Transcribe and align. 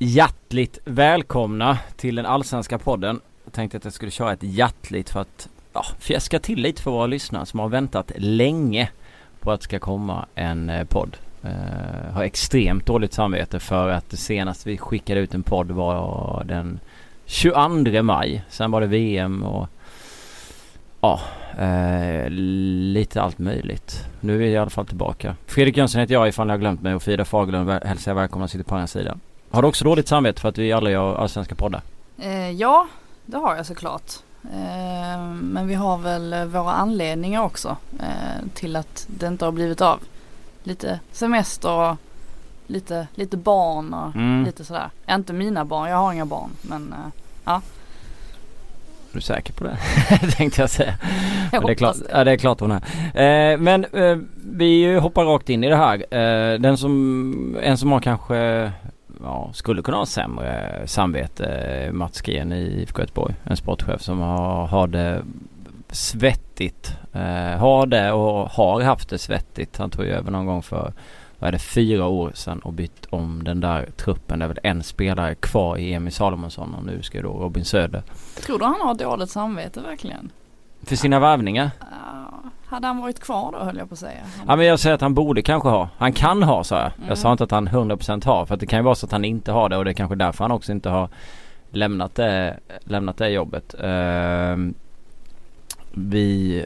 Hjärtligt 0.00 0.78
välkomna 0.84 1.78
till 1.96 2.14
den 2.14 2.26
allsvenska 2.26 2.78
podden. 2.78 3.20
Jag 3.44 3.52
tänkte 3.52 3.76
att 3.76 3.84
jag 3.84 3.92
skulle 3.92 4.10
köra 4.10 4.32
ett 4.32 4.42
hjärtligt 4.42 5.10
för 5.10 5.20
att 5.20 5.48
ja, 5.72 5.84
fjäska 5.98 6.38
till 6.38 6.62
lite 6.62 6.82
för 6.82 6.90
våra 6.90 7.06
lyssnare 7.06 7.46
som 7.46 7.60
har 7.60 7.68
väntat 7.68 8.12
länge 8.16 8.90
på 9.40 9.52
att 9.52 9.60
det 9.60 9.64
ska 9.64 9.78
komma 9.78 10.26
en 10.34 10.70
eh, 10.70 10.84
podd. 10.84 11.16
Uh, 11.44 12.12
har 12.12 12.22
extremt 12.22 12.86
dåligt 12.86 13.12
samvete 13.12 13.60
för 13.60 13.88
att 13.88 14.10
det 14.10 14.16
senaste 14.16 14.68
vi 14.68 14.78
skickade 14.78 15.20
ut 15.20 15.34
en 15.34 15.42
podd 15.42 15.70
var 15.70 16.44
den 16.44 16.80
22 17.26 18.02
maj. 18.02 18.44
Sen 18.48 18.70
var 18.70 18.80
det 18.80 18.86
VM 18.86 19.42
och 19.42 19.68
ja, 21.00 21.20
uh, 21.60 22.30
lite 22.30 23.22
allt 23.22 23.38
möjligt. 23.38 24.04
Nu 24.20 24.36
är 24.36 24.40
jag 24.40 24.50
i 24.50 24.56
alla 24.56 24.70
fall 24.70 24.86
tillbaka. 24.86 25.36
Fredrik 25.46 25.76
Jönsson 25.76 26.00
heter 26.00 26.14
jag 26.14 26.28
ifall 26.28 26.46
ni 26.46 26.50
har 26.50 26.58
glömt 26.58 26.82
mig 26.82 26.94
och 26.94 27.02
Frida 27.02 27.24
Fagerlund 27.24 27.70
hälsar 27.70 28.10
jag 28.10 28.16
välkomna 28.16 28.44
och 28.44 28.50
sitter 28.50 28.64
på 28.64 28.74
andra 28.74 28.86
sidan. 28.86 29.20
Har 29.50 29.62
du 29.62 29.68
också 29.68 29.84
dåligt 29.84 30.08
samvete 30.08 30.40
för 30.40 30.48
att 30.48 30.58
vi 30.58 30.72
aldrig 30.72 30.94
gör 30.94 31.14
allsvenska 31.14 31.54
poddar? 31.54 31.82
Eh, 32.18 32.50
ja, 32.50 32.86
det 33.26 33.36
har 33.36 33.56
jag 33.56 33.66
såklart. 33.66 34.12
Eh, 34.42 35.22
men 35.42 35.66
vi 35.66 35.74
har 35.74 35.98
väl 35.98 36.48
våra 36.48 36.72
anledningar 36.72 37.42
också 37.42 37.76
eh, 38.00 38.46
till 38.54 38.76
att 38.76 39.06
det 39.06 39.26
inte 39.26 39.44
har 39.44 39.52
blivit 39.52 39.80
av. 39.80 39.98
Lite 40.62 41.00
semester 41.12 41.70
och 41.70 41.96
lite, 42.66 43.06
lite 43.14 43.36
barn 43.36 43.94
och 43.94 44.16
mm. 44.16 44.44
lite 44.44 44.64
sådär. 44.64 44.90
Inte 45.10 45.32
mina 45.32 45.64
barn, 45.64 45.90
jag 45.90 45.96
har 45.96 46.12
inga 46.12 46.26
barn 46.26 46.50
men 46.62 46.92
eh, 46.92 47.12
ja. 47.44 47.62
Är 49.12 49.14
du 49.14 49.20
säker 49.20 49.52
på 49.52 49.64
det? 49.64 49.78
Tänkte 50.36 50.60
jag 50.60 50.70
säga. 50.70 50.94
Jag 51.52 51.66
det 51.66 51.72
är 51.72 51.74
klart, 51.74 51.96
det. 51.96 52.10
Ja, 52.12 52.24
det 52.24 52.32
är 52.32 52.36
klart 52.36 52.60
hon 52.60 52.72
är. 52.72 52.82
Eh, 53.52 53.58
men 53.58 53.84
eh, 53.84 54.18
vi 54.52 54.98
hoppar 54.98 55.24
rakt 55.24 55.48
in 55.48 55.64
i 55.64 55.68
det 55.68 55.76
här. 55.76 56.14
Eh, 56.14 56.60
den 56.60 56.76
som, 56.76 57.56
en 57.62 57.78
som 57.78 57.92
har 57.92 58.00
kanske 58.00 58.72
ja, 59.22 59.50
skulle 59.52 59.82
kunna 59.82 59.96
ha 59.96 60.06
sämre 60.06 60.82
samvete 60.86 61.90
Mats 61.92 62.20
Gren 62.20 62.52
i 62.52 62.82
IFK 62.82 63.00
Göteborg. 63.00 63.34
En 63.44 63.56
sportchef 63.56 64.00
som 64.02 64.18
har, 64.18 64.66
har 64.66 64.86
det 64.86 65.22
svettigt. 65.90 66.96
Eh, 67.12 67.58
har 67.58 67.86
det 67.86 68.12
och 68.12 68.50
har 68.50 68.80
haft 68.80 69.08
det 69.08 69.18
svettigt. 69.18 69.76
Han 69.78 69.90
tog 69.90 70.04
ju 70.04 70.10
över 70.10 70.30
någon 70.30 70.46
gång 70.46 70.62
för 70.62 70.92
vad 71.38 71.48
är 71.48 71.52
det, 71.52 71.58
fyra 71.58 72.06
år 72.06 72.32
sedan 72.34 72.58
och 72.58 72.72
bytt 72.72 73.06
om 73.10 73.44
den 73.44 73.60
där 73.60 73.88
truppen. 73.96 74.38
Det 74.38 74.44
är 74.44 74.48
väl 74.48 74.60
en 74.62 74.82
spelare 74.82 75.34
kvar 75.34 75.76
i 75.76 75.92
Emil 75.92 76.12
Salomonsson 76.12 76.74
och 76.74 76.84
nu 76.84 77.02
ska 77.02 77.22
då 77.22 77.28
Robin 77.28 77.64
Söder. 77.64 78.02
Tror 78.46 78.58
du 78.58 78.64
han 78.64 78.80
har 78.80 78.94
dåligt 78.94 79.30
samvete 79.30 79.80
verkligen? 79.80 80.30
För 80.82 80.96
sina 80.96 81.20
värvningar? 81.20 81.70
Ja, 81.80 82.50
hade 82.68 82.86
han 82.86 83.00
varit 83.00 83.20
kvar 83.20 83.52
då 83.52 83.58
höll 83.58 83.76
jag 83.76 83.88
på 83.88 83.92
att 83.92 83.98
säga. 83.98 84.20
Ja 84.46 84.56
men 84.56 84.66
jag 84.66 84.80
säger 84.80 84.94
att 84.94 85.00
han 85.00 85.14
borde 85.14 85.42
kanske 85.42 85.68
ha. 85.68 85.88
Han 85.96 86.12
kan 86.12 86.42
ha 86.42 86.64
sa 86.64 86.76
jag. 86.76 86.92
Mm. 86.96 87.08
Jag 87.08 87.18
sa 87.18 87.32
inte 87.32 87.44
att 87.44 87.50
han 87.50 87.68
100% 87.68 88.24
har. 88.24 88.46
För 88.46 88.54
att 88.54 88.60
det 88.60 88.66
kan 88.66 88.78
ju 88.78 88.82
vara 88.82 88.94
så 88.94 89.06
att 89.06 89.12
han 89.12 89.24
inte 89.24 89.52
har 89.52 89.68
det 89.68 89.76
och 89.76 89.84
det 89.84 89.90
är 89.90 89.94
kanske 89.94 90.16
därför 90.16 90.44
han 90.44 90.52
också 90.52 90.72
inte 90.72 90.88
har 90.88 91.08
lämnat 91.70 92.14
det, 92.14 92.58
lämnat 92.80 93.16
det 93.16 93.28
jobbet. 93.28 93.74
Uh, 93.84 94.70
vi 95.94 96.64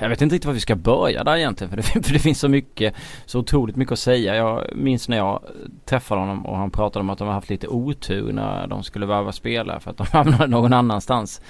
jag 0.00 0.08
vet 0.08 0.22
inte 0.22 0.34
riktigt 0.34 0.46
var 0.46 0.52
vi 0.52 0.60
ska 0.60 0.76
börja 0.76 1.24
där 1.24 1.36
egentligen 1.36 1.70
för 1.70 1.76
det, 1.76 1.82
för 2.06 2.12
det 2.12 2.18
finns 2.18 2.40
så 2.40 2.48
mycket, 2.48 2.94
så 3.26 3.38
otroligt 3.38 3.76
mycket 3.76 3.92
att 3.92 3.98
säga. 3.98 4.36
Jag 4.36 4.64
minns 4.74 5.08
när 5.08 5.16
jag 5.16 5.42
träffade 5.84 6.20
honom 6.20 6.46
och 6.46 6.56
han 6.56 6.70
pratade 6.70 7.00
om 7.00 7.10
att 7.10 7.18
de 7.18 7.26
har 7.26 7.34
haft 7.34 7.50
lite 7.50 7.68
otur 7.68 8.32
när 8.32 8.66
de 8.66 8.82
skulle 8.82 9.06
värva 9.06 9.32
spelare 9.32 9.80
för 9.80 9.90
att 9.90 9.96
de 9.96 10.06
hamnade 10.12 10.46
någon 10.46 10.72
annanstans. 10.72 11.40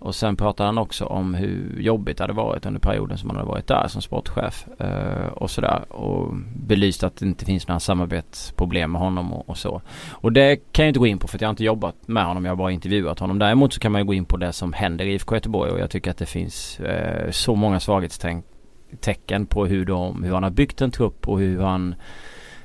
Och 0.00 0.14
sen 0.14 0.36
pratade 0.36 0.66
han 0.66 0.78
också 0.78 1.04
om 1.04 1.34
hur 1.34 1.80
jobbigt 1.80 2.16
det 2.16 2.24
hade 2.24 2.32
varit 2.32 2.66
under 2.66 2.80
perioden 2.80 3.18
som 3.18 3.30
han 3.30 3.36
hade 3.36 3.48
varit 3.48 3.66
där 3.66 3.88
som 3.88 4.02
sportchef. 4.02 4.66
Eh, 4.78 5.26
och 5.26 5.50
sådär. 5.50 5.92
Och 5.92 6.34
belyst 6.54 7.04
att 7.04 7.16
det 7.16 7.26
inte 7.26 7.44
finns 7.44 7.68
några 7.68 7.80
samarbetsproblem 7.80 8.92
med 8.92 9.00
honom 9.00 9.32
och, 9.32 9.48
och, 9.48 9.58
så. 9.58 9.82
Och 10.10 10.32
det 10.32 10.56
kan 10.72 10.84
jag 10.84 10.90
inte 10.90 10.98
gå 10.98 11.06
in 11.06 11.18
på 11.18 11.28
för 11.28 11.36
att 11.36 11.40
jag 11.40 11.48
har 11.48 11.52
inte 11.52 11.64
jobbat 11.64 12.08
med 12.08 12.24
honom. 12.24 12.44
Jag 12.44 12.52
har 12.52 12.56
bara 12.56 12.70
intervjuat 12.70 13.18
honom. 13.18 13.38
Däremot 13.38 13.72
så 13.72 13.80
kan 13.80 13.92
man 13.92 14.00
ju 14.00 14.06
gå 14.06 14.14
in 14.14 14.24
på 14.24 14.36
det 14.36 14.52
som 14.52 14.72
händer 14.72 15.04
i 15.04 15.14
IFK 15.14 15.34
Göteborg 15.34 15.70
och 15.70 15.80
jag 15.80 15.90
tycker 15.90 16.10
att 16.10 16.18
det 16.18 16.26
finns 16.26 16.80
eh, 16.80 17.30
så 17.30 17.54
många 17.54 17.80
svaghetstecken 17.80 19.46
på 19.46 19.66
hur, 19.66 19.84
de, 19.84 20.22
hur 20.22 20.34
han 20.34 20.42
har 20.42 20.50
byggt 20.50 20.80
en 20.80 20.90
trupp 20.90 21.28
och 21.28 21.38
hur 21.38 21.60
han 21.60 21.94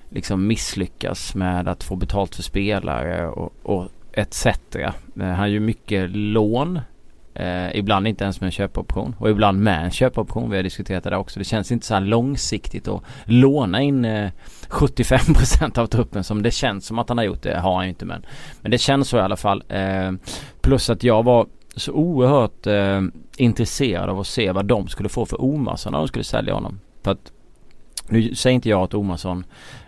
liksom 0.10 0.48
misslyckas 0.48 1.36
med 1.36 1.68
att 1.68 1.84
få 1.84 1.96
betalt 1.96 2.36
för 2.36 2.44
spelare 2.44 3.28
och, 3.28 3.54
och 3.64 3.88
etc. 4.14 4.46
Eh, 4.46 4.92
han 5.16 5.36
har 5.36 5.48
ju 5.48 5.60
mycket 5.60 6.10
lån 6.10 6.80
Eh, 7.36 7.76
ibland 7.76 8.08
inte 8.08 8.24
ens 8.24 8.42
med 8.42 8.46
en 8.46 8.52
köpoption 8.52 9.16
och 9.20 9.30
ibland 9.30 9.60
med 9.60 9.84
en 9.84 9.92
köpoption. 9.92 10.50
Vi 10.50 10.56
har 10.56 10.64
diskuterat 10.64 11.04
det 11.04 11.10
där 11.10 11.18
också. 11.18 11.40
Det 11.40 11.46
känns 11.46 11.72
inte 11.72 11.86
så 11.86 11.94
här 11.94 12.02
långsiktigt 12.02 12.88
att 12.88 13.04
låna 13.26 13.82
in 13.82 14.06
eh, 14.06 14.32
75% 14.70 15.80
av 15.80 15.88
truppen 15.88 16.24
som 16.24 16.44
det 16.44 16.52
känns 16.52 16.86
som 16.86 17.00
att 17.00 17.10
han 17.10 17.18
har 17.18 17.26
gjort. 17.26 17.42
Det 17.42 17.60
har 17.60 17.76
han 17.76 17.84
ju 17.84 17.90
inte 17.90 18.06
men. 18.06 18.26
Men 18.62 18.72
det 18.72 18.78
känns 18.78 19.10
så 19.10 19.18
i 19.18 19.22
alla 19.22 19.38
fall. 19.38 19.64
Eh, 19.70 20.12
plus 20.62 20.90
att 20.90 21.04
jag 21.04 21.24
var 21.24 21.48
så 21.76 21.92
oerhört 21.92 22.68
eh, 22.68 23.02
intresserad 23.38 24.10
av 24.10 24.20
att 24.20 24.28
se 24.28 24.52
vad 24.52 24.66
de 24.66 24.88
skulle 24.88 25.10
få 25.10 25.26
för 25.26 25.42
Omarsson 25.42 25.92
när 25.92 26.00
de 26.00 26.08
skulle 26.08 26.24
sälja 26.24 26.54
honom. 26.54 26.80
För 27.04 27.12
att 27.12 27.32
nu 28.10 28.36
säger 28.36 28.56
inte 28.56 28.70
jag 28.70 28.82
att 28.82 28.94
Omarsson 28.94 29.46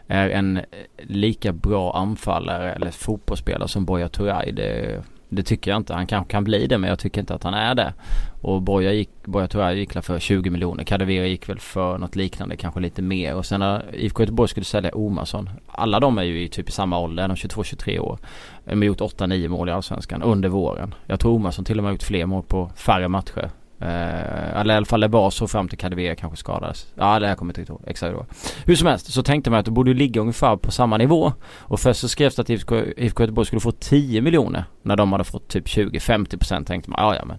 är 0.08 0.30
en 0.30 0.60
lika 0.98 1.54
bra 1.54 1.98
anfallare 1.98 2.74
eller 2.74 2.92
fotbollsspelare 2.92 3.68
som 3.68 3.86
Boja 3.86 4.10
Turay. 4.10 4.52
Det 4.52 5.04
det 5.30 5.44
tycker 5.44 5.72
jag 5.72 5.78
inte. 5.78 5.94
Han 5.94 6.08
kanske 6.08 6.32
kan 6.32 6.44
bli 6.44 6.68
det 6.68 6.78
men 6.78 6.90
jag 6.90 7.00
tycker 7.00 7.22
inte 7.22 7.36
att 7.36 7.44
han 7.44 7.54
är 7.54 7.76
det. 7.76 7.94
Och 8.42 8.62
Boja 8.62 8.94
gick, 8.94 9.10
Boja 9.26 9.48
jag 9.54 9.76
gick 9.76 9.94
för 9.94 10.20
20 10.20 10.50
miljoner. 10.50 10.84
Kadewere 10.84 11.28
gick 11.28 11.50
väl 11.50 11.60
för 11.60 11.98
något 11.98 12.16
liknande, 12.16 12.56
kanske 12.56 12.80
lite 12.80 13.02
mer. 13.02 13.36
Och 13.36 13.46
sen 13.46 13.60
när 13.60 13.96
IFK 13.96 14.24
Göteborg 14.24 14.50
skulle 14.50 14.64
sälja 14.64 14.92
Omarsson. 14.94 15.50
Alla 15.68 16.00
de 16.00 16.18
är 16.18 16.24
ju 16.24 16.44
i 16.44 16.50
typ 16.50 16.70
i 16.70 16.72
samma 16.72 17.00
ålder, 17.00 17.28
de 17.28 17.36
22-23 17.36 18.00
år. 18.00 18.20
De 18.66 18.76
har 18.76 18.84
gjort 18.84 19.02
8-9 19.02 19.48
mål 19.48 19.70
i 19.70 19.72
Allsvenskan 19.72 20.22
under 20.24 20.50
våren. 20.50 20.94
Jag 21.06 21.20
tror 21.20 21.34
Omarsson 21.34 21.66
till 21.66 21.78
och 21.78 21.84
med 21.84 21.90
har 21.90 21.94
gjort 21.94 22.04
fler 22.04 22.26
mål 22.26 22.44
på 22.44 22.72
färre 22.76 23.08
matcher. 23.08 23.50
Eh, 23.80 24.60
eller 24.60 24.74
i 24.74 24.78
alla 24.78 24.86
fall 24.86 25.00
det 25.00 25.08
var 25.08 25.30
så 25.30 25.48
fram 25.48 25.68
till 25.68 25.78
Kadewere 25.78 26.16
kanske 26.16 26.38
skadades. 26.38 26.88
Ja 26.96 27.20
det 27.20 27.28
här 27.28 27.36
kommer 27.36 27.54
jag 27.54 27.62
inte 27.62 27.72
ihåg 27.72 27.84
exakt 27.88 28.14
då. 28.14 28.26
Hur 28.66 28.76
som 28.76 28.88
helst 28.88 29.14
så 29.14 29.24
tänkte 29.24 29.50
man 29.50 29.60
att 29.60 29.66
det 29.66 29.72
borde 29.72 29.94
ligga 29.94 30.22
ungefär 30.22 30.56
på 30.56 30.72
samma 30.72 30.98
nivå. 30.98 31.34
Och 31.58 31.80
först 31.80 32.00
så 32.00 32.08
skrevs 32.08 32.36
det 32.36 32.42
att 32.42 32.50
IFK, 32.50 32.76
IFK 32.98 33.24
Göteborg 33.24 33.46
skulle 33.46 33.60
få 33.60 33.72
10 33.72 34.22
miljoner. 34.22 34.64
När 34.82 34.96
de 34.96 35.12
hade 35.12 35.24
fått 35.24 35.48
typ 35.48 35.68
20-50% 35.68 36.66
tänkte 36.66 36.90
man 36.90 37.00
ja 37.04 37.16
ja 37.16 37.26
men. 37.26 37.38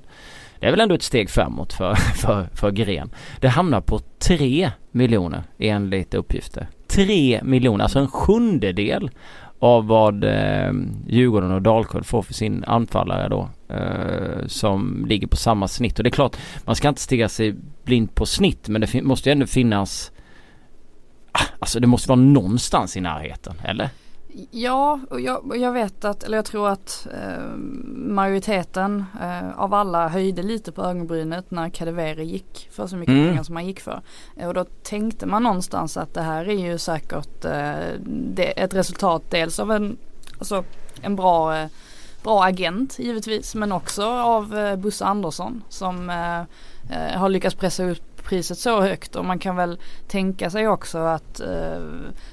Det 0.61 0.67
är 0.67 0.71
väl 0.71 0.81
ändå 0.81 0.95
ett 0.95 1.03
steg 1.03 1.31
framåt 1.31 1.73
för, 1.73 1.95
för, 2.15 2.49
för 2.55 2.71
Gren. 2.71 3.11
Det 3.41 3.49
hamnar 3.49 3.81
på 3.81 3.99
3 4.19 4.71
miljoner 4.91 5.43
enligt 5.59 6.15
uppgifter. 6.15 6.69
3 6.89 7.41
miljoner, 7.43 7.85
alltså 7.85 7.99
en 7.99 8.09
sjundedel 8.09 9.11
av 9.59 9.87
vad 9.87 10.25
eh, 10.25 10.73
Djurgården 11.07 11.53
och 11.53 11.63
Dalkurd 11.63 12.07
får 12.07 12.23
för 12.23 12.35
sin 12.35 12.65
anfallare 12.65 13.29
då. 13.29 13.49
Eh, 13.69 14.47
som 14.47 15.07
ligger 15.09 15.27
på 15.27 15.37
samma 15.37 15.69
snitt. 15.69 15.99
Och 15.99 16.05
det 16.05 16.09
är 16.09 16.13
klart, 16.13 16.37
man 16.65 16.77
ska 16.77 16.89
inte 16.89 17.01
stiga 17.01 17.29
sig 17.29 17.55
blind 17.85 18.15
på 18.15 18.27
snitt 18.27 18.69
men 18.69 18.81
det 18.81 19.03
måste 19.03 19.29
ju 19.29 19.33
ändå 19.33 19.47
finnas 19.47 20.13
ah, 21.33 21.41
Alltså 21.59 21.81
det 21.81 21.87
måste 21.87 22.09
vara 22.09 22.21
någonstans 22.21 22.97
i 22.97 23.01
närheten, 23.01 23.55
eller? 23.65 23.91
Ja, 24.51 25.01
och 25.11 25.21
jag, 25.21 25.57
jag, 25.57 25.73
vet 25.73 26.05
att, 26.05 26.23
eller 26.23 26.39
jag 26.39 26.45
tror 26.45 26.69
att 26.69 27.07
eh, 27.13 27.57
majoriteten 27.97 29.05
eh, 29.21 29.59
av 29.59 29.75
alla 29.75 30.09
höjde 30.09 30.43
lite 30.43 30.73
på 30.73 30.83
ögonbrynet 30.83 31.51
när 31.51 31.71
Kadewere 31.71 32.25
gick 32.25 32.69
för 32.73 32.87
så 32.87 32.97
mycket 32.97 33.13
mm. 33.13 33.29
pengar 33.29 33.43
som 33.43 33.57
han 33.57 33.67
gick 33.67 33.81
för. 33.81 34.03
Eh, 34.37 34.49
och 34.49 34.55
då 34.55 34.65
tänkte 34.65 35.27
man 35.27 35.43
någonstans 35.43 35.97
att 35.97 36.15
det 36.15 36.23
här 36.23 36.49
är 36.49 36.71
ju 36.71 36.79
säkert 36.79 37.45
eh, 37.45 38.01
det, 38.35 38.61
ett 38.61 38.75
resultat 38.75 39.23
dels 39.31 39.59
av 39.59 39.73
en, 39.73 39.97
alltså, 40.39 40.65
en 41.03 41.17
bra, 41.17 41.57
eh, 41.57 41.69
bra 42.29 42.45
agent 42.45 42.99
givetvis 42.99 43.55
men 43.55 43.73
också 43.73 44.05
av 44.07 44.59
eh, 44.59 44.77
Bosse 44.77 45.05
Andersson 45.05 45.63
som 45.69 46.09
har 47.15 47.29
lyckats 47.29 47.55
pressa 47.55 47.85
upp 47.85 48.09
priset 48.29 48.59
så 48.59 48.81
högt 48.81 49.17
och 49.17 49.25
man 49.25 49.39
kan 49.39 49.57
väl 49.57 49.79
tänka 50.09 50.51
sig 50.51 50.69
också 50.69 50.99
att 50.99 51.41
eh, 51.41 51.81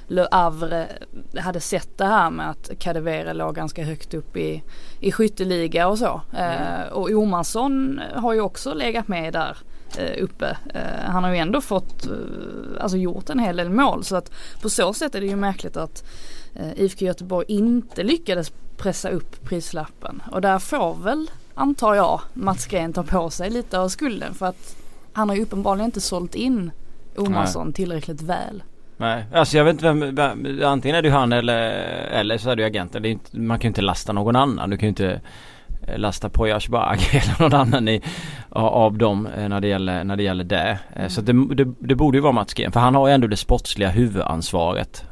Le 0.06 0.26
Havre 0.30 0.88
hade 1.38 1.60
sett 1.60 1.98
det 1.98 2.04
här 2.04 2.30
med 2.30 2.50
att 2.50 2.70
Kadewere 2.78 3.32
låg 3.32 3.54
ganska 3.54 3.84
högt 3.84 4.14
upp 4.14 4.36
i, 4.36 4.62
i 5.00 5.12
skytteliga 5.12 5.88
och 5.88 5.98
så. 5.98 6.20
Eh, 6.32 6.82
mm. 6.82 6.92
och 6.92 7.10
Omarsson 7.10 8.00
har 8.14 8.32
ju 8.32 8.40
också 8.40 8.74
legat 8.74 9.08
med 9.08 9.32
där 9.32 9.56
eh, 9.98 10.24
uppe. 10.24 10.56
Eh, 10.74 11.10
han 11.10 11.24
har 11.24 11.30
ju 11.30 11.38
ändå 11.38 11.60
fått, 11.60 12.06
eh, 12.06 12.12
alltså 12.80 12.96
gjort 12.96 13.30
en 13.30 13.38
hel 13.38 13.56
del 13.56 13.70
mål 13.70 14.04
så 14.04 14.16
att 14.16 14.30
på 14.62 14.70
så 14.70 14.92
sätt 14.92 15.14
är 15.14 15.20
det 15.20 15.26
ju 15.26 15.36
märkligt 15.36 15.76
att 15.76 16.04
eh, 16.54 16.80
IFK 16.80 17.04
Göteborg 17.04 17.46
inte 17.48 18.02
lyckades 18.02 18.52
pressa 18.76 19.08
upp 19.08 19.44
prislappen 19.44 20.22
och 20.32 20.40
där 20.40 20.58
får 20.58 20.94
väl 20.94 21.30
antar 21.54 21.94
jag 21.94 22.20
Mats 22.34 22.66
Green 22.66 22.92
ta 22.92 23.02
på 23.02 23.30
sig 23.30 23.50
lite 23.50 23.78
av 23.78 23.88
skulden 23.88 24.34
för 24.34 24.46
att 24.46 24.76
han 25.12 25.28
har 25.28 25.36
ju 25.36 25.42
uppenbarligen 25.42 25.84
inte 25.84 26.00
sålt 26.00 26.34
in 26.34 26.70
Omarsson 27.16 27.72
tillräckligt 27.72 28.22
väl. 28.22 28.62
Nej, 28.96 29.24
alltså 29.32 29.56
jag 29.56 29.64
vet 29.64 29.72
inte 29.72 29.92
vem, 29.92 30.14
vem 30.14 30.62
antingen 30.64 30.96
är 30.96 31.02
det 31.02 31.10
han 31.10 31.32
eller, 31.32 31.60
eller 32.10 32.38
så 32.38 32.50
är 32.50 32.56
det 32.56 32.64
agenten. 32.64 33.02
Det 33.02 33.08
är 33.08 33.10
inte, 33.10 33.38
man 33.38 33.58
kan 33.58 33.68
ju 33.68 33.68
inte 33.68 33.82
lasta 33.82 34.12
någon 34.12 34.36
annan. 34.36 34.70
Du 34.70 34.76
kan 34.76 34.86
ju 34.86 34.88
inte 34.88 35.20
eh, 35.86 35.98
lasta 35.98 36.28
på 36.28 36.48
Yashbag 36.48 36.98
eller 37.12 37.42
någon 37.42 37.54
annan 37.54 37.88
i, 37.88 38.02
av 38.50 38.98
dem 38.98 39.26
eh, 39.26 39.48
när 39.48 39.60
det 39.60 39.68
gäller, 39.68 40.04
när 40.04 40.16
det, 40.16 40.22
gäller 40.22 40.44
det. 40.44 40.78
Eh, 40.92 40.98
mm. 40.98 41.10
Så 41.10 41.20
det, 41.20 41.54
det, 41.54 41.72
det, 41.78 41.94
borde 41.94 42.18
ju 42.18 42.22
vara 42.22 42.32
Mats 42.32 42.54
Gren 42.54 42.72
för 42.72 42.80
han 42.80 42.94
har 42.94 43.08
ju 43.08 43.14
ändå 43.14 43.26
det 43.26 43.36
sportsliga 43.36 43.88
huvudansvaret 43.88 45.04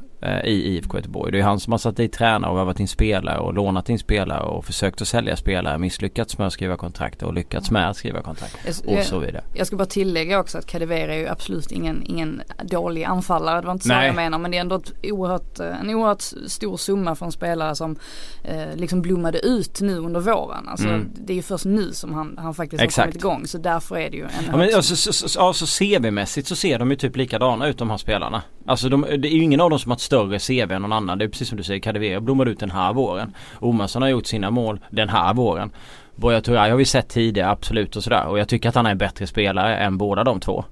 i 0.44 0.76
IFK 0.76 0.98
Göteborg. 0.98 1.32
Det 1.32 1.38
är 1.38 1.42
han 1.42 1.60
som 1.60 1.72
har 1.72 1.78
satt 1.78 1.96
dit 1.96 2.12
tränare 2.12 2.50
och 2.50 2.58
värvat 2.58 2.80
in 2.80 2.88
spelare 2.88 3.38
och 3.38 3.54
lånat 3.54 3.88
in 3.88 3.98
spelare 3.98 4.42
och 4.42 4.64
försökt 4.64 5.02
att 5.02 5.08
sälja 5.08 5.36
spelare, 5.36 5.78
misslyckats 5.78 6.38
med 6.38 6.46
att 6.46 6.52
skriva 6.52 6.76
kontrakt 6.76 7.22
och 7.22 7.34
lyckats 7.34 7.70
med 7.70 7.90
att 7.90 7.96
skriva 7.96 8.22
kontrakt 8.22 8.84
och 8.86 9.04
så 9.04 9.18
vidare. 9.18 9.44
Jag 9.54 9.66
ska 9.66 9.76
bara 9.76 9.86
tillägga 9.86 10.40
också 10.40 10.58
att 10.58 10.66
Kadewere 10.66 11.14
är 11.14 11.18
ju 11.18 11.28
absolut 11.28 11.72
ingen, 11.72 12.02
ingen 12.06 12.42
dålig 12.62 13.04
anfallare. 13.04 13.60
Det 13.60 13.66
var 13.66 13.72
inte 13.72 13.86
så 13.86 13.94
Nej. 13.94 14.06
jag 14.06 14.16
menar 14.16 14.38
men 14.38 14.50
det 14.50 14.56
är 14.56 14.60
ändå 14.60 14.76
ett 14.76 14.92
oerhört, 15.02 15.60
en 15.60 15.90
oerhört 15.90 16.22
stor 16.46 16.76
summa 16.76 17.14
för 17.14 17.26
en 17.26 17.32
spelare 17.32 17.74
som 17.74 17.96
eh, 18.44 18.76
liksom 18.76 19.02
blommade 19.02 19.38
ut 19.38 19.80
nu 19.80 19.98
under 19.98 20.20
våren. 20.20 20.68
Alltså 20.68 20.88
mm. 20.88 21.10
det 21.14 21.32
är 21.32 21.36
ju 21.36 21.42
först 21.42 21.64
nu 21.64 21.92
som 21.92 22.14
han, 22.14 22.38
han 22.38 22.54
faktiskt 22.54 22.82
Exakt. 22.82 22.96
har 22.96 23.04
kommit 23.04 23.16
igång 23.16 23.46
så 23.46 23.58
därför 23.58 23.96
är 23.96 24.10
det 24.10 24.16
ju 24.16 24.24
en 24.24 24.30
ja, 24.50 24.56
men 24.56 24.74
alltså, 24.74 24.96
så, 24.96 25.28
så, 25.28 25.40
alltså 25.40 25.64
CV-mässigt 25.64 26.48
så 26.48 26.56
ser 26.56 26.78
de 26.78 26.90
ju 26.90 26.96
typ 26.96 27.16
likadana 27.16 27.68
ut 27.68 27.78
de 27.78 27.90
här 27.90 27.96
spelarna. 27.96 28.42
Alltså 28.66 28.88
de, 28.88 29.00
det 29.00 29.28
är 29.28 29.34
ju 29.34 29.42
ingen 29.42 29.60
av 29.60 29.70
dem 29.70 29.78
som 29.78 29.90
har 29.90 29.96
ett 29.96 30.02
större 30.14 30.38
CV 30.38 30.72
än 30.72 30.82
någon 30.82 30.92
annan. 30.92 31.18
Det 31.18 31.24
är 31.24 31.28
precis 31.28 31.48
som 31.48 31.58
du 31.58 31.62
säger, 31.64 31.80
Kadewere 31.80 32.20
blommade 32.20 32.50
ut 32.50 32.60
den 32.60 32.70
här 32.70 32.92
våren. 32.92 33.34
Omarsson 33.60 34.02
har 34.02 34.08
gjort 34.08 34.26
sina 34.26 34.50
mål 34.50 34.80
den 34.90 35.08
här 35.08 35.34
våren. 35.34 35.70
Buya 36.16 36.40
Turay 36.40 36.70
har 36.70 36.76
vi 36.76 36.84
sett 36.84 37.08
tidigare 37.08 37.50
absolut 37.50 37.96
och 37.96 38.04
sådär 38.04 38.26
och 38.26 38.38
jag 38.38 38.48
tycker 38.48 38.68
att 38.68 38.74
han 38.74 38.86
är 38.86 38.90
en 38.90 38.98
bättre 38.98 39.26
spelare 39.26 39.76
än 39.76 39.98
båda 39.98 40.24
de 40.24 40.40
två. 40.40 40.64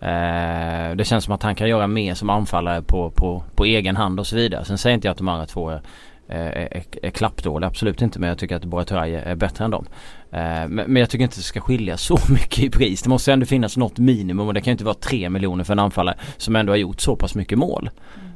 Eh, 0.00 0.96
det 0.96 1.04
känns 1.04 1.24
som 1.24 1.34
att 1.34 1.42
han 1.42 1.54
kan 1.54 1.68
göra 1.68 1.86
mer 1.86 2.14
som 2.14 2.30
anfallare 2.30 2.82
på, 2.82 3.10
på, 3.10 3.44
på 3.54 3.64
egen 3.64 3.96
hand 3.96 4.20
och 4.20 4.26
så 4.26 4.36
vidare. 4.36 4.64
Sen 4.64 4.78
säger 4.78 4.94
inte 4.94 5.06
jag 5.06 5.12
att 5.12 5.18
de 5.18 5.28
andra 5.28 5.46
två 5.46 5.70
är, 5.70 5.80
är, 6.28 6.76
är, 6.76 6.84
är 7.02 7.10
klappdåliga, 7.10 7.68
absolut 7.68 8.02
inte. 8.02 8.18
Men 8.18 8.28
jag 8.28 8.38
tycker 8.38 8.56
att 8.56 8.64
Buya 8.64 8.84
Turay 8.84 9.14
är 9.14 9.34
bättre 9.34 9.64
än 9.64 9.70
dem. 9.70 9.86
Eh, 10.30 10.40
men, 10.40 10.68
men, 10.68 10.96
jag 10.96 11.10
tycker 11.10 11.24
inte 11.24 11.38
det 11.38 11.42
ska 11.42 11.60
skilja 11.60 11.96
så 11.96 12.18
mycket 12.28 12.58
i 12.58 12.70
pris. 12.70 13.02
Det 13.02 13.08
måste 13.08 13.32
ändå 13.32 13.46
finnas 13.46 13.76
något 13.76 13.98
minimum 13.98 14.46
och 14.48 14.54
det 14.54 14.60
kan 14.60 14.70
ju 14.70 14.72
inte 14.72 14.84
vara 14.84 14.94
3 14.94 15.30
miljoner 15.30 15.64
för 15.64 15.72
en 15.72 15.78
anfallare 15.78 16.16
som 16.36 16.56
ändå 16.56 16.72
har 16.72 16.76
gjort 16.76 17.00
så 17.00 17.16
pass 17.16 17.34
mycket 17.34 17.58
mål. 17.58 17.90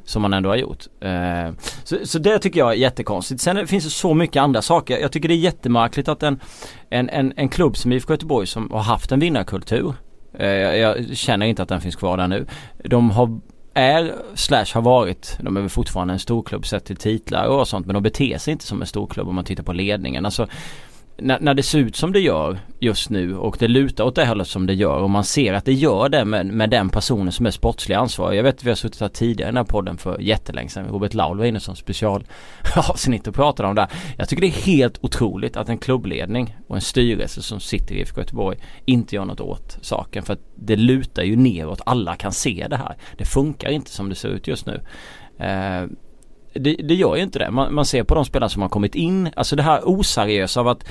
Som 0.08 0.22
man 0.22 0.32
ändå 0.32 0.48
har 0.48 0.56
gjort. 0.56 0.84
Eh, 1.00 1.50
så, 1.84 1.96
så 2.04 2.18
det 2.18 2.38
tycker 2.38 2.60
jag 2.60 2.72
är 2.72 2.76
jättekonstigt. 2.76 3.40
Sen 3.40 3.66
finns 3.66 3.84
det 3.84 3.90
så 3.90 4.14
mycket 4.14 4.40
andra 4.40 4.62
saker. 4.62 4.98
Jag 4.98 5.12
tycker 5.12 5.28
det 5.28 5.34
är 5.34 5.36
jättemärkligt 5.36 6.08
att 6.08 6.22
en, 6.22 6.40
en, 6.90 7.08
en, 7.08 7.32
en 7.36 7.48
klubb 7.48 7.76
som 7.76 7.92
IFK 7.92 8.12
Göteborg 8.12 8.46
som 8.46 8.70
har 8.70 8.82
haft 8.82 9.12
en 9.12 9.20
vinnarkultur. 9.20 9.94
Eh, 10.38 10.48
jag, 10.48 11.00
jag 11.00 11.16
känner 11.16 11.46
inte 11.46 11.62
att 11.62 11.68
den 11.68 11.80
finns 11.80 11.96
kvar 11.96 12.16
där 12.16 12.28
nu. 12.28 12.46
De 12.84 13.10
har 13.10 13.40
är 13.74 14.14
slash 14.34 14.66
har 14.74 14.82
varit, 14.82 15.38
de 15.40 15.56
är 15.56 15.60
väl 15.60 15.70
fortfarande 15.70 16.12
en 16.12 16.18
storklubb 16.18 16.66
sett 16.66 16.84
till 16.84 16.96
titlar 16.96 17.46
och 17.46 17.68
sånt 17.68 17.86
men 17.86 17.94
de 17.94 18.02
beter 18.02 18.38
sig 18.38 18.52
inte 18.52 18.64
som 18.66 18.80
en 18.80 18.86
storklubb 18.86 19.28
om 19.28 19.34
man 19.34 19.44
tittar 19.44 19.62
på 19.62 19.72
ledningen. 19.72 20.24
Alltså 20.24 20.46
när, 21.18 21.40
när 21.40 21.54
det 21.54 21.62
ser 21.62 21.78
ut 21.78 21.96
som 21.96 22.12
det 22.12 22.20
gör 22.20 22.58
just 22.80 23.10
nu 23.10 23.36
och 23.36 23.56
det 23.58 23.68
lutar 23.68 24.04
åt 24.04 24.14
det 24.14 24.26
hållet 24.26 24.48
som 24.48 24.66
det 24.66 24.74
gör 24.74 24.96
och 24.98 25.10
man 25.10 25.24
ser 25.24 25.54
att 25.54 25.64
det 25.64 25.72
gör 25.72 26.08
det 26.08 26.24
med, 26.24 26.46
med 26.46 26.70
den 26.70 26.88
personen 26.88 27.32
som 27.32 27.46
är 27.46 27.50
sportslig 27.50 27.94
ansvarig. 27.94 28.38
Jag 28.38 28.42
vet 28.42 28.54
att 28.54 28.64
vi 28.64 28.68
har 28.68 28.76
suttit 28.76 29.00
här 29.00 29.08
tidigare 29.08 29.48
i 29.48 29.52
den 29.52 29.56
här 29.56 29.64
podden 29.64 29.96
för 29.96 30.20
jättelänge 30.20 30.68
sedan. 30.68 30.88
Robert 30.88 31.14
Laul 31.14 31.38
var 31.38 31.44
inne 31.44 31.60
som 31.60 31.76
specialavsnitt 31.76 33.26
och 33.26 33.34
pratade 33.34 33.68
om 33.68 33.74
det. 33.74 33.80
här. 33.80 33.90
Jag 34.16 34.28
tycker 34.28 34.40
det 34.40 34.48
är 34.48 34.62
helt 34.66 34.98
otroligt 35.00 35.56
att 35.56 35.68
en 35.68 35.78
klubbledning 35.78 36.56
och 36.66 36.76
en 36.76 36.82
styrelse 36.82 37.42
som 37.42 37.60
sitter 37.60 37.94
i 37.94 38.00
IFK 38.00 38.20
Göteborg 38.20 38.58
inte 38.84 39.16
gör 39.16 39.24
något 39.24 39.40
åt 39.40 39.78
saken. 39.80 40.22
För 40.22 40.32
att 40.32 40.42
det 40.54 40.76
lutar 40.76 41.22
ju 41.22 41.36
neråt. 41.36 41.80
Alla 41.86 42.16
kan 42.16 42.32
se 42.32 42.66
det 42.70 42.76
här. 42.76 42.96
Det 43.16 43.24
funkar 43.24 43.70
inte 43.70 43.90
som 43.90 44.08
det 44.08 44.14
ser 44.14 44.28
ut 44.28 44.48
just 44.48 44.66
nu. 44.66 44.80
Eh, 45.38 45.86
det, 46.58 46.74
det, 46.74 46.94
gör 46.94 47.16
ju 47.16 47.22
inte 47.22 47.38
det. 47.38 47.50
Man, 47.50 47.74
man, 47.74 47.84
ser 47.84 48.04
på 48.04 48.14
de 48.14 48.24
spelare 48.24 48.50
som 48.50 48.62
har 48.62 48.68
kommit 48.68 48.94
in, 48.94 49.30
alltså 49.36 49.56
det 49.56 49.62
här 49.62 49.80
oseriösa 49.84 50.60
av 50.60 50.68
att 50.68 50.84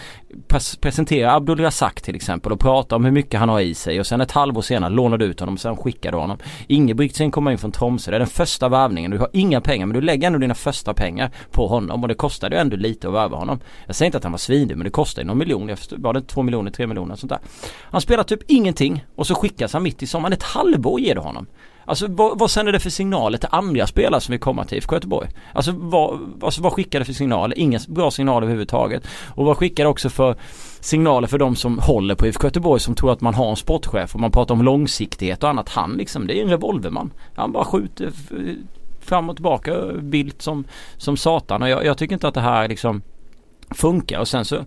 pres 0.48 0.78
presentera 0.78 1.34
Abdul 1.34 1.60
Razak 1.60 2.02
till 2.02 2.16
exempel 2.16 2.52
och 2.52 2.60
prata 2.60 2.96
om 2.96 3.06
hur 3.06 3.12
mycket 3.12 3.40
han 3.40 3.50
har 3.50 3.60
i 3.60 3.74
sig 3.74 4.00
och 4.00 4.08
sen 4.08 4.22
ett 4.22 4.32
halvår 4.32 4.62
senare 4.62 4.94
lånar 4.94 5.18
du 5.18 5.26
ut 5.26 5.40
honom 5.40 5.56
och 5.56 5.62
sen 5.62 5.78
skickar 5.78 6.12
du 6.12 6.18
honom. 6.18 6.38
Ingebrigtsen 6.68 7.32
kommer 7.32 7.52
in 7.52 7.58
från 7.58 7.72
Tromsö, 7.72 8.12
det 8.12 8.18
är 8.18 8.20
den 8.20 8.28
första 8.28 8.70
värvningen. 8.70 9.12
Du 9.12 9.18
har 9.18 9.30
inga 9.34 9.62
pengar 9.62 9.86
men 9.86 9.94
du 9.94 10.02
lägger 10.02 10.28
ändå 10.28 10.40
dina 10.40 10.56
första 10.56 10.94
pengar 10.94 11.32
på 11.52 11.68
honom 11.68 12.02
och 12.02 12.08
det 12.08 12.16
kostade 12.16 12.56
ju 12.56 12.62
ändå 12.62 12.76
lite 12.76 13.08
att 13.08 13.14
värva 13.14 13.38
honom. 13.38 13.60
Jag 13.86 13.96
säger 13.96 14.08
inte 14.08 14.18
att 14.18 14.24
han 14.24 14.34
var 14.34 14.40
svindyr 14.40 14.76
men 14.76 14.86
det 14.86 14.92
kostade 14.92 15.22
ju 15.22 15.28
någon 15.28 15.38
miljon, 15.38 15.76
var 15.92 16.14
det 16.14 16.22
två 16.22 16.42
miljoner, 16.42 16.72
tre 16.72 16.88
miljoner 16.88 17.16
sånt 17.16 17.30
där. 17.30 17.40
Han 17.82 18.02
spelar 18.02 18.24
typ 18.24 18.40
ingenting 18.48 19.06
och 19.16 19.28
så 19.28 19.36
skickas 19.36 19.74
han 19.74 19.84
mitt 19.84 20.04
i 20.04 20.08
sommaren. 20.08 20.34
Ett 20.34 20.44
halvår 20.44 21.00
ger 21.00 21.16
du 21.16 21.22
honom. 21.22 21.48
Alltså 21.88 22.08
vad, 22.10 22.40
vad 22.40 22.52
sänder 22.52 22.72
det 22.72 22.80
för 22.80 22.90
signaler 22.90 23.38
till 23.38 23.50
andra 23.52 23.88
spelare 23.88 24.22
som 24.22 24.32
vill 24.32 24.40
komma 24.40 24.66
till 24.66 24.78
IFK 24.78 24.96
Göteborg? 24.96 25.30
Alltså 25.54 25.72
vad, 25.76 26.20
alltså 26.42 26.62
vad 26.62 26.74
skickar 26.74 27.00
det 27.00 27.06
för 27.06 27.14
signaler? 27.14 27.60
Ingen 27.60 27.82
bra 27.88 28.12
signal 28.12 28.44
överhuvudtaget. 28.44 29.08
Och 29.36 29.46
vad 29.46 29.58
skickar 29.58 29.84
det 29.84 29.90
också 29.90 30.10
för 30.10 30.36
signaler 30.80 31.28
för 31.28 31.38
de 31.38 31.56
som 31.56 31.80
håller 31.80 32.16
på 32.16 32.28
IFK 32.28 32.48
Göteborg 32.48 32.80
som 32.80 32.96
tror 32.96 33.12
att 33.12 33.22
man 33.22 33.34
har 33.34 33.50
en 33.50 33.56
sportchef 33.56 34.16
och 34.16 34.22
man 34.22 34.32
pratar 34.32 34.56
om 34.56 34.62
långsiktighet 34.62 35.44
och 35.44 35.50
annat. 35.50 35.70
Han 35.70 35.94
liksom, 35.94 36.28
det 36.28 36.40
är 36.40 36.44
en 36.44 36.50
revolverman. 36.50 37.12
Han 37.36 37.52
bara 37.52 37.66
skjuter 37.66 38.12
fram 39.00 39.30
och 39.30 39.36
tillbaka 39.36 39.78
vilt 39.96 40.42
som, 40.42 40.64
som 40.98 41.18
satan 41.18 41.62
och 41.62 41.70
jag, 41.70 41.86
jag 41.86 41.98
tycker 41.98 42.14
inte 42.14 42.28
att 42.28 42.34
det 42.34 42.42
här 42.42 42.68
liksom 42.68 43.02
funkar 43.76 44.20
och 44.20 44.28
sen 44.28 44.46
så 44.46 44.66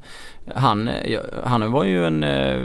han, 0.54 0.88
eh, 0.88 1.20
han 1.44 1.72
var 1.72 1.84
ju 1.84 2.06
en 2.06 2.24
eh, 2.24 2.60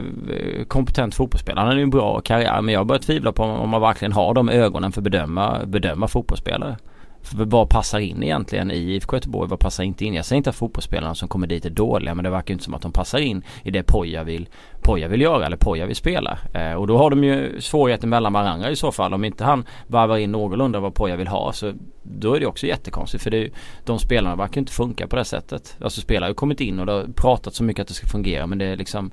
kompetent 0.68 1.16
fotbollsspelare. 1.16 1.60
Han 1.60 1.68
hade 1.68 1.80
ju 1.80 1.84
en 1.84 1.90
bra 1.90 2.22
karriär 2.22 2.62
men 2.62 2.74
jag 2.74 2.88
börjar 2.88 3.02
tvivla 3.02 3.32
på 3.32 3.44
om 3.44 3.70
man 3.70 3.82
verkligen 3.82 4.12
har 4.12 4.34
de 4.34 4.50
ögonen 4.50 4.92
för 4.92 5.02
att 5.02 5.04
bedöma, 5.04 5.66
bedöma 5.66 6.08
fotbollsspelare. 6.08 6.78
För 7.26 7.46
vad 7.46 7.70
passar 7.70 8.00
in 8.00 8.24
egentligen 8.24 8.72
i 8.72 8.78
IFK 8.78 9.16
Göteborg? 9.16 9.50
Vad 9.50 9.60
passar 9.60 9.84
inte 9.84 10.06
in? 10.06 10.14
Jag 10.14 10.26
säger 10.26 10.38
inte 10.38 10.50
att 10.50 10.56
fotbollsspelarna 10.56 11.16
som 11.16 11.28
kommer 11.28 11.48
dit 11.48 11.66
är 11.66 11.70
dåliga 11.70 12.16
men 12.16 12.24
det 12.24 12.30
verkar 12.30 12.54
inte 12.54 12.64
som 12.64 12.74
att 12.74 12.82
de 12.82 12.92
passar 12.92 13.20
in 13.20 13.44
i 13.64 13.72
det 13.72 13.84
Poja 13.84 14.24
vill, 14.24 14.50
Poja 14.82 15.08
vill 15.08 15.22
göra 15.22 15.46
eller 15.46 15.58
Poja 15.58 15.86
vill 15.86 15.96
spela. 15.96 16.38
Eh, 16.54 16.74
och 16.74 16.88
då 16.88 16.98
har 16.98 17.10
de 17.10 17.24
ju 17.24 17.62
svårigheter 17.62 18.08
mellan 18.08 18.34
varandra 18.34 18.72
i 18.72 18.76
så 18.76 18.92
fall. 18.92 19.14
Om 19.14 19.26
inte 19.26 19.44
han 19.44 19.66
varvar 19.88 20.18
in 20.18 20.32
någorlunda 20.32 20.80
vad 20.80 20.94
Poja 20.94 21.16
vill 21.16 21.28
ha 21.28 21.54
så 21.54 21.74
då 22.04 22.34
är 22.34 22.40
det 22.40 22.46
också 22.46 22.68
jättekonstigt 22.68 23.24
för 23.24 23.32
det 23.32 23.38
är, 23.38 23.52
de 23.86 24.00
spelarna 24.00 24.36
verkar 24.36 24.62
inte 24.62 24.74
funka 24.74 25.08
på 25.08 25.16
det 25.16 25.26
sättet. 25.26 25.78
Alltså 25.82 26.02
spelare 26.02 26.24
har 26.24 26.30
ju 26.30 26.36
kommit 26.36 26.62
in 26.62 26.80
och 26.80 26.86
det 26.86 26.92
har 26.92 27.08
pratat 27.16 27.54
så 27.54 27.64
mycket 27.64 27.82
att 27.82 27.88
det 27.88 27.94
ska 27.94 28.08
fungera 28.08 28.48
men 28.48 28.58
det 28.58 28.66
är 28.66 28.76
liksom 28.76 29.12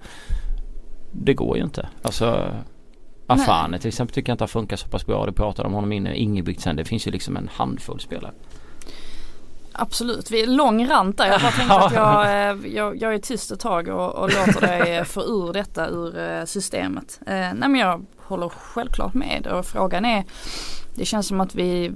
Det 1.12 1.34
går 1.34 1.56
ju 1.56 1.62
inte. 1.62 1.88
Alltså 2.02 2.50
Afane 3.32 3.78
till 3.78 3.88
exempel 3.88 4.14
tycker 4.14 4.30
jag 4.30 4.34
inte 4.34 4.44
har 4.44 4.48
funkat 4.48 4.80
så 4.80 4.88
pass 4.88 5.06
bra. 5.06 5.26
Det 5.26 5.32
pratade 5.32 5.68
om 5.68 5.74
honom 5.74 5.92
inne. 5.92 6.16
Ingebrigtsen. 6.16 6.76
Det 6.76 6.84
finns 6.84 7.06
ju 7.06 7.10
liksom 7.10 7.36
en 7.36 7.50
handfull 7.54 8.00
spelare. 8.00 8.32
Absolut, 9.72 10.30
vi 10.30 10.42
är 10.42 10.46
lång 10.46 10.86
rant 10.86 11.18
där. 11.18 11.26
Jag 11.26 11.40
bara 11.40 11.52
tänkte 11.52 11.74
att 11.76 11.94
jag, 11.94 12.26
eh, 12.50 12.74
jag, 12.74 13.02
jag 13.02 13.14
är 13.14 13.18
tyst 13.18 13.50
ett 13.50 13.60
tag 13.60 13.88
och, 13.88 14.14
och 14.14 14.28
låter 14.28 14.60
dig 14.60 15.04
få 15.04 15.22
ur 15.22 15.52
detta 15.52 15.88
ur 15.88 16.18
eh, 16.18 16.44
systemet. 16.44 17.20
Eh, 17.26 17.34
nej 17.34 17.68
men 17.68 17.74
jag 17.74 18.06
håller 18.16 18.48
självklart 18.48 19.14
med 19.14 19.46
och 19.46 19.66
frågan 19.66 20.04
är 20.04 20.24
det 20.94 21.04
känns 21.04 21.26
som 21.26 21.40
att 21.40 21.54
vi, 21.54 21.92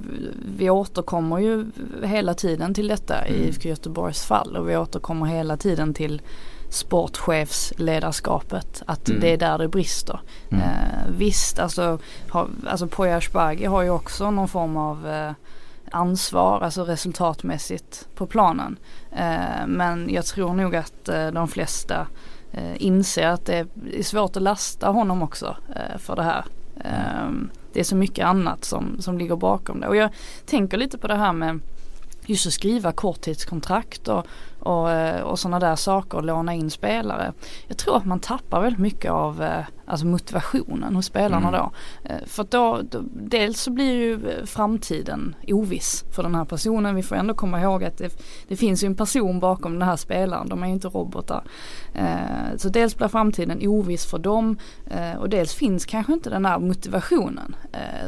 vi 0.56 0.71
återkommer 0.71 1.38
ju 1.38 1.67
hela 2.03 2.35
tiden 2.35 2.75
till 2.75 2.88
detta 2.88 3.29
i 3.29 3.35
mm. 3.35 3.49
IFK 3.49 3.69
Göteborgs 3.69 4.25
fall 4.25 4.57
och 4.57 4.69
vi 4.69 4.76
återkommer 4.76 5.26
hela 5.26 5.57
tiden 5.57 5.95
till 5.95 6.23
sportchefsledarskapet. 6.68 8.82
Att 8.87 9.08
mm. 9.08 9.20
det 9.20 9.32
är 9.32 9.37
där 9.37 9.58
det 9.58 9.68
brister. 9.68 10.20
Mm. 10.50 10.62
Eh, 10.62 10.68
visst, 11.18 11.58
alltså, 11.58 11.99
alltså 12.66 12.87
Poya 12.87 13.16
Asbaghi 13.16 13.64
har 13.64 13.82
ju 13.82 13.90
också 13.90 14.30
någon 14.30 14.49
form 14.49 14.76
av 14.76 15.08
eh, 15.08 15.32
ansvar, 15.90 16.61
alltså 16.61 16.85
resultatmässigt 16.85 18.08
på 18.14 18.26
planen. 18.26 18.78
Eh, 19.12 19.66
men 19.66 20.11
jag 20.11 20.25
tror 20.25 20.54
nog 20.54 20.76
att 20.76 21.08
eh, 21.08 21.26
de 21.26 21.49
flesta 21.49 22.06
eh, 22.52 22.75
inser 22.76 23.26
att 23.26 23.46
det 23.46 23.66
är 23.92 24.02
svårt 24.02 24.37
att 24.37 24.42
lasta 24.42 24.88
honom 24.88 25.23
också 25.23 25.56
eh, 25.75 25.99
för 25.99 26.16
det 26.16 26.23
här. 26.23 26.44
Mm. 26.85 27.50
det 27.73 27.80
är 27.80 27.85
så 27.85 27.96
mycket 27.96 28.26
annat 28.26 28.64
som, 28.64 28.96
som 29.00 29.18
ligger 29.18 29.37
bakom 29.37 29.80
det. 29.80 29.88
Och 29.88 29.96
jag 29.96 30.11
tänker 30.46 30.76
lite 30.76 30.99
på 30.99 31.06
det 31.06 31.14
här 31.14 31.32
med 31.32 31.61
just 32.26 32.47
att 32.47 32.52
skriva 32.52 32.92
korttidskontrakt 32.92 34.09
och, 34.09 34.26
och, 34.66 34.90
eh, 34.90 35.21
och 35.21 35.38
sådana 35.38 35.59
där 35.59 35.76
saker 35.76 36.18
och 36.18 36.25
låna 36.25 36.54
in 36.54 36.71
spelare. 36.71 37.33
Jag 37.68 37.78
tror 37.78 37.97
att 37.97 38.04
man 38.04 38.21
tappar 38.21 38.61
väldigt 38.61 38.80
mycket 38.80 39.11
av 39.11 39.42
eh, 39.42 39.64
alltså 39.87 40.06
motivationen 40.06 40.97
hos 40.97 41.06
spelarna 41.06 41.49
mm. 41.49 41.61
då. 41.61 41.73
Eh, 42.04 42.26
för 42.26 42.42
att 42.42 42.50
då, 42.50 42.80
då, 42.90 43.02
dels 43.12 43.61
så 43.61 43.71
blir 43.71 43.92
ju 43.92 44.47
framtiden 44.47 45.35
oviss 45.47 46.04
för 46.11 46.23
den 46.23 46.35
här 46.35 46.45
personen. 46.45 46.95
Vi 46.95 47.02
får 47.02 47.16
ändå 47.16 47.35
komma 47.35 47.61
ihåg 47.61 47.85
att 47.85 47.99
det, 47.99 48.23
det 48.49 48.56
finns 48.56 48.85
ju 48.85 48.87
en 48.87 48.95
person 48.95 49.40
bakom 49.40 49.73
den 49.73 49.88
här 49.88 49.97
spelaren. 49.97 50.49
De 50.49 50.62
är 50.62 50.66
ju 50.66 50.73
inte 50.73 50.88
robotar. 50.88 51.45
Så 52.56 52.68
dels 52.68 52.97
blir 52.97 53.09
framtiden 53.09 53.68
oviss 53.68 54.06
för 54.06 54.18
dem 54.18 54.59
och 55.18 55.28
dels 55.28 55.54
finns 55.54 55.87
kanske 55.87 56.12
inte 56.12 56.30
den 56.30 56.47
här 56.47 56.59
motivationen 56.59 57.56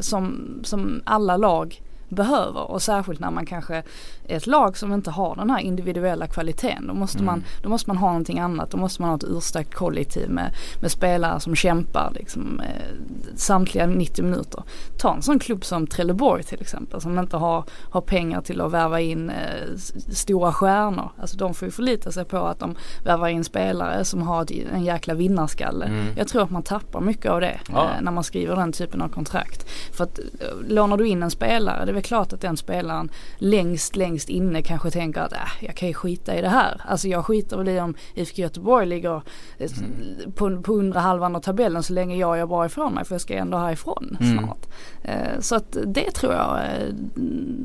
som, 0.00 0.48
som 0.62 1.02
alla 1.04 1.37
lag 1.37 1.82
behöver. 2.08 2.70
Och 2.70 2.82
särskilt 2.82 3.20
när 3.20 3.30
man 3.30 3.46
kanske 3.46 3.82
ett 4.28 4.47
lag 4.47 4.76
som 4.76 4.92
inte 4.92 5.11
har 5.11 5.37
den 5.37 5.50
här 5.50 5.61
individuella 5.61 6.26
kvaliteten. 6.26 6.87
Då 6.87 6.94
måste, 6.94 7.18
mm. 7.18 7.26
man, 7.26 7.44
då 7.62 7.68
måste 7.68 7.90
man 7.90 7.97
ha 7.97 8.08
någonting 8.08 8.38
annat. 8.38 8.70
Då 8.70 8.78
måste 8.78 9.02
man 9.02 9.11
ha 9.11 9.16
ett 9.16 9.25
urstarkt 9.25 9.75
kollektiv 9.75 10.30
med, 10.30 10.54
med 10.80 10.90
spelare 10.90 11.40
som 11.40 11.54
kämpar 11.54 12.12
liksom, 12.14 12.61
eh, 12.61 13.37
samtliga 13.37 13.87
90 13.87 14.25
minuter. 14.25 14.62
Ta 14.99 15.14
en 15.14 15.23
sån 15.23 15.38
klubb 15.38 15.64
som 15.64 15.87
Trelleborg 15.87 16.42
till 16.42 16.61
exempel 16.61 17.00
som 17.00 17.18
inte 17.18 17.37
har, 17.37 17.64
har 17.90 18.00
pengar 18.00 18.40
till 18.40 18.61
att 18.61 18.73
värva 18.73 19.00
in 19.00 19.30
eh, 19.30 19.76
stora 20.12 20.52
stjärnor. 20.52 21.11
Alltså 21.20 21.37
de 21.37 21.54
får 21.54 21.66
ju 21.66 21.73
förlita 21.73 22.12
sig 22.12 22.25
på 22.25 22.38
att 22.38 22.58
de 22.58 22.76
värvar 23.04 23.28
in 23.28 23.44
spelare 23.44 24.04
som 24.04 24.23
har 24.23 24.47
en 24.73 24.85
jäkla 24.85 25.14
vinnarskalle. 25.14 25.85
Mm. 25.85 26.06
Jag 26.16 26.28
tror 26.28 26.42
att 26.42 26.50
man 26.50 26.62
tappar 26.62 27.00
mycket 27.00 27.30
av 27.30 27.40
det 27.40 27.61
ja. 27.73 27.85
eh, 27.85 28.02
när 28.02 28.12
man 28.12 28.25
skriver 28.25 28.56
den 28.56 28.73
typen 28.73 29.02
av 29.02 29.08
kontrakt. 29.08 29.66
För 29.92 30.04
att 30.04 30.18
eh, 30.18 30.25
lånar 30.68 30.97
du 30.97 31.08
in 31.08 31.23
en 31.23 31.30
spelare, 31.30 31.85
det 31.85 31.92
väl 31.92 32.02
klart 32.02 32.32
att 32.32 32.40
den 32.40 32.56
spelaren 32.56 33.11
längst, 33.38 33.97
längst 33.97 34.17
inne 34.26 34.62
kanske 34.62 34.90
tänker 34.90 35.20
att 35.20 35.32
äh, 35.32 35.38
jag 35.60 35.75
kan 35.75 35.88
ju 35.88 35.94
skita 35.94 36.37
i 36.37 36.40
det 36.40 36.48
här. 36.48 36.80
Alltså 36.84 37.08
jag 37.08 37.26
skiter 37.26 37.56
väl 37.56 37.68
i 37.68 37.80
om 37.80 37.94
IFK 38.14 38.42
Göteborg 38.42 38.87
ligger 38.87 39.22
eh, 39.58 39.70
mm. 39.78 40.32
på, 40.32 40.62
på 40.62 40.72
undre 40.72 40.98
halvan 40.98 41.37
av 41.37 41.40
tabellen 41.40 41.82
så 41.82 41.92
länge 41.92 42.16
jag 42.16 42.38
gör 42.38 42.46
bra 42.46 42.66
ifrån 42.66 42.94
mig 42.94 43.04
för 43.04 43.14
jag 43.14 43.20
ska 43.20 43.34
ändå 43.34 43.58
härifrån 43.58 44.16
mm. 44.20 44.38
snart. 44.38 44.66
Eh, 45.02 45.40
så 45.40 45.56
att 45.56 45.76
det 45.87 46.10
tror 46.10 46.32
jag, 46.32 46.58
eh, 46.58 46.94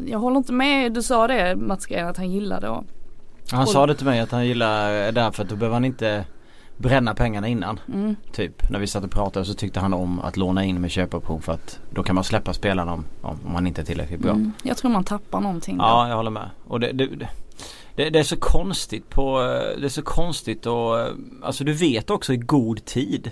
jag 0.05 0.19
håller 0.19 0.37
inte 0.37 0.53
med, 0.53 0.93
du 0.93 1.01
sa 1.01 1.27
det 1.27 1.55
Mats 1.55 1.85
Green 1.85 2.07
att 2.07 2.17
han 2.17 2.31
gillade 2.31 2.69
och 2.69 2.83
han 3.51 3.61
och, 3.61 3.69
sa 3.69 3.87
det 3.87 3.95
till 3.95 4.05
mig 4.05 4.19
att 4.19 4.31
han 4.31 4.47
gillar 4.47 5.11
det 5.11 5.31
för 5.31 5.43
att 5.43 5.49
då 5.49 5.55
behöver 5.55 5.73
han 5.73 5.85
inte 5.85 6.25
bränna 6.77 7.15
pengarna 7.15 7.47
innan. 7.47 7.79
Mm. 7.87 8.15
Typ 8.31 8.69
när 8.69 8.79
vi 8.79 8.87
satt 8.87 9.03
och 9.03 9.11
pratade 9.11 9.45
så 9.45 9.53
tyckte 9.53 9.79
han 9.79 9.93
om 9.93 10.19
att 10.19 10.37
låna 10.37 10.63
in 10.63 10.81
med 10.81 10.91
köpoption 10.91 11.41
för 11.41 11.53
att 11.53 11.79
då 11.89 12.03
kan 12.03 12.15
man 12.15 12.23
släppa 12.23 12.53
spelarna 12.53 12.93
om, 12.93 13.05
om 13.21 13.39
man 13.53 13.67
inte 13.67 13.81
är 13.81 13.85
tillräckligt 13.85 14.19
bra. 14.19 14.31
Mm. 14.31 14.51
Jag 14.63 14.77
tror 14.77 14.91
man 14.91 15.03
tappar 15.03 15.41
någonting 15.41 15.77
då. 15.77 15.83
Ja 15.83 16.09
jag 16.09 16.15
håller 16.15 16.31
med. 16.31 16.49
Och 16.67 16.79
det, 16.79 16.91
det, 16.91 17.07
det, 17.95 18.09
det, 18.09 18.19
är 18.19 18.23
så 18.23 18.37
konstigt 18.37 19.09
på, 19.09 19.39
det 19.77 19.85
är 19.85 19.89
så 19.89 20.01
konstigt 20.01 20.65
och 20.65 21.07
alltså 21.41 21.63
du 21.63 21.73
vet 21.73 22.09
också 22.09 22.33
i 22.33 22.37
god 22.37 22.85
tid 22.85 23.31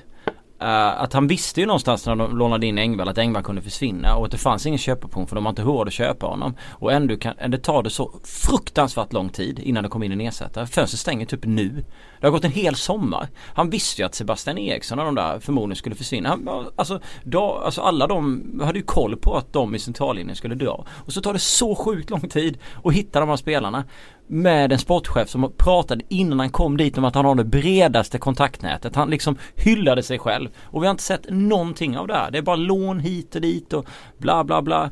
Uh, 0.62 1.02
att 1.02 1.14
han 1.14 1.28
visste 1.28 1.60
ju 1.60 1.66
någonstans 1.66 2.06
när 2.06 2.16
de 2.16 2.38
lånade 2.38 2.66
in 2.66 2.78
Engvall 2.78 3.10
att 3.10 3.18
Engvall 3.18 3.44
kunde 3.44 3.62
försvinna 3.62 4.16
och 4.16 4.26
att 4.26 4.32
det 4.32 4.38
fanns 4.38 4.66
ingen 4.66 4.78
köpoption 4.78 5.28
för 5.28 5.36
de 5.36 5.46
har 5.46 5.50
inte 5.50 5.62
råd 5.62 5.88
att 5.88 5.94
köpa 5.94 6.26
honom. 6.26 6.56
Och 6.70 6.92
ändå 6.92 7.18
kan, 7.18 7.34
det 7.48 7.58
tar 7.58 7.84
det 7.84 7.90
så 7.90 8.12
fruktansvärt 8.24 9.14
lång 9.14 9.30
tid 9.30 9.60
innan 9.60 9.84
det 9.84 9.90
kommer 9.90 10.06
in 10.06 10.12
en 10.12 10.22
ersättare. 10.22 10.66
Fönstret 10.66 11.00
stänger 11.00 11.26
typ 11.26 11.46
nu. 11.46 11.84
Det 12.20 12.28
har 12.28 12.32
gått 12.32 12.46
en 12.46 12.52
hel 12.52 12.76
sommar. 12.76 13.28
Han 13.54 13.70
visste 13.70 14.02
ju 14.02 14.06
att 14.06 14.16
Sebastian 14.16 14.58
Eriksson 14.58 15.00
och 15.00 15.06
de 15.06 15.16
där 15.16 15.40
förmodligen 15.40 15.76
skulle 15.76 15.96
försvinna. 15.96 16.30
Han, 16.30 16.50
alltså, 16.76 17.00
då, 17.24 17.62
alltså 17.66 17.82
alla 17.82 18.08
de 18.08 18.44
hade 18.64 18.80
ju 18.80 18.86
koll 18.86 19.16
på 19.16 19.38
att 19.38 19.54
de 19.54 19.76
i 19.76 19.80
centrallinjen 19.80 20.36
skulle 20.36 20.56
dra. 20.56 20.86
Och 21.06 21.14
så 21.14 21.22
tar 21.22 21.34
det 21.34 21.40
så 21.40 21.76
sjukt 21.76 22.10
lång 22.10 22.30
tid 22.30 22.58
att 22.84 22.94
hitta 22.94 23.20
de 23.20 23.30
här 23.30 23.36
spelarna 23.36 23.84
med 24.32 24.72
en 24.72 24.80
sportchef 24.80 25.30
som 25.30 25.52
pratade 25.58 26.04
innan 26.08 26.40
han 26.40 26.50
kom 26.50 26.78
dit 26.78 26.98
om 26.98 27.06
att 27.06 27.16
han 27.16 27.26
har 27.26 27.36
det 27.36 27.44
bredaste 27.44 28.18
kontaktnätet. 28.18 28.96
Han 28.96 29.10
liksom 29.10 29.38
hyllade 29.56 30.04
sig 30.04 30.20
själv. 30.20 30.50
Och 30.64 30.84
vi 30.84 30.88
har 30.88 30.92
inte 30.92 31.04
sett 31.04 31.26
någonting 31.30 31.98
av 31.98 32.08
det 32.08 32.14
här. 32.14 32.32
Det 32.32 32.38
är 32.38 32.42
bara 32.42 32.56
lån 32.56 33.00
hit 33.00 33.36
och 33.36 33.42
dit 33.42 33.74
och 33.74 33.86
bla 34.18 34.44
bla 34.44 34.62
bla. 34.62 34.92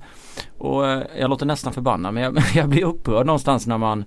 Och 0.57 0.87
eh, 0.87 1.03
jag 1.19 1.29
låter 1.29 1.45
nästan 1.45 1.73
förbannad 1.73 2.13
men 2.13 2.23
jag, 2.23 2.37
jag 2.55 2.69
blir 2.69 2.83
upprörd 2.83 3.25
någonstans 3.25 3.67
när 3.67 3.77
man 3.77 4.05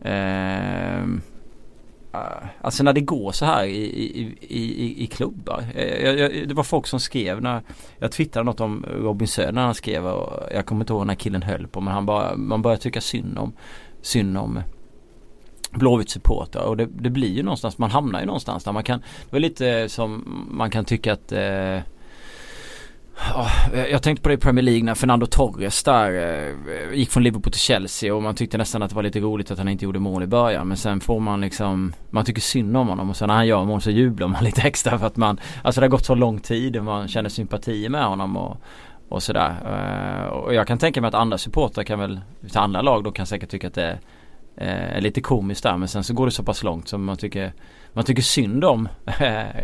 eh, 0.00 1.00
eh, 2.12 2.48
Alltså 2.60 2.82
när 2.82 2.92
det 2.92 3.00
går 3.00 3.32
så 3.32 3.44
här 3.44 3.64
i, 3.64 3.84
i, 3.84 4.36
i, 4.40 5.04
i 5.04 5.06
klubbar. 5.06 5.64
Eh, 5.74 6.04
jag, 6.04 6.18
jag, 6.18 6.48
det 6.48 6.54
var 6.54 6.64
folk 6.64 6.86
som 6.86 7.00
skrev 7.00 7.42
när 7.42 7.62
jag 7.98 8.12
twittrade 8.12 8.44
något 8.44 8.60
om 8.60 8.84
Robin 8.88 9.28
Söder 9.28 9.52
när 9.52 9.64
han 9.64 9.74
skrev 9.74 10.06
och 10.06 10.42
jag 10.54 10.66
kommer 10.66 10.80
inte 10.80 10.92
ihåg 10.92 11.06
när 11.06 11.14
killen 11.14 11.42
höll 11.42 11.66
på 11.66 11.80
men 11.80 11.94
han 11.94 12.06
bara, 12.06 12.36
man 12.36 12.62
börjar 12.62 12.76
tycka 12.76 13.00
synd 13.00 13.38
om 13.38 13.52
synd 14.06 14.38
om 14.38 14.60
Blåvitt 15.70 16.10
supportrar. 16.10 16.62
Och 16.62 16.76
det, 16.76 16.86
det, 16.86 17.10
blir 17.10 17.32
ju 17.32 17.42
någonstans, 17.42 17.78
man 17.78 17.90
hamnar 17.90 18.20
ju 18.20 18.26
någonstans 18.26 18.64
där. 18.64 18.72
Man 18.72 18.84
kan 18.84 18.98
Det 18.98 19.32
var 19.32 19.40
lite 19.40 19.88
som 19.88 20.24
man 20.50 20.70
kan 20.70 20.84
tycka 20.84 21.12
att 21.12 21.32
eh, 21.32 21.78
ah, 23.34 23.50
jag 23.90 24.02
tänkte 24.02 24.22
på 24.22 24.28
det 24.28 24.34
i 24.34 24.38
Premier 24.38 24.62
League 24.62 24.82
när 24.82 24.94
Fernando 24.94 25.26
Torres 25.26 25.82
där 25.82 26.10
eh, 26.12 26.98
gick 26.98 27.10
från 27.10 27.22
Liverpool 27.22 27.52
till 27.52 27.60
Chelsea 27.60 28.14
och 28.14 28.22
man 28.22 28.34
tyckte 28.34 28.58
nästan 28.58 28.82
att 28.82 28.90
det 28.90 28.96
var 28.96 29.02
lite 29.02 29.20
roligt 29.20 29.50
att 29.50 29.58
han 29.58 29.68
inte 29.68 29.84
gjorde 29.84 29.98
mål 29.98 30.22
i 30.22 30.26
början. 30.26 30.68
Men 30.68 30.76
sen 30.76 31.00
får 31.00 31.20
man 31.20 31.40
liksom 31.40 31.92
Man 32.10 32.24
tycker 32.24 32.40
synd 32.40 32.76
om 32.76 32.88
honom 32.88 33.10
och 33.10 33.16
sen 33.16 33.28
när 33.28 33.34
han 33.34 33.46
gör 33.46 33.64
mål 33.64 33.80
så 33.80 33.90
jublar 33.90 34.28
man 34.28 34.44
lite 34.44 34.62
extra 34.62 34.98
för 34.98 35.06
att 35.06 35.16
man 35.16 35.40
Alltså 35.62 35.80
det 35.80 35.84
har 35.84 35.90
gått 35.90 36.06
så 36.06 36.14
lång 36.14 36.40
tid 36.40 36.76
och 36.76 36.84
man 36.84 37.08
känner 37.08 37.28
sympati 37.28 37.88
med 37.88 38.04
honom 38.04 38.36
och 38.36 38.56
och 39.08 39.22
sådär. 39.22 39.56
Uh, 39.66 40.26
och 40.26 40.54
jag 40.54 40.66
kan 40.66 40.78
tänka 40.78 41.00
mig 41.00 41.08
att 41.08 41.14
andra 41.14 41.38
supportrar 41.38 41.84
kan 41.84 41.98
väl, 41.98 42.20
till 42.48 42.58
andra 42.58 42.82
lag 42.82 43.04
då 43.04 43.12
kan 43.12 43.26
säkert 43.26 43.50
tycka 43.50 43.66
att 43.66 43.74
det 43.74 43.98
är 44.56 45.00
lite 45.00 45.20
komiskt 45.20 45.62
där 45.62 45.76
men 45.76 45.88
sen 45.88 46.04
så 46.04 46.14
går 46.14 46.26
det 46.26 46.32
så 46.32 46.42
pass 46.42 46.62
långt 46.62 46.88
som 46.88 47.04
man 47.04 47.16
tycker 47.16 47.52
man 47.92 48.04
tycker 48.04 48.22
synd 48.22 48.64
om 48.64 48.88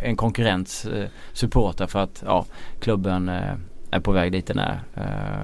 en 0.03 0.17
konkurrents 0.17 0.87
supporter 1.33 1.87
för 1.87 1.99
att 1.99 2.23
ja, 2.27 2.47
klubben 2.81 3.29
är 3.91 4.01
på 4.01 4.13
väg 4.13 4.33
dit 4.33 4.47
den 4.47 4.59
är. 4.59 4.81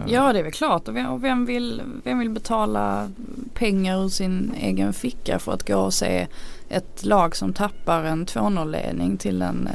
Ja 0.06 0.32
det 0.32 0.38
är 0.38 0.42
väl 0.42 0.52
klart 0.52 0.88
och 0.88 1.24
vem, 1.24 1.46
vill, 1.46 1.82
vem 2.04 2.18
vill 2.18 2.30
betala 2.30 3.10
pengar 3.54 4.04
ur 4.04 4.08
sin 4.08 4.54
egen 4.60 4.92
ficka 4.92 5.38
för 5.38 5.52
att 5.52 5.68
gå 5.68 5.76
och 5.76 5.94
se 5.94 6.26
ett 6.68 7.04
lag 7.04 7.36
som 7.36 7.52
tappar 7.52 8.04
en 8.04 8.26
2-0 8.26 8.70
ledning 8.70 9.16
till 9.16 9.42
en 9.42 9.68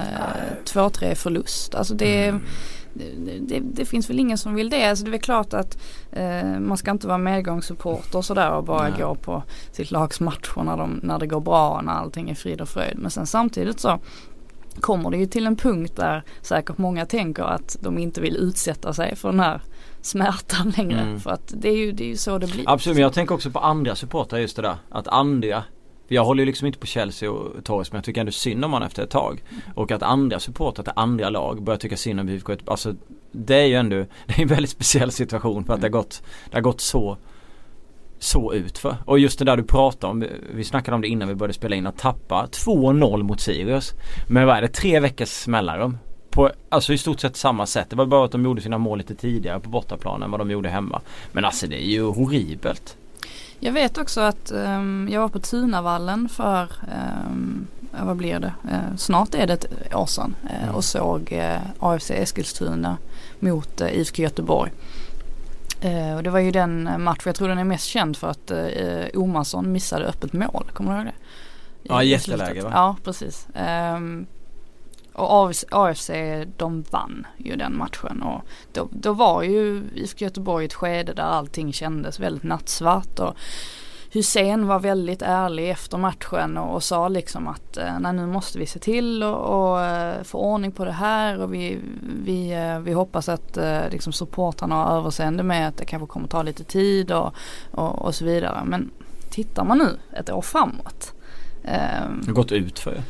2-3 0.66 1.16
förlust. 1.16 1.76
Alltså 1.76 1.94
det 1.94 2.28
mm 2.28 2.42
det, 2.94 3.60
det, 3.60 3.86
finns 3.86 4.10
väl 4.10 4.20
ingen 4.20 4.38
som 4.38 4.56
vill 4.56 4.70
det. 4.70 4.90
Alltså 4.90 5.06
det 5.06 5.10
är 5.10 5.12
väl 5.12 5.20
klart 5.20 5.54
att 5.54 5.78
eh, 6.12 6.60
man 6.60 6.78
ska 6.78 6.92
inte 6.92 7.08
vara 7.08 7.18
medgångssupporter 7.18 8.18
och 8.18 8.26
sådär 8.26 8.52
och 8.52 8.64
bara 8.64 8.90
Nej. 8.90 9.00
gå 9.00 9.16
på 9.16 9.44
sitt 9.72 9.92
lags 9.92 10.20
matcher 10.20 10.64
när, 10.64 10.78
de, 10.78 11.00
när 11.04 11.20
det 11.20 11.28
går 11.28 11.40
bra 11.40 11.70
och 11.70 11.86
när 11.86 11.94
allting 11.94 12.30
är 12.30 12.36
frid 12.36 12.62
och 12.62 12.70
fröjd. 12.70 12.98
Men 12.98 13.12
sen 13.12 13.28
samtidigt 13.28 13.80
så 13.80 14.00
kommer 14.80 15.12
det 15.12 15.18
ju 15.18 15.26
till 15.26 15.48
en 15.48 15.56
punkt 15.56 15.94
där 15.96 16.24
säkert 16.42 16.78
många 16.78 17.06
tänker 17.06 17.44
att 17.44 17.78
de 17.82 17.98
inte 17.98 18.22
vill 18.22 18.38
utsätta 18.38 18.94
sig 18.94 19.16
för 19.16 19.30
den 19.30 19.40
här 19.40 19.62
smärtan 20.02 20.74
längre. 20.78 21.00
Mm. 21.00 21.20
För 21.20 21.30
att 21.30 21.54
det 21.58 21.70
är, 21.70 21.78
ju, 21.78 21.92
det 21.92 22.04
är 22.04 22.08
ju 22.08 22.18
så 22.18 22.38
det 22.38 22.48
blir. 22.48 22.64
Absolut 22.68 22.96
men 22.96 23.02
jag 23.02 23.14
tänker 23.14 23.36
också 23.36 23.52
på 23.52 23.60
andra 23.60 23.96
supportrar 23.96 24.40
just 24.40 24.56
det 24.56 24.62
där. 24.62 24.76
Att 24.90 25.08
andra 25.08 25.64
för 26.08 26.16
jag 26.16 26.26
håller 26.26 26.42
ju 26.42 26.46
liksom 26.46 26.68
inte 26.68 26.80
på 26.80 26.86
Chelsea 26.86 27.32
och 27.32 27.64
Torres 27.64 27.92
men 27.92 27.98
jag 27.98 28.06
tycker 28.06 28.22
ändå 28.22 28.32
synd 28.32 28.66
om 28.66 28.74
honom 28.74 28.88
efter 28.88 29.04
ett 29.04 29.10
tag. 29.10 29.44
Och 29.76 29.92
att 29.92 30.04
andra 30.04 30.40
supportrar 30.40 30.84
till 30.84 30.94
andra 30.96 31.30
lag 31.30 31.64
börjar 31.64 31.78
tycka 31.78 31.98
synd 31.98 32.20
om 32.20 32.30
IFK 32.30 32.56
Alltså 32.66 32.96
det 33.32 33.56
är 33.56 33.66
ju 33.66 33.76
ändå, 33.76 33.96
det 34.26 34.38
är 34.38 34.42
en 34.42 34.48
väldigt 34.48 34.70
speciell 34.70 35.12
situation 35.12 35.66
för 35.66 35.74
att 35.74 35.82
det 35.82 35.88
har 35.88 35.92
gått, 35.92 36.24
det 36.50 36.58
har 36.58 36.62
gått 36.62 36.82
så 36.82 37.18
så 38.24 38.54
utför. 38.54 38.98
Och 39.06 39.20
just 39.20 39.40
det 39.40 39.46
där 39.46 39.58
du 39.58 39.64
pratade 39.64 40.12
om, 40.12 40.26
vi 40.54 40.64
snackade 40.64 40.96
om 40.96 41.02
det 41.02 41.08
innan 41.08 41.28
vi 41.28 41.36
började 41.36 41.54
spela 41.54 41.76
in, 41.76 41.88
att 41.88 41.98
tappa 41.98 42.48
2-0 42.52 43.24
mot 43.24 43.42
Sirius. 43.42 43.94
Men 44.28 44.48
vad 44.48 44.58
är 44.58 44.62
det, 44.62 44.68
tre 44.68 45.00
veckors 45.00 45.48
mellanrum. 45.48 45.98
På, 46.30 46.52
alltså 46.70 46.94
i 46.94 46.98
stort 46.98 47.20
sett 47.20 47.36
samma 47.36 47.66
sätt. 47.66 47.90
Det 47.90 47.96
var 47.96 48.06
bara 48.06 48.26
att 48.26 48.32
de 48.32 48.44
gjorde 48.44 48.62
sina 48.62 48.78
mål 48.78 48.98
lite 48.98 49.16
tidigare 49.16 49.60
på 49.60 49.70
bortaplan 49.70 50.24
än 50.24 50.32
vad 50.32 50.40
de 50.40 50.52
gjorde 50.52 50.70
hemma. 50.70 51.02
Men 51.32 51.46
alltså 51.46 51.68
det 51.68 51.84
är 51.84 51.90
ju 51.90 52.04
horribelt. 52.04 52.98
Jag 53.66 53.72
vet 53.72 53.98
också 53.98 54.22
att 54.22 54.52
um, 54.52 55.10
jag 55.12 55.22
var 55.22 55.30
på 55.30 55.40
Tunavallen 55.40 56.30
för, 56.30 56.72
um, 57.28 57.68
vad 58.06 58.18
blir 58.18 58.40
det, 58.40 58.54
uh, 58.66 58.96
snart 58.98 59.36
är 59.36 59.48
det 59.48 59.54
ett 59.54 59.96
år 59.96 60.06
sedan 60.06 60.36
uh, 60.44 60.64
mm. 60.64 60.76
och 60.76 60.84
såg 60.84 61.32
uh, 61.32 61.58
AFC 61.80 62.12
Eskilstuna 62.12 62.98
mot 63.40 63.82
uh, 63.82 63.98
IFK 63.98 64.22
Göteborg. 64.22 64.72
Och 66.16 66.24
det 66.24 66.30
var 66.30 66.40
ju 66.40 66.52
den 66.52 67.04
match, 67.04 67.22
jag 67.26 67.36
tror 67.36 67.48
den 67.48 67.58
är 67.58 67.64
mest 67.64 67.86
känd 67.86 68.18
för 68.18 68.30
att 68.30 68.52
uh, 68.52 69.22
Omarsson 69.22 69.72
missade 69.72 70.06
öppet 70.06 70.34
mål, 70.34 70.66
kommer 70.74 70.92
du 70.92 70.98
ihåg 70.98 71.06
det? 71.06 71.14
Ja, 71.84 72.04
jätteläge 72.04 72.62
va? 72.62 72.72
Ja, 72.74 72.96
precis. 73.04 73.48
Um, 73.96 74.26
och 75.14 75.54
AFC 75.72 76.10
de 76.58 76.84
vann 76.92 77.28
ju 77.38 77.56
den 77.56 77.78
matchen 77.78 78.22
och 78.22 78.42
då, 78.74 78.88
då 78.92 79.14
var 79.14 79.44
ju 79.44 79.84
IFK 79.96 80.26
Göteborg 80.26 80.66
ett 80.66 80.74
skede 80.74 81.14
där 81.14 81.24
allting 81.24 81.74
kändes 81.74 82.20
väldigt 82.20 82.44
nattsvart 82.44 83.20
och 83.20 83.36
Hussein 84.14 84.68
var 84.68 84.80
väldigt 84.80 85.22
ärlig 85.22 85.70
efter 85.70 85.98
matchen 85.98 86.58
och, 86.58 86.76
och 86.76 86.84
sa 86.84 87.08
liksom 87.08 87.48
att 87.48 87.78
eh, 87.78 88.00
nej, 88.00 88.14
nu 88.14 88.26
måste 88.28 88.60
vi 88.60 88.66
se 88.66 88.80
till 88.80 89.24
och, 89.24 89.70
och 89.70 89.82
eh, 89.82 90.24
få 90.24 90.38
ordning 90.38 90.72
på 90.72 90.86
det 90.86 90.92
här 90.92 91.42
och 91.42 91.54
vi, 91.54 91.78
vi, 92.24 92.52
eh, 92.52 92.80
vi 92.80 92.94
hoppas 92.94 93.30
att 93.30 93.58
liksom 93.92 94.14
supportrarna 94.14 94.76
har 94.76 94.98
överseende 94.98 95.44
med 95.44 95.68
att 95.68 95.78
det 95.78 95.86
kanske 95.86 96.08
kommer 96.08 96.28
ta 96.28 96.44
lite 96.44 96.64
tid 96.64 97.12
och, 97.12 97.36
och, 97.72 98.02
och 98.02 98.16
så 98.16 98.26
vidare. 98.26 98.62
Men 98.66 98.92
tittar 99.30 99.64
man 99.64 99.78
nu 99.78 100.20
ett 100.20 100.30
år 100.30 100.42
framåt. 100.42 101.14
Ehm, 101.64 102.22
det 102.22 102.28
har 102.28 102.34
gått 102.34 102.52
ut 102.52 102.80
för 102.80 102.92
er. 102.92 103.04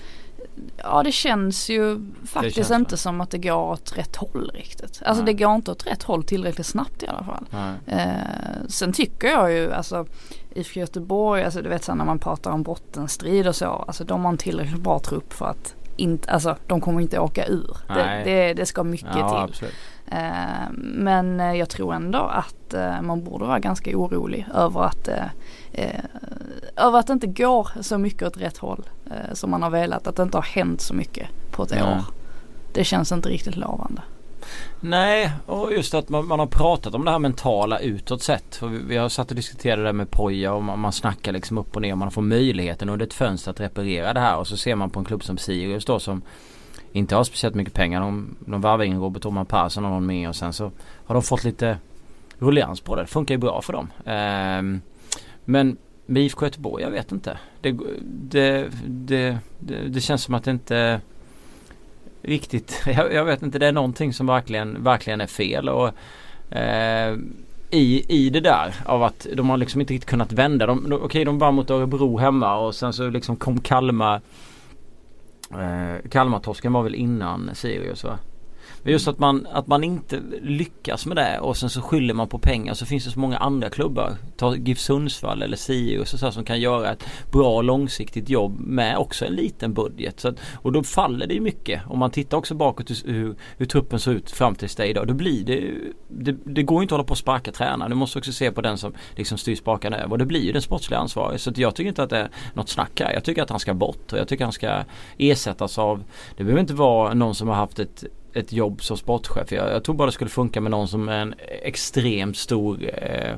Ja 0.77 1.03
det 1.03 1.11
känns 1.11 1.69
ju 1.69 1.99
faktiskt 2.25 2.71
inte 2.71 2.97
som 2.97 3.21
att 3.21 3.31
det 3.31 3.37
går 3.37 3.71
åt 3.71 3.97
rätt 3.97 4.15
håll 4.15 4.51
riktigt. 4.53 5.01
Alltså 5.05 5.23
Nej. 5.23 5.33
det 5.33 5.43
går 5.43 5.55
inte 5.55 5.71
åt 5.71 5.87
rätt 5.87 6.03
håll 6.03 6.23
tillräckligt 6.23 6.67
snabbt 6.67 7.03
i 7.03 7.07
alla 7.07 7.23
fall. 7.23 7.45
Eh, 7.87 8.07
sen 8.67 8.93
tycker 8.93 9.27
jag 9.27 9.51
ju 9.51 9.73
alltså 9.73 10.05
IFK 10.55 10.79
Göteborg, 10.79 11.43
alltså 11.43 11.61
du 11.61 11.69
vet 11.69 11.83
så 11.83 11.95
när 11.95 12.05
man 12.05 12.19
pratar 12.19 12.51
om 12.51 12.63
bottenstrid 12.63 13.47
och 13.47 13.55
så. 13.55 13.65
Alltså 13.65 14.03
de 14.03 14.25
har 14.25 14.31
en 14.31 14.37
tillräckligt 14.37 14.81
bra 14.81 14.99
trupp 14.99 15.33
för 15.33 15.45
att 15.45 15.75
inte, 15.95 16.31
alltså 16.31 16.57
de 16.67 16.81
kommer 16.81 17.01
inte 17.01 17.19
åka 17.19 17.45
ur. 17.45 17.77
Det, 17.87 18.21
det, 18.25 18.53
det, 18.53 18.65
ska 18.65 18.83
mycket 18.83 19.15
ja, 19.15 19.29
till. 19.29 19.53
Absolut. 19.53 19.73
Eh, 20.13 20.69
men 20.77 21.39
eh, 21.39 21.53
jag 21.53 21.69
tror 21.69 21.93
ändå 21.93 22.19
att 22.19 22.73
eh, 22.73 23.01
man 23.01 23.23
borde 23.23 23.45
vara 23.45 23.59
ganska 23.59 23.97
orolig 23.97 24.47
över 24.53 24.83
att 24.83 25.09
över 26.75 26.99
att 26.99 27.07
det 27.07 27.13
inte 27.13 27.27
går 27.27 27.69
så 27.81 27.97
mycket 27.97 28.27
åt 28.27 28.37
rätt 28.37 28.57
håll 28.57 28.89
som 29.33 29.51
man 29.51 29.63
har 29.63 29.69
velat. 29.69 30.07
Att 30.07 30.15
det 30.15 30.23
inte 30.23 30.37
har 30.37 30.43
hänt 30.43 30.81
så 30.81 30.93
mycket 30.93 31.27
på 31.51 31.63
ett 31.63 31.73
ja. 31.77 31.91
år. 31.91 32.03
Det 32.73 32.83
känns 32.83 33.11
inte 33.11 33.29
riktigt 33.29 33.55
lovande. 33.55 34.01
Nej, 34.79 35.31
och 35.45 35.73
just 35.73 35.93
att 35.93 36.09
man, 36.09 36.27
man, 36.27 36.39
har 36.39 36.47
pratat 36.47 36.95
om 36.95 37.05
det 37.05 37.11
här 37.11 37.19
mentala 37.19 37.79
utåt 37.79 38.21
sett. 38.21 38.61
Vi, 38.61 38.77
vi, 38.77 38.97
har 38.97 39.09
satt 39.09 39.29
och 39.29 39.35
diskuterat 39.35 39.79
det 39.79 39.83
där 39.83 39.93
med 39.93 40.11
Poja 40.11 40.53
och 40.53 40.63
man, 40.63 40.79
man 40.79 40.91
snackar 40.91 41.31
liksom 41.31 41.57
upp 41.57 41.75
och 41.75 41.81
ner. 41.81 41.95
Man 41.95 42.11
får 42.11 42.21
möjligheten 42.21 42.89
under 42.89 43.05
ett 43.05 43.13
fönster 43.13 43.51
att 43.51 43.59
reparera 43.59 44.13
det 44.13 44.19
här. 44.19 44.37
Och 44.37 44.47
så 44.47 44.57
ser 44.57 44.75
man 44.75 44.89
på 44.89 44.99
en 44.99 45.05
klubb 45.05 45.23
som 45.23 45.37
Sirius 45.37 45.85
då 45.85 45.99
som 45.99 46.21
inte 46.93 47.15
har 47.15 47.23
speciellt 47.23 47.55
mycket 47.55 47.73
pengar. 47.73 48.01
De, 48.01 48.35
de 48.39 48.61
varvar 48.61 48.85
in 48.85 48.99
Robert 48.99 49.25
Oman 49.25 49.45
Persson 49.45 49.85
och 49.85 49.91
någon 49.91 50.05
mer 50.05 50.29
och 50.29 50.35
sen 50.35 50.53
så 50.53 50.71
har 51.05 51.15
de 51.15 51.23
fått 51.23 51.43
lite 51.43 51.77
ruljans 52.39 52.81
på 52.81 52.95
det. 52.95 53.01
Det 53.01 53.07
funkar 53.07 53.35
ju 53.35 53.39
bra 53.39 53.61
för 53.61 53.73
dem. 53.73 53.87
Eh, 54.05 54.81
men 55.45 55.77
med 56.05 56.23
IFK 56.23 56.45
Göteborg, 56.45 56.83
jag 56.83 56.91
vet 56.91 57.11
inte. 57.11 57.37
Det, 57.61 57.77
det, 58.01 58.69
det, 58.85 59.37
det, 59.59 59.87
det 59.87 60.01
känns 60.01 60.23
som 60.23 60.33
att 60.33 60.43
det 60.43 60.51
inte 60.51 61.01
riktigt, 62.21 62.83
jag, 62.85 63.13
jag, 63.13 63.25
vet 63.25 63.41
inte, 63.41 63.59
det 63.59 63.67
är 63.67 63.71
någonting 63.71 64.13
som 64.13 64.27
verkligen, 64.27 64.83
verkligen 64.83 65.21
är 65.21 65.27
fel. 65.27 65.69
Och, 65.69 65.91
eh, 66.55 67.17
i, 67.69 68.05
i 68.07 68.29
det 68.29 68.39
där 68.39 68.75
av 68.85 69.03
att 69.03 69.27
de 69.33 69.49
har 69.49 69.57
liksom 69.57 69.81
inte 69.81 69.93
riktigt 69.93 70.09
kunnat 70.09 70.31
vända. 70.31 70.65
De, 70.65 70.89
de, 70.89 71.01
okej 71.03 71.25
de 71.25 71.39
vann 71.39 71.55
mot 71.55 71.69
Örebro 71.69 72.17
hemma 72.17 72.55
och 72.55 72.75
sen 72.75 72.93
så 72.93 73.09
liksom 73.09 73.35
kom 73.35 73.59
Kalmar 73.59 74.21
eh, 75.59 76.09
var 76.73 76.83
väl 76.83 76.95
innan 76.95 77.49
Sirius 77.53 78.03
va? 78.03 78.19
Men 78.83 78.91
just 78.91 79.07
att 79.07 79.19
man, 79.19 79.47
att 79.51 79.67
man 79.67 79.83
inte 79.83 80.21
lyckas 80.41 81.05
med 81.05 81.17
det 81.17 81.39
och 81.39 81.57
sen 81.57 81.69
så 81.69 81.81
skyller 81.81 82.13
man 82.13 82.27
på 82.27 82.39
pengar 82.39 82.73
så 82.73 82.85
finns 82.85 83.05
det 83.05 83.11
så 83.11 83.19
många 83.19 83.37
andra 83.37 83.69
klubbar. 83.69 84.15
Ta 84.37 84.55
GIF 84.55 84.79
Sundsvall 84.79 85.41
eller 85.41 85.57
Sirius 85.57 86.13
och 86.13 86.19
så 86.19 86.31
som 86.31 86.45
kan 86.45 86.61
göra 86.61 86.91
ett 86.91 87.05
bra 87.31 87.61
långsiktigt 87.61 88.29
jobb 88.29 88.59
med 88.59 88.97
också 88.97 89.25
en 89.25 89.33
liten 89.33 89.73
budget. 89.73 90.19
Så 90.19 90.27
att, 90.27 90.35
och 90.55 90.71
då 90.71 90.83
faller 90.83 91.27
det 91.27 91.33
ju 91.33 91.41
mycket. 91.41 91.81
Om 91.87 91.99
man 91.99 92.11
tittar 92.11 92.37
också 92.37 92.55
bakåt 92.55 92.91
hur, 93.05 93.35
hur 93.57 93.65
truppen 93.65 93.99
såg 93.99 94.13
ut 94.13 94.31
fram 94.31 94.55
tills 94.55 94.75
det 94.75 94.87
idag. 94.87 95.07
Då 95.07 95.13
blir 95.13 95.43
det, 95.43 95.71
det, 96.07 96.35
det 96.43 96.63
går 96.63 96.81
inte 96.81 96.93
att 96.93 96.97
hålla 96.97 97.07
på 97.07 97.11
och 97.11 97.17
sparka 97.17 97.51
tränaren. 97.51 97.91
Du 97.91 97.95
måste 97.95 98.19
också 98.19 98.31
se 98.31 98.51
på 98.51 98.61
den 98.61 98.77
som 98.77 98.93
liksom 99.15 99.37
styr 99.37 99.55
spakarna 99.55 99.97
över. 99.97 100.11
Och 100.11 100.17
det 100.17 100.25
blir 100.25 100.41
ju 100.41 100.51
den 100.51 100.61
sportsliga 100.61 100.99
ansvaret. 100.99 101.41
Så 101.41 101.51
jag 101.55 101.75
tycker 101.75 101.89
inte 101.89 102.03
att 102.03 102.09
det 102.09 102.17
är 102.17 102.29
något 102.53 102.69
snack 102.69 102.99
här. 102.99 103.13
Jag 103.13 103.23
tycker 103.23 103.43
att 103.43 103.49
han 103.49 103.59
ska 103.59 103.73
bort 103.73 104.13
och 104.13 104.19
jag 104.19 104.27
tycker 104.27 104.43
att 104.43 104.47
han 104.47 104.53
ska 104.53 104.83
ersättas 105.17 105.77
av 105.77 106.03
Det 106.37 106.43
behöver 106.43 106.61
inte 106.61 106.73
vara 106.73 107.13
någon 107.13 107.35
som 107.35 107.47
har 107.47 107.55
haft 107.55 107.79
ett 107.79 108.03
ett 108.33 108.53
jobb 108.53 108.83
som 108.83 108.97
sportchef. 108.97 109.51
Jag, 109.51 109.71
jag 109.71 109.83
tror 109.83 109.95
bara 109.95 110.05
det 110.05 110.11
skulle 110.11 110.29
funka 110.29 110.61
med 110.61 110.71
någon 110.71 110.87
som 110.87 111.09
är 111.09 111.19
en 111.19 111.35
extremt 111.61 112.37
stor 112.37 112.79
eh, 112.83 113.35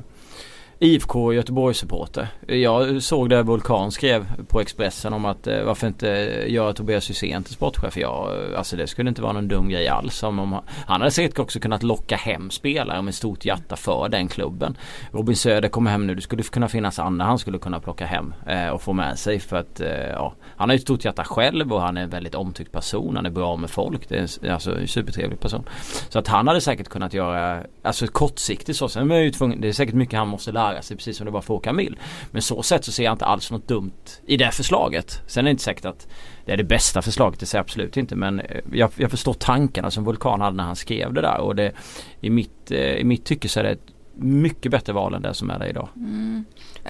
IFK 0.78 1.32
Göteborg-supporter. 1.32 2.28
Jag 2.46 3.02
såg 3.02 3.30
det 3.30 3.42
Vulkan 3.42 3.92
skrev 3.92 4.26
på 4.48 4.60
Expressen 4.60 5.12
om 5.12 5.24
att 5.24 5.46
eh, 5.46 5.62
varför 5.62 5.86
inte 5.86 6.10
eh, 6.10 6.52
göra 6.52 6.72
Tobias 6.72 7.10
Hysén 7.10 7.44
till 7.44 7.54
sportchef. 7.54 7.96
Ja, 7.96 8.34
eh, 8.34 8.58
alltså 8.58 8.76
det 8.76 8.86
skulle 8.86 9.08
inte 9.08 9.22
vara 9.22 9.32
någon 9.32 9.48
dum 9.48 9.68
grej 9.68 9.88
alls. 9.88 10.22
Om, 10.22 10.38
om, 10.38 10.60
han 10.86 11.00
hade 11.00 11.10
säkert 11.10 11.38
också 11.38 11.60
kunnat 11.60 11.82
locka 11.82 12.16
hem 12.16 12.50
spelare 12.50 13.02
med 13.02 13.14
stort 13.14 13.44
hjärta 13.44 13.76
för 13.76 14.08
den 14.08 14.28
klubben. 14.28 14.76
Robin 15.12 15.36
Söder 15.36 15.68
kommer 15.68 15.90
hem 15.90 16.06
nu. 16.06 16.14
Det 16.14 16.22
skulle 16.22 16.42
kunna 16.42 16.68
finnas 16.68 16.98
andra 16.98 17.26
han 17.26 17.38
skulle 17.38 17.58
kunna 17.58 17.80
plocka 17.80 18.06
hem 18.06 18.34
eh, 18.46 18.68
och 18.68 18.82
få 18.82 18.92
med 18.92 19.18
sig 19.18 19.38
för 19.38 19.56
att 19.56 19.80
eh, 19.80 19.88
ja, 19.88 20.34
han 20.56 20.68
har 20.68 20.74
ju 20.74 20.76
ett 20.76 20.82
stort 20.82 21.04
hjärta 21.04 21.24
själv 21.24 21.72
och 21.72 21.80
han 21.80 21.96
är 21.96 22.02
en 22.02 22.10
väldigt 22.10 22.34
omtyckt 22.34 22.72
person. 22.72 23.16
Han 23.16 23.26
är 23.26 23.30
bra 23.30 23.56
med 23.56 23.70
folk. 23.70 24.08
Det 24.08 24.16
är 24.42 24.50
alltså 24.50 24.78
en 24.78 24.88
supertrevlig 24.88 25.40
person. 25.40 25.68
Så 26.08 26.18
att 26.18 26.28
han 26.28 26.48
hade 26.48 26.60
säkert 26.60 26.88
kunnat 26.88 27.14
göra, 27.14 27.62
alltså 27.82 28.06
kortsiktigt 28.06 28.78
så. 28.78 28.88
Sen 28.88 29.10
är 29.10 29.16
ju 29.16 29.30
tvungen, 29.30 29.60
det 29.60 29.68
är 29.68 29.72
säkert 29.72 29.94
mycket 29.94 30.18
han 30.18 30.28
måste 30.28 30.52
lära 30.52 30.65
sig 30.82 30.96
precis 30.96 31.16
som 31.16 31.24
det 31.24 31.30
var 31.30 31.40
för 31.40 31.54
Håkan 31.54 31.76
Mill. 31.76 31.98
Men 32.30 32.42
så 32.42 32.62
sätt 32.62 32.84
så 32.84 32.92
ser 32.92 33.04
jag 33.04 33.12
inte 33.12 33.24
alls 33.24 33.50
något 33.50 33.68
dumt 33.68 33.92
i 34.26 34.36
det 34.36 34.50
förslaget. 34.50 35.22
Sen 35.26 35.40
är 35.40 35.44
det 35.44 35.50
inte 35.50 35.62
säkert 35.62 35.84
att 35.84 36.08
det 36.44 36.52
är 36.52 36.56
det 36.56 36.64
bästa 36.64 37.02
förslaget, 37.02 37.40
det 37.40 37.46
säger 37.46 37.60
jag 37.60 37.64
absolut 37.64 37.96
inte. 37.96 38.16
Men 38.16 38.40
eh, 38.40 38.60
jag, 38.72 38.90
jag 38.96 39.10
förstår 39.10 39.34
tankarna 39.34 39.90
som 39.90 40.04
Vulkan 40.04 40.40
hade 40.40 40.56
när 40.56 40.64
han 40.64 40.76
skrev 40.76 41.12
det 41.12 41.20
där. 41.20 41.40
Och 41.40 41.56
det, 41.56 41.72
i, 42.20 42.30
mitt, 42.30 42.70
eh, 42.70 42.78
i 42.78 43.04
mitt 43.04 43.24
tycke 43.24 43.48
så 43.48 43.60
är 43.60 43.64
det 43.64 43.70
ett 43.70 43.92
mycket 44.14 44.72
bättre 44.72 44.92
val 44.92 45.14
än 45.14 45.22
det 45.22 45.34
som 45.34 45.50
är 45.50 45.58
det 45.58 45.68
idag. 45.68 45.88
Mm. 45.96 46.44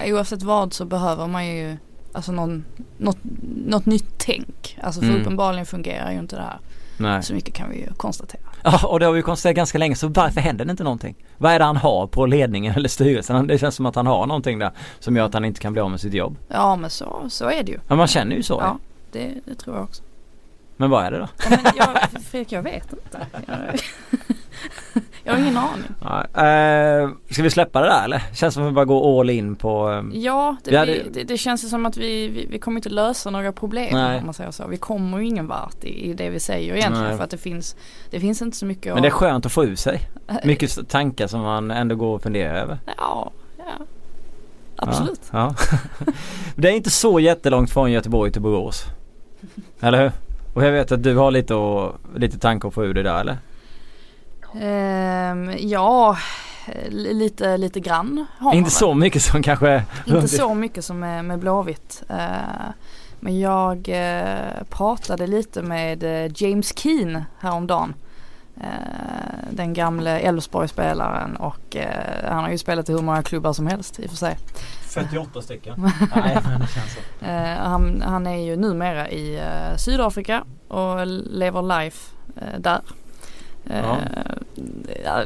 Oavsett 0.05 0.43
vad 0.43 0.73
så 0.73 0.85
behöver 0.85 1.27
man 1.27 1.47
ju 1.47 1.77
alltså 2.11 2.31
någon, 2.31 2.65
något, 2.97 3.17
något 3.65 3.85
nytt 3.85 4.13
tänk. 4.17 4.77
Alltså 4.81 5.01
för 5.01 5.07
mm. 5.07 5.21
uppenbarligen 5.21 5.65
fungerar 5.65 6.11
ju 6.11 6.19
inte 6.19 6.35
det 6.35 6.41
här. 6.41 6.59
Nej. 6.97 7.23
Så 7.23 7.33
mycket 7.33 7.53
kan 7.53 7.69
vi 7.69 7.77
ju 7.77 7.93
konstatera. 7.97 8.41
Ja 8.63 8.87
och 8.87 8.99
det 8.99 9.05
har 9.05 9.13
vi 9.13 9.21
konstaterat 9.21 9.55
ganska 9.55 9.77
länge 9.77 9.95
så 9.95 10.07
varför 10.07 10.41
händer 10.41 10.65
det 10.65 10.71
inte 10.71 10.83
någonting? 10.83 11.15
Vad 11.37 11.51
är 11.51 11.59
det 11.59 11.65
han 11.65 11.77
har 11.77 12.07
på 12.07 12.25
ledningen 12.25 12.75
eller 12.75 12.89
styrelsen? 12.89 13.47
Det 13.47 13.57
känns 13.57 13.75
som 13.75 13.85
att 13.85 13.95
han 13.95 14.07
har 14.07 14.25
någonting 14.25 14.59
där 14.59 14.71
som 14.99 15.15
gör 15.15 15.25
att 15.25 15.33
han 15.33 15.45
inte 15.45 15.59
kan 15.59 15.73
bli 15.73 15.81
av 15.81 15.91
med 15.91 15.99
sitt 15.99 16.13
jobb. 16.13 16.37
Ja 16.47 16.75
men 16.75 16.89
så, 16.89 17.25
så 17.29 17.49
är 17.49 17.63
det 17.63 17.71
ju. 17.71 17.79
Ja 17.87 17.95
man 17.95 18.07
känner 18.07 18.35
ju 18.35 18.43
så. 18.43 18.57
Ja 18.61 18.77
det, 19.11 19.33
det 19.45 19.55
tror 19.55 19.75
jag 19.75 19.83
också. 19.83 20.03
Men 20.77 20.89
vad 20.89 21.05
är 21.05 21.11
det 21.11 21.17
då? 21.17 21.27
Ja, 21.49 21.57
men 21.63 21.71
jag, 21.75 22.21
Fredrik 22.23 22.51
jag 22.51 22.61
vet 22.61 22.93
inte. 22.93 23.27
Jag, 25.16 25.16
jag 25.27 25.33
har 25.33 25.41
ingen 25.41 25.57
aning. 25.57 25.89
Ja, 26.01 26.43
eh, 26.43 27.09
ska 27.29 27.43
vi 27.43 27.49
släppa 27.49 27.81
det 27.81 27.87
där 27.87 28.03
eller? 28.03 28.23
Känns 28.33 28.53
som 28.53 28.63
att 28.63 28.69
vi 28.69 28.73
bara 28.73 28.85
går 28.85 29.19
all 29.19 29.29
in 29.29 29.55
på 29.55 29.91
eh, 29.91 30.19
Ja 30.19 30.55
det, 30.63 30.75
hade... 30.75 30.91
vi, 30.91 31.09
det, 31.13 31.23
det, 31.23 31.37
känns 31.37 31.69
som 31.69 31.85
att 31.85 31.97
vi, 31.97 32.27
vi, 32.27 32.45
vi, 32.45 32.59
kommer 32.59 32.77
inte 32.77 32.89
lösa 32.89 33.29
några 33.29 33.51
problem 33.51 33.89
Nej. 33.93 34.19
om 34.19 34.25
man 34.25 34.33
säger 34.33 34.51
så. 34.51 34.67
Vi 34.67 34.77
kommer 34.77 35.17
ju 35.19 35.25
ingen 35.25 35.47
vart 35.47 35.83
i, 35.83 36.09
i 36.09 36.13
det 36.13 36.29
vi 36.29 36.39
säger 36.39 36.75
egentligen 36.75 37.07
Nej. 37.07 37.17
för 37.17 37.23
att 37.23 37.29
det 37.29 37.37
finns 37.37 37.75
Det 38.09 38.19
finns 38.19 38.41
inte 38.41 38.57
så 38.57 38.65
mycket 38.65 38.93
Men 38.93 39.01
det 39.01 39.07
är 39.07 39.11
skönt 39.11 39.45
att 39.45 39.51
få 39.51 39.65
ur 39.65 39.75
sig. 39.75 40.09
Mycket 40.43 40.89
tankar 40.89 41.27
som 41.27 41.41
man 41.41 41.71
ändå 41.71 41.95
går 41.95 42.15
och 42.15 42.21
funderar 42.21 42.55
över. 42.55 42.77
Ja, 42.97 43.31
ja. 43.57 43.85
Absolut. 44.75 45.21
Ja, 45.31 45.55
ja. 45.69 45.75
det 46.55 46.69
är 46.69 46.73
inte 46.73 46.89
så 46.89 47.19
jättelångt 47.19 47.71
från 47.71 47.91
Göteborg 47.91 48.31
till 48.31 48.41
Borås. 48.41 48.85
Eller 49.79 50.01
hur? 50.01 50.11
Och 50.53 50.65
jag 50.65 50.71
vet 50.71 50.91
att 50.91 51.03
du 51.03 51.15
har 51.15 51.31
lite, 51.31 51.53
och, 51.53 51.95
lite 52.15 52.39
tankar 52.39 52.69
på 52.69 52.81
hur 52.81 52.93
det 52.93 53.03
där 53.03 53.19
eller? 53.19 53.37
Um, 54.53 55.53
ja, 55.59 56.17
lite, 56.89 57.57
lite 57.57 57.79
grann 57.79 58.25
har 58.37 58.53
Inte 58.53 58.71
så 58.71 58.93
mycket 58.93 59.21
som 59.21 59.43
kanske 59.43 59.83
Inte 60.05 60.27
så 60.27 60.53
mycket 60.53 60.85
som 60.85 60.99
med, 60.99 61.25
med 61.25 61.39
Blåvitt. 61.39 62.03
Uh, 62.09 62.69
men 63.19 63.39
jag 63.39 63.89
uh, 63.89 64.63
pratade 64.69 65.27
lite 65.27 65.61
med 65.61 66.03
uh, 66.03 66.31
James 66.35 66.79
Keen 66.79 67.23
häromdagen. 67.39 67.93
Uh, 68.57 68.63
den 69.51 69.73
gamle 69.73 70.19
Elfsborg-spelaren 70.19 71.35
och 71.35 71.75
han 72.23 72.43
har 72.43 72.49
ju 72.49 72.57
spelat 72.57 72.89
i 72.89 72.93
hur 72.93 73.01
många 73.01 73.23
klubbar 73.23 73.53
som 73.53 73.67
helst 73.67 73.99
i 73.99 74.05
och 74.05 74.09
för 74.09 74.17
sig. 74.17 74.37
48 74.87 75.41
stycken. 75.41 75.81
Nej, 76.15 76.37
men 76.43 76.59
det 76.59 76.67
känns 76.67 76.93
så. 76.93 77.25
han, 77.59 78.01
han 78.01 78.27
är 78.27 78.45
ju 78.45 78.55
numera 78.55 79.09
i 79.09 79.41
Sydafrika 79.77 80.43
och 80.67 81.07
lever 81.07 81.79
life 81.79 82.11
där. 82.57 82.81
Ja. 83.69 83.97
ja 85.05 85.25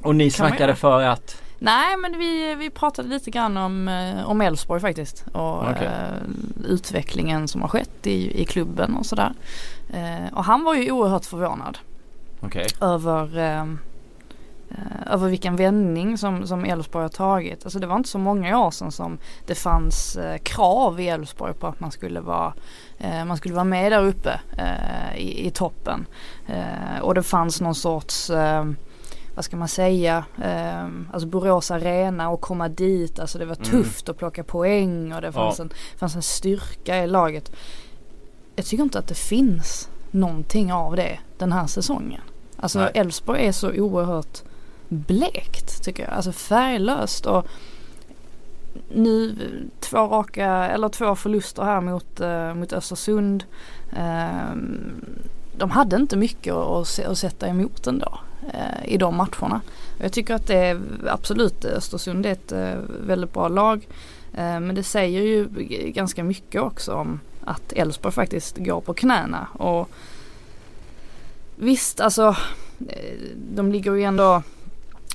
och 0.00 0.14
ni 0.14 0.30
snackade 0.30 0.74
för 0.74 1.02
att? 1.02 1.42
Nej 1.58 1.96
men 1.96 2.18
vi, 2.18 2.54
vi 2.54 2.70
pratade 2.70 3.08
lite 3.08 3.30
grann 3.30 3.56
om, 3.56 3.88
eh, 3.88 4.30
om 4.30 4.40
Elfsborg 4.40 4.80
faktiskt 4.80 5.24
och 5.32 5.70
okay. 5.70 5.86
uh, 5.86 6.68
utvecklingen 6.68 7.48
som 7.48 7.60
har 7.60 7.68
skett 7.68 8.06
i, 8.06 8.42
i 8.42 8.44
klubben 8.44 8.96
och 8.96 9.06
sådär. 9.06 9.32
Uh, 9.94 10.34
och 10.34 10.44
han 10.44 10.64
var 10.64 10.74
ju 10.74 10.90
oerhört 10.90 11.24
förvånad 11.24 11.78
okay. 12.40 12.66
över 12.80 13.38
uh, 13.38 13.74
över 15.06 15.28
vilken 15.28 15.56
vändning 15.56 16.18
som, 16.18 16.46
som 16.46 16.64
Elfsborg 16.64 17.04
har 17.04 17.08
tagit. 17.08 17.64
Alltså 17.64 17.78
det 17.78 17.86
var 17.86 17.96
inte 17.96 18.08
så 18.08 18.18
många 18.18 18.58
år 18.58 18.70
sedan 18.70 18.92
som 18.92 19.18
det 19.46 19.54
fanns 19.54 20.18
krav 20.42 21.00
i 21.00 21.08
Elfsborg 21.08 21.54
på 21.54 21.66
att 21.66 21.80
man 21.80 21.90
skulle 21.90 22.20
vara 22.20 22.52
Eh, 23.02 23.24
man 23.24 23.36
skulle 23.36 23.54
vara 23.54 23.64
med 23.64 23.92
där 23.92 24.04
uppe 24.04 24.40
eh, 24.58 25.16
i, 25.16 25.46
i, 25.46 25.50
toppen. 25.50 26.06
Eh, 26.46 27.02
och 27.02 27.14
det 27.14 27.22
fanns 27.22 27.60
någon 27.60 27.74
sorts 27.74 28.30
vad 29.34 29.44
ska 29.44 29.56
man 29.56 29.68
säga, 29.68 30.24
eh, 30.42 30.84
alltså 31.12 31.28
Borås 31.28 31.70
Arena 31.70 32.30
och 32.30 32.40
komma 32.40 32.68
dit, 32.68 33.18
alltså 33.18 33.38
det 33.38 33.44
var 33.44 33.56
mm. 33.56 33.70
tufft 33.70 34.08
mm. 34.08 34.12
att 34.12 34.18
plocka 34.18 34.44
poäng 34.44 35.12
och 35.12 35.20
det 35.20 35.32
fanns, 35.32 35.58
ja. 35.58 35.64
en, 35.64 35.70
fanns 35.98 36.16
en 36.16 36.22
styrka 36.22 37.04
i 37.04 37.06
laget. 37.06 37.52
Jag 38.56 38.66
tycker 38.66 38.82
inte 38.82 38.98
att 38.98 39.08
det 39.08 39.14
finns 39.14 39.88
någonting 40.10 40.72
av 40.72 40.96
det 40.96 41.18
den 41.38 41.52
här 41.52 41.66
säsongen. 41.66 42.20
Alltså 42.56 42.88
Elfsborg 42.94 43.46
är 43.46 43.52
så 43.52 43.72
oerhört 43.72 44.42
blekt 44.92 45.84
tycker 45.84 46.02
jag, 46.02 46.12
alltså 46.12 46.32
färglöst 46.32 47.26
och 47.26 47.46
nu 48.88 49.36
två 49.80 49.98
raka 49.98 50.46
eller 50.46 50.88
två 50.88 51.14
förluster 51.14 51.62
här 51.62 51.80
mot, 51.80 52.20
eh, 52.20 52.54
mot 52.54 52.72
Östersund. 52.72 53.44
Eh, 53.96 54.56
de 55.56 55.70
hade 55.70 55.96
inte 55.96 56.16
mycket 56.16 56.54
att, 56.54 56.98
att 56.98 57.18
sätta 57.18 57.48
emot 57.48 57.86
ändå 57.86 58.18
eh, 58.54 58.92
i 58.92 58.96
de 58.96 59.16
matcherna. 59.16 59.60
Jag 59.98 60.12
tycker 60.12 60.34
att 60.34 60.46
det 60.46 60.56
är 60.56 60.80
absolut 61.06 61.64
Östersund 61.64 62.26
är 62.26 62.32
ett 62.32 62.52
eh, 62.52 62.74
väldigt 63.06 63.32
bra 63.32 63.48
lag. 63.48 63.86
Ehm, 64.34 64.66
men 64.66 64.74
det 64.74 64.82
säger 64.82 65.22
ju 65.22 65.48
ganska 65.92 66.24
mycket 66.24 66.62
också 66.62 66.94
om 66.94 67.20
att 67.44 67.72
Elfsborg 67.72 68.14
faktiskt 68.14 68.56
går 68.58 68.80
på 68.80 68.94
knäna. 68.94 69.46
Och 69.52 69.88
visst 71.56 72.00
alltså 72.00 72.36
eh, 72.88 73.18
de 73.54 73.72
ligger 73.72 73.94
ju 73.94 74.02
ändå 74.02 74.42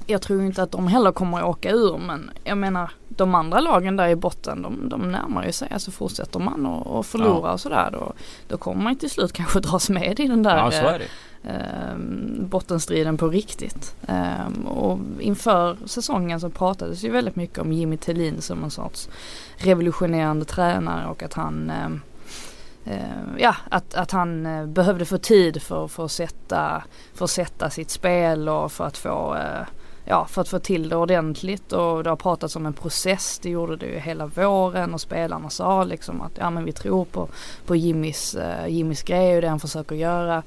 jag 0.08 0.22
tror 0.22 0.44
inte 0.44 0.64
att 0.64 0.72
de 0.72 0.88
heller 0.88 1.12
kommer 1.12 1.38
att 1.38 1.44
åka 1.44 1.72
ur 1.72 1.98
men 1.98 2.32
jag 2.44 2.58
menar 2.58 2.92
de 3.08 3.36
andra 3.36 3.60
lagen 3.60 3.96
där 3.96 4.08
i 4.08 4.16
botten 4.16 4.62
de, 4.62 4.90
de 4.90 5.12
närmar 5.12 5.46
ju 5.46 5.52
sig. 5.52 5.68
Alltså 5.72 5.92
fortsätter 5.92 6.40
man 6.40 6.66
och, 6.66 6.98
och 6.98 7.06
förlora 7.06 7.48
ja. 7.48 7.54
och 7.54 7.60
sådär 7.60 7.90
då, 7.92 8.14
då 8.48 8.58
kommer 8.58 8.84
man 8.84 8.96
till 8.96 9.10
slut 9.10 9.34
kanske 9.34 9.60
dras 9.70 9.90
med 9.90 10.20
i 10.20 10.28
den 10.28 10.44
där 10.44 10.58
ja, 10.58 10.72
så. 10.72 11.04
Eh, 11.44 11.98
bottenstriden 12.40 13.18
på 13.18 13.28
riktigt. 13.28 13.96
Eh, 14.08 14.68
och 14.68 15.00
inför 15.20 15.78
säsongen 15.86 16.40
så 16.40 16.50
pratades 16.50 17.04
ju 17.04 17.10
väldigt 17.10 17.36
mycket 17.36 17.60
om 17.60 17.74
Jimmy 17.74 17.98
Tillin 17.98 18.42
som 18.42 18.64
en 18.64 18.72
sorts 18.72 19.10
revolutionerande 19.58 20.46
tränare 20.46 21.08
och 21.08 21.24
att 21.24 21.34
han 21.34 21.70
eh, 21.70 22.94
eh 22.94 23.02
ja, 23.38 23.56
att, 23.70 23.96
att 23.96 24.12
han 24.12 24.46
eh, 24.46 24.66
behövde 24.66 25.06
få 25.06 25.18
tid 25.18 25.62
för, 25.62 25.88
för, 25.88 26.06
att 26.06 26.12
sätta, 26.12 26.84
för 27.14 27.26
att 27.26 27.32
sätta 27.32 27.70
sitt 27.70 27.90
spel 27.90 28.50
och 28.50 28.72
för 28.72 28.86
att 28.86 28.98
få 28.98 29.36
eh, 29.36 29.68
ja, 30.10 30.26
för 30.26 30.42
att 30.42 30.50
få 30.50 30.60
till 30.60 30.90
det 30.90 30.96
ordentligt 30.96 31.74
och 31.74 32.04
det 32.04 32.10
har 32.10 32.16
pratats 32.16 32.56
om 32.56 32.66
en 32.66 32.74
process. 32.74 33.40
Det 33.44 33.50
gjorde 33.50 33.76
det 33.76 33.86
ju 33.86 34.00
hela 34.00 34.26
våren 34.26 34.94
och 34.94 35.02
spelarna 35.02 35.50
sa 35.50 35.84
liksom 35.84 36.22
att 36.22 36.32
ja 36.36 36.50
men 36.50 36.66
vi 36.66 36.72
tror 36.72 37.06
på, 37.06 37.28
på 37.66 37.76
Jimmys, 37.76 38.36
uh, 38.36 38.70
Jimmys 38.70 39.04
grej 39.04 39.36
och 39.36 39.42
det 39.42 39.48
han 39.48 39.60
försöker 39.60 39.96
göra. 39.96 40.44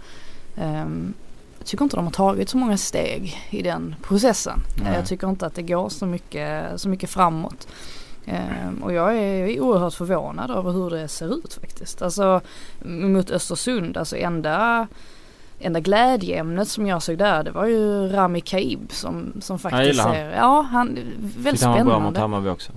Um, 0.56 1.14
jag 1.58 1.66
tycker 1.66 1.84
inte 1.84 1.96
de 1.96 2.04
har 2.04 2.12
tagit 2.12 2.48
så 2.48 2.56
många 2.56 2.76
steg 2.76 3.36
i 3.50 3.62
den 3.62 3.94
processen. 4.02 4.60
Nej. 4.82 4.94
Jag 4.94 5.06
tycker 5.06 5.28
inte 5.28 5.46
att 5.46 5.54
det 5.54 5.62
går 5.62 5.88
så 5.88 6.06
mycket, 6.06 6.80
så 6.80 6.88
mycket 6.88 7.10
framåt. 7.10 7.68
Um, 8.26 8.82
och 8.82 8.92
jag 8.92 9.18
är 9.18 9.60
oerhört 9.60 9.94
förvånad 9.94 10.50
över 10.50 10.70
hur 10.70 10.90
det 10.90 11.08
ser 11.08 11.34
ut 11.34 11.52
faktiskt. 11.52 12.02
Alltså 12.02 12.40
mot 12.84 13.30
Östersund, 13.30 13.96
alltså 13.96 14.16
enda 14.16 14.88
enda 15.60 15.80
glädjeämnet 15.80 16.68
som 16.68 16.86
jag 16.86 17.02
såg 17.02 17.18
där 17.18 17.42
det 17.42 17.50
var 17.50 17.66
ju 17.66 18.08
Rami 18.08 18.40
Kaib 18.40 18.92
som, 18.92 19.32
som 19.40 19.58
faktiskt 19.58 19.98
jag 19.98 20.14
ser, 20.14 20.30
ja 20.30 20.60
han, 20.62 20.98
väldigt 21.18 21.60
spännande. 21.60 21.78
Han 21.78 21.86
var 21.86 22.00
bra 22.00 22.00
mot 22.00 22.16
Hammarby 22.16 22.48
också. 22.48 22.72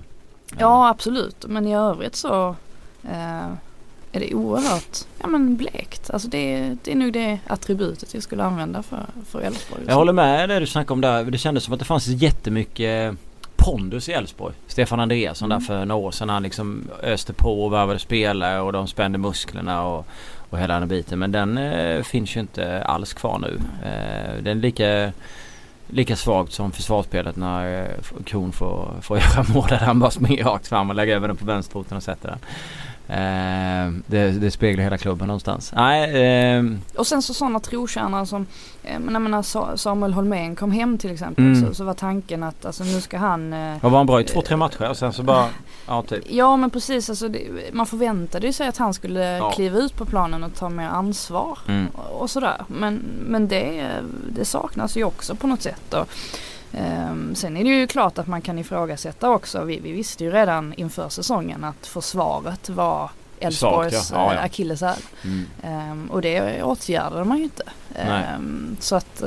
Ja. 0.50 0.56
ja 0.58 0.88
absolut 0.88 1.46
men 1.48 1.66
i 1.66 1.76
övrigt 1.76 2.16
så 2.16 2.56
eh, 3.04 3.46
är 4.12 4.20
det 4.20 4.34
oerhört 4.34 4.98
ja, 5.18 5.26
men 5.26 5.56
blekt. 5.56 6.10
Alltså 6.10 6.28
det, 6.28 6.76
det 6.82 6.92
är 6.92 6.96
nog 6.96 7.12
det 7.12 7.38
attributet 7.46 8.14
jag 8.14 8.22
skulle 8.22 8.44
använda 8.44 8.82
för, 8.82 9.06
för 9.26 9.40
Elfsborg. 9.40 9.82
Jag 9.86 9.94
håller 9.94 10.12
med 10.12 10.48
det 10.48 10.60
du 10.60 10.66
snackade 10.66 10.92
om 10.92 11.00
där. 11.00 11.24
Det 11.24 11.38
kändes 11.38 11.64
som 11.64 11.74
att 11.74 11.80
det 11.80 11.84
fanns 11.84 12.06
jättemycket 12.06 13.16
pondus 13.64 14.08
i 14.08 14.12
Elfsborg. 14.12 14.54
Stefan 14.66 15.00
Andreasson 15.00 15.52
mm. 15.52 15.58
där 15.58 15.66
för 15.66 15.84
några 15.84 16.06
år 16.06 16.10
sedan. 16.10 16.28
Han 16.28 16.42
liksom 16.42 16.90
öste 17.02 17.32
på 17.32 17.64
och 17.64 17.72
värvade 17.72 17.98
spelare 17.98 18.60
och 18.60 18.72
de 18.72 18.86
spände 18.86 19.18
musklerna 19.18 19.82
och, 19.82 20.06
och 20.50 20.58
hela 20.58 20.80
den 20.80 20.88
biten. 20.88 21.18
Men 21.18 21.32
den 21.32 21.58
eh, 21.58 22.02
finns 22.02 22.36
ju 22.36 22.40
inte 22.40 22.82
alls 22.82 23.12
kvar 23.12 23.38
nu. 23.38 23.58
Eh, 23.84 24.42
den 24.42 24.58
är 24.58 24.62
lika, 24.62 25.12
lika 25.86 26.16
svagt 26.16 26.52
som 26.52 26.72
försvarsspelet 26.72 27.36
när 27.36 27.82
eh, 27.82 28.22
Kron 28.24 28.52
får, 28.52 28.88
får 29.00 29.18
göra 29.36 29.44
mål 29.54 29.68
där 29.68 29.76
han 29.76 30.00
bara 30.00 30.10
springer 30.10 30.44
rakt 30.44 30.66
fram 30.66 30.90
och 30.90 30.96
lägger 30.96 31.16
över 31.16 31.28
den 31.28 31.36
på 31.36 31.44
vänsterfoten 31.44 31.96
och 31.96 32.02
sätter 32.02 32.28
den. 32.28 32.38
Eh, 33.08 33.92
det, 34.06 34.30
det, 34.30 34.50
speglar 34.50 34.84
hela 34.84 34.98
klubben 34.98 35.26
någonstans. 35.26 35.72
Nej, 35.76 36.22
eh, 36.56 36.64
och 36.96 37.06
sen 37.06 37.22
så 37.22 37.34
sådana 37.34 37.60
trotjänare 37.60 38.26
som, 38.26 38.46
eh, 38.82 38.92
jag 38.92 39.22
menar 39.22 39.76
Samuel 39.76 40.12
Holmén 40.12 40.56
kom 40.56 40.72
hem 40.72 40.98
till 40.98 41.10
exempel 41.10 41.44
mm. 41.44 41.66
så, 41.66 41.74
så, 41.74 41.84
var 41.84 41.94
tanken 41.94 42.42
att 42.42 42.64
alltså 42.64 42.84
nu 42.84 43.00
ska 43.00 43.18
han... 43.18 43.52
Eh, 43.52 43.76
var 43.82 43.90
han 43.90 44.06
bra 44.06 44.20
i 44.20 44.24
två, 44.24 44.42
tre 44.42 44.56
matcher 44.56 44.90
och 44.90 44.96
sen 44.96 45.12
så 45.12 45.22
bara, 45.22 45.48
ja 45.86 46.02
typ. 46.02 46.24
Ja 46.30 46.56
men 46.56 46.70
precis 46.70 47.10
alltså 47.10 47.28
det, 47.28 47.48
man 47.72 47.86
förväntade 47.86 48.46
ju 48.46 48.52
sig 48.52 48.68
att 48.68 48.76
han 48.76 48.94
skulle 48.94 49.36
ja. 49.36 49.50
kliva 49.50 49.78
ut 49.78 49.96
på 49.96 50.04
planen 50.04 50.44
och 50.44 50.54
ta 50.54 50.68
mer 50.68 50.88
ansvar 50.88 51.58
mm. 51.68 51.86
och, 51.86 52.20
och, 52.20 52.30
sådär. 52.30 52.64
Men, 52.66 53.02
men 53.26 53.48
det, 53.48 53.90
det 54.28 54.44
saknas 54.44 54.96
ju 54.96 55.04
också 55.04 55.34
på 55.34 55.46
något 55.46 55.62
sätt. 55.62 55.94
Och, 55.94 56.08
Um, 56.78 57.34
sen 57.34 57.56
är 57.56 57.64
det 57.64 57.70
ju 57.70 57.86
klart 57.86 58.18
att 58.18 58.26
man 58.26 58.42
kan 58.42 58.58
ifrågasätta 58.58 59.30
också. 59.30 59.64
Vi, 59.64 59.80
vi 59.80 59.92
visste 59.92 60.24
ju 60.24 60.30
redan 60.30 60.74
inför 60.74 61.08
säsongen 61.08 61.64
att 61.64 61.86
försvaret 61.86 62.68
var 62.68 63.10
Elfsborgs 63.40 64.10
ja. 64.10 64.16
ja, 64.16 64.34
ja. 64.34 64.40
akilleshäl. 64.40 64.98
Mm. 65.24 65.90
Um, 65.92 66.10
och 66.10 66.22
det 66.22 66.62
åtgärdade 66.62 67.24
man 67.24 67.38
ju 67.38 67.44
inte. 67.44 67.64
Um, 68.36 68.76
så 68.80 68.96
att 68.96 69.22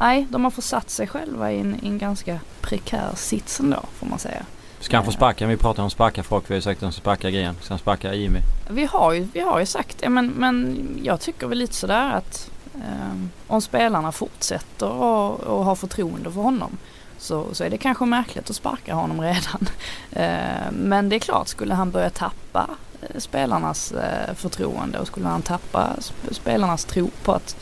nej, 0.00 0.26
de 0.30 0.44
har 0.44 0.50
försatt 0.50 0.90
sig 0.90 1.06
själva 1.06 1.52
i 1.52 1.60
en, 1.60 1.74
i 1.82 1.86
en 1.86 1.98
ganska 1.98 2.40
prekär 2.60 3.10
sits 3.14 3.60
ändå 3.60 3.82
får 3.92 4.06
man 4.06 4.18
säga. 4.18 4.42
Ska 4.80 4.96
han 4.96 5.04
få 5.04 5.12
sparka? 5.12 5.46
Vi 5.46 5.56
pratar 5.56 5.82
om 5.82 5.90
sparka 5.90 6.22
folk. 6.22 6.50
Vi 6.50 6.54
har 6.54 6.56
ju 6.56 6.62
sagt 6.62 6.76
att 6.76 6.80
de 6.80 6.92
ska 6.92 7.00
sparka 7.00 7.30
Gren. 7.30 7.54
Ska 7.60 7.72
han 7.72 7.78
sparka 7.78 8.14
Jimmy? 8.14 8.40
Vi 8.70 8.84
har 8.84 9.12
ju, 9.12 9.28
vi 9.32 9.40
har 9.40 9.60
ju 9.60 9.66
sagt 9.66 9.98
det 9.98 10.08
men, 10.08 10.26
men 10.26 10.88
jag 11.02 11.20
tycker 11.20 11.46
väl 11.46 11.58
lite 11.58 11.74
sådär 11.74 12.12
att 12.12 12.50
Ehm, 12.84 13.30
om 13.46 13.60
spelarna 13.60 14.12
fortsätter 14.12 14.88
och, 14.88 15.40
och 15.40 15.64
har 15.64 15.74
förtroende 15.74 16.32
för 16.32 16.40
honom 16.40 16.78
så, 17.18 17.54
så 17.54 17.64
är 17.64 17.70
det 17.70 17.78
kanske 17.78 18.04
märkligt 18.04 18.50
att 18.50 18.56
sparka 18.56 18.94
honom 18.94 19.20
redan. 19.20 19.68
Ehm, 20.12 20.74
men 20.74 21.08
det 21.08 21.16
är 21.16 21.20
klart, 21.20 21.48
skulle 21.48 21.74
han 21.74 21.90
börja 21.90 22.10
tappa 22.10 22.70
eh, 23.02 23.18
spelarnas 23.18 23.92
eh, 23.92 24.34
förtroende 24.34 24.98
och 24.98 25.06
skulle 25.06 25.28
han 25.28 25.42
tappa 25.42 25.88
spelarnas 26.30 26.84
tro 26.84 27.10
på 27.22 27.32
att 27.32 27.56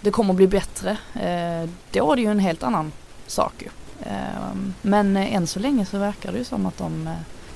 det 0.00 0.10
kommer 0.10 0.34
bli 0.34 0.46
bättre, 0.46 0.90
eh, 1.14 1.70
då 1.90 2.12
är 2.12 2.16
det 2.16 2.22
ju 2.22 2.30
en 2.30 2.38
helt 2.38 2.62
annan 2.62 2.92
sak 3.26 3.52
ju. 3.58 3.68
Ehm, 4.10 4.74
men 4.82 5.16
än 5.16 5.46
så 5.46 5.58
länge 5.58 5.86
så 5.86 5.98
verkar 5.98 6.32
det 6.32 6.38
ju 6.38 6.44
som 6.44 6.66
att 6.66 6.78
de, 6.78 7.14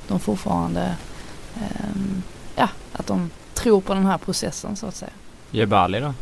de 0.08 0.20
fortfarande, 0.20 0.96
ja, 2.56 2.68
att 2.92 3.06
de 3.06 3.30
tror 3.54 3.80
på 3.80 3.94
den 3.94 4.06
här 4.06 4.18
processen 4.18 4.76
så 4.76 4.86
att 4.86 4.94
säga. 4.94 5.12
Jebali 5.50 6.00
då? 6.00 6.14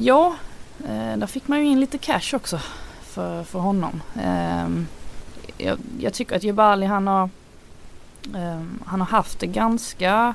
Ja, 0.00 0.36
eh, 0.84 1.16
där 1.16 1.26
fick 1.26 1.48
man 1.48 1.58
ju 1.58 1.64
in 1.64 1.80
lite 1.80 1.98
cash 1.98 2.34
också 2.34 2.60
för, 3.02 3.44
för 3.44 3.58
honom. 3.58 4.02
Ehm, 4.22 4.86
jag, 5.56 5.78
jag, 6.00 6.14
tycker 6.14 6.36
att 6.36 6.42
Jebali 6.42 6.86
han 6.86 7.06
har, 7.06 7.30
ehm, 8.34 8.82
han 8.86 9.00
har 9.00 9.06
haft 9.06 9.40
det 9.40 9.46
ganska 9.46 10.34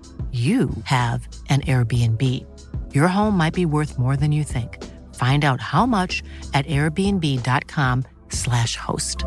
you 0.31 0.69
have 0.85 1.27
an 1.49 1.61
Airbnb. 1.61 2.21
Your 2.93 3.07
home 3.07 3.37
might 3.37 3.53
be 3.53 3.65
worth 3.65 3.97
more 3.97 4.15
than 4.15 4.31
you 4.31 4.43
think. 4.43 4.77
Find 5.15 5.43
out 5.43 5.59
how 5.59 5.85
much 5.85 6.23
at 6.53 6.65
airbnb.com 6.65 8.03
slash 8.29 8.77
host. 8.77 9.25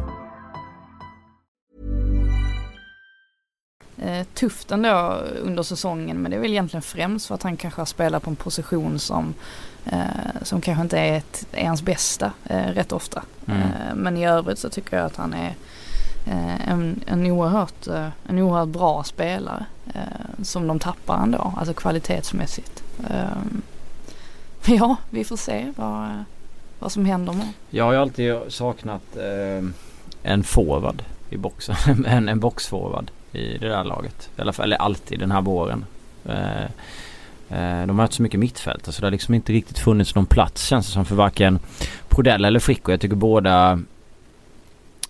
Eh, 3.99 4.27
tufft 4.35 4.71
ändå 4.71 5.23
under 5.43 5.63
säsongen 5.63 6.23
men 6.23 6.31
det 6.31 6.37
är 6.37 6.41
väl 6.41 6.51
egentligen 6.51 6.83
främst 6.83 7.27
för 7.27 7.35
att 7.35 7.43
han 7.43 7.57
kanske 7.57 7.81
har 7.81 7.87
spelat 7.87 8.23
på 8.23 8.31
en 8.31 8.37
position 8.37 8.99
som, 8.99 9.35
eh, 9.87 9.99
som 10.43 10.61
kanske 10.61 10.83
inte 10.83 10.99
är, 10.99 11.19
ett, 11.19 11.47
är 11.53 11.67
hans 11.67 11.83
bästa 11.83 12.33
eh, 12.45 12.67
rätt 12.67 12.93
ofta. 12.93 13.23
Mm. 13.47 13.61
Eh, 13.61 13.95
men 13.95 14.17
i 14.17 14.27
övrigt 14.27 14.59
så 14.59 14.69
tycker 14.69 14.97
jag 14.97 15.07
att 15.07 15.17
han 15.17 15.35
är 15.35 15.55
Eh, 16.27 16.71
en, 16.71 17.01
en, 17.07 17.27
oerhört, 17.27 17.87
eh, 17.87 18.09
en 18.29 18.39
oerhört 18.39 18.69
bra 18.69 19.05
spelare 19.05 19.67
eh, 19.95 20.43
som 20.43 20.67
de 20.67 20.79
tappar 20.79 21.23
ändå, 21.23 21.55
alltså 21.57 21.75
kvalitetsmässigt. 21.75 22.83
Eh, 23.11 23.25
ja, 24.75 24.97
vi 25.11 25.25
får 25.25 25.37
se 25.37 25.73
vad, 25.77 26.25
vad 26.79 26.93
som 26.93 27.05
händer 27.05 27.33
med. 27.33 27.49
Jag 27.71 27.85
har 27.85 27.93
ju 27.93 27.99
alltid 27.99 28.35
saknat 28.49 29.17
en 30.23 30.45
forward 30.45 31.03
i 31.31 31.37
boxen. 31.37 31.77
en, 32.07 32.29
en 32.29 32.41
boxforward 32.41 33.11
i 33.33 33.59
det 33.59 33.69
där 33.69 33.85
laget. 33.85 34.29
I 34.37 34.41
alla 34.41 34.53
fall, 34.53 34.65
eller 34.65 34.77
alltid 34.77 35.19
den 35.19 35.31
här 35.31 35.43
våren. 35.43 35.85
De 37.49 37.89
har 37.89 37.95
haft 37.95 38.13
så 38.13 38.23
mycket 38.23 38.41
mittfält 38.41 38.87
så 38.87 39.01
det 39.01 39.07
har 39.07 39.11
liksom 39.11 39.35
inte 39.35 39.53
riktigt 39.53 39.79
funnits 39.79 40.15
någon 40.15 40.27
plats 40.27 40.67
känns 40.67 40.87
det 40.87 40.93
som 40.93 41.05
för 41.05 41.15
varken 41.15 41.59
Prodell 42.09 42.45
eller 42.45 42.61
Frico. 42.61 42.91
Jag 42.91 43.01
tycker 43.01 43.17
båda 43.17 43.81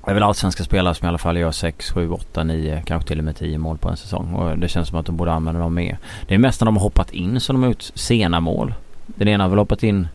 det 0.05 0.11
är 0.11 0.14
väl 0.14 0.23
allsvenska 0.23 0.64
spelare 0.64 0.95
som 0.95 1.07
i 1.07 1.09
alla 1.09 1.19
fall 1.19 1.37
gör 1.37 1.51
6, 1.51 1.90
7, 1.90 2.11
8, 2.11 2.45
9, 2.45 2.83
kanske 2.87 3.09
till 3.09 3.19
och 3.19 3.25
med 3.25 3.37
10 3.37 3.59
mål 3.59 3.79
på 3.79 3.88
en 3.88 3.97
säsong. 3.97 4.35
Och 4.35 4.59
det 4.59 4.69
känns 4.69 4.88
som 4.88 4.99
att 4.99 5.07
de 5.07 5.17
borde 5.17 5.33
använda 5.33 5.61
dem 5.61 5.75
mer. 5.75 5.99
Det 6.27 6.35
är 6.35 6.38
mest 6.38 6.61
när 6.61 6.67
de 6.67 6.77
har 6.77 6.83
hoppat 6.83 7.12
in 7.12 7.40
som 7.40 7.57
de 7.57 7.62
har 7.62 7.71
gjort 7.71 7.83
sena 7.95 8.40
mål. 8.40 8.75
Den 9.07 9.29
ena 9.29 9.45
har 9.45 9.49
väl 9.49 9.59
hoppat 9.59 9.83
in 9.83 10.09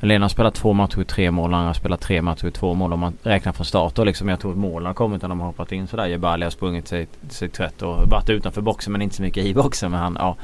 den 0.00 0.10
ena 0.10 0.24
har 0.24 0.28
spelat 0.28 0.54
två 0.54 0.72
matcher 0.72 1.00
i 1.00 1.04
tre 1.04 1.30
mål, 1.30 1.50
den 1.50 1.58
andra 1.58 1.68
har 1.68 1.74
spelat 1.74 2.00
tre 2.00 2.22
matcher 2.22 2.46
i 2.46 2.50
två 2.50 2.74
mål 2.74 2.92
om 2.92 3.00
man 3.00 3.16
räknar 3.22 3.52
från 3.52 3.66
start. 3.66 3.98
Och 3.98 4.06
liksom 4.06 4.28
jag 4.28 4.40
tror 4.40 4.52
att 4.52 4.58
målen 4.58 4.86
har 4.86 4.94
kommit 4.94 5.22
när 5.22 5.28
de 5.28 5.40
har 5.40 5.46
hoppat 5.46 5.72
in 5.72 5.86
sådär. 5.86 6.06
Jebali 6.06 6.44
har 6.44 6.50
sprungit 6.50 6.88
sig, 6.88 7.08
sig 7.28 7.48
trött 7.48 7.82
och 7.82 8.10
varit 8.10 8.30
utanför 8.30 8.60
boxen 8.60 8.92
men 8.92 9.02
inte 9.02 9.16
så 9.16 9.22
mycket 9.22 9.44
i 9.44 9.54
boxen. 9.54 9.90
Men 9.90 10.00
han, 10.00 10.16
ja. 10.20 10.36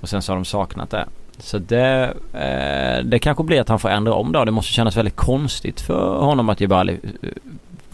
Och 0.00 0.08
sen 0.08 0.22
så 0.22 0.32
har 0.32 0.36
de 0.36 0.44
saknat 0.44 0.90
det. 0.90 1.06
Så 1.38 1.58
det, 1.58 2.14
eh, 2.32 3.04
det 3.04 3.18
kanske 3.18 3.44
blir 3.44 3.60
att 3.60 3.68
han 3.68 3.78
får 3.78 3.88
ändra 3.88 4.14
om 4.14 4.32
då. 4.32 4.44
Det 4.44 4.50
måste 4.50 4.72
kännas 4.72 4.96
väldigt 4.96 5.16
konstigt 5.16 5.80
för 5.80 6.18
honom 6.18 6.48
att 6.48 6.60
Jebali 6.60 7.00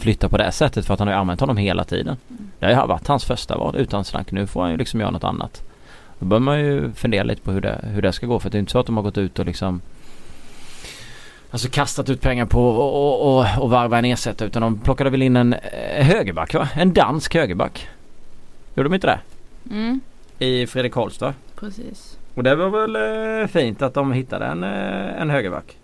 flytta 0.02 0.28
på 0.28 0.36
det 0.36 0.52
sättet 0.52 0.86
för 0.86 0.94
att 0.94 1.00
han 1.00 1.08
har 1.08 1.14
ju 1.14 1.20
använt 1.20 1.40
honom 1.40 1.56
hela 1.56 1.84
tiden. 1.84 2.16
Det 2.58 2.74
har 2.74 2.86
varit 2.86 3.06
hans 3.06 3.24
första 3.24 3.58
val 3.58 3.76
utan 3.76 4.04
snack. 4.04 4.32
Nu 4.32 4.46
får 4.46 4.62
han 4.62 4.70
ju 4.70 4.76
liksom 4.76 5.00
göra 5.00 5.10
något 5.10 5.24
annat. 5.24 5.62
Då 6.18 6.26
bör 6.26 6.38
man 6.38 6.60
ju 6.60 6.92
fundera 6.92 7.22
lite 7.22 7.42
på 7.42 7.52
hur 7.52 7.60
det, 7.60 7.80
hur 7.82 8.02
det 8.02 8.12
ska 8.12 8.26
gå 8.26 8.38
för 8.38 8.50
det 8.50 8.56
är 8.56 8.60
inte 8.60 8.72
så 8.72 8.78
att 8.78 8.86
de 8.86 8.96
har 8.96 9.02
gått 9.02 9.18
ut 9.18 9.38
och 9.38 9.46
liksom 9.46 9.80
Alltså 11.50 11.68
kastat 11.68 12.10
ut 12.10 12.20
pengar 12.20 12.46
på 12.46 12.68
och, 12.68 12.94
och, 12.94 13.38
och, 13.38 13.46
och 13.58 13.70
varva 13.70 13.98
en 13.98 14.04
ersättare 14.04 14.48
utan 14.48 14.62
de 14.62 14.78
plockade 14.78 15.10
väl 15.10 15.22
in 15.22 15.36
en 15.36 15.52
eh, 15.52 16.06
högerback 16.06 16.54
va? 16.54 16.68
En 16.74 16.92
dansk 16.92 17.34
högerback. 17.34 17.88
Gjorde 18.74 18.88
de 18.88 18.94
inte 18.94 19.06
det? 19.06 19.20
Mm. 19.70 20.00
I 20.38 20.66
Fredrik 20.66 20.92
Karlstad. 20.92 21.34
Precis. 21.56 22.18
Och 22.34 22.42
det 22.42 22.54
var 22.54 22.68
väl 22.68 22.96
eh, 23.42 23.46
fint 23.46 23.82
att 23.82 23.94
de 23.94 24.12
hittade 24.12 24.46
en, 24.46 24.64
eh, 24.64 25.20
en 25.20 25.30
högerback. 25.30 25.76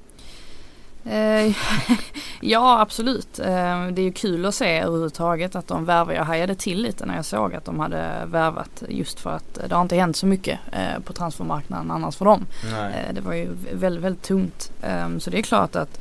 Eh, 1.08 1.56
ja 2.40 2.80
absolut. 2.80 3.38
Eh, 3.38 3.86
det 3.86 4.02
är 4.02 4.04
ju 4.04 4.12
kul 4.12 4.46
att 4.46 4.54
se 4.54 4.78
överhuvudtaget 4.78 5.56
att 5.56 5.68
de 5.68 5.84
värvar. 5.84 6.12
Jag 6.12 6.24
hajade 6.24 6.54
till 6.54 6.82
lite 6.82 7.06
när 7.06 7.16
jag 7.16 7.24
såg 7.24 7.54
att 7.54 7.64
de 7.64 7.80
hade 7.80 8.24
värvat 8.26 8.82
just 8.88 9.20
för 9.20 9.30
att 9.30 9.58
det 9.68 9.74
har 9.74 9.82
inte 9.82 9.96
hänt 9.96 10.16
så 10.16 10.26
mycket 10.26 10.58
eh, 10.72 11.02
på 11.04 11.12
transfermarknaden 11.12 11.90
annars 11.90 12.16
för 12.16 12.24
dem. 12.24 12.46
Nej. 12.72 13.10
det 13.12 13.20
var 13.20 13.34
ju 13.34 13.48
väldigt, 13.72 14.04
väldigt 14.04 14.22
tungt. 14.22 14.72
Ehm, 14.82 15.20
så 15.20 15.30
det 15.30 15.38
är 15.38 15.42
klart 15.42 15.76
att 15.76 16.00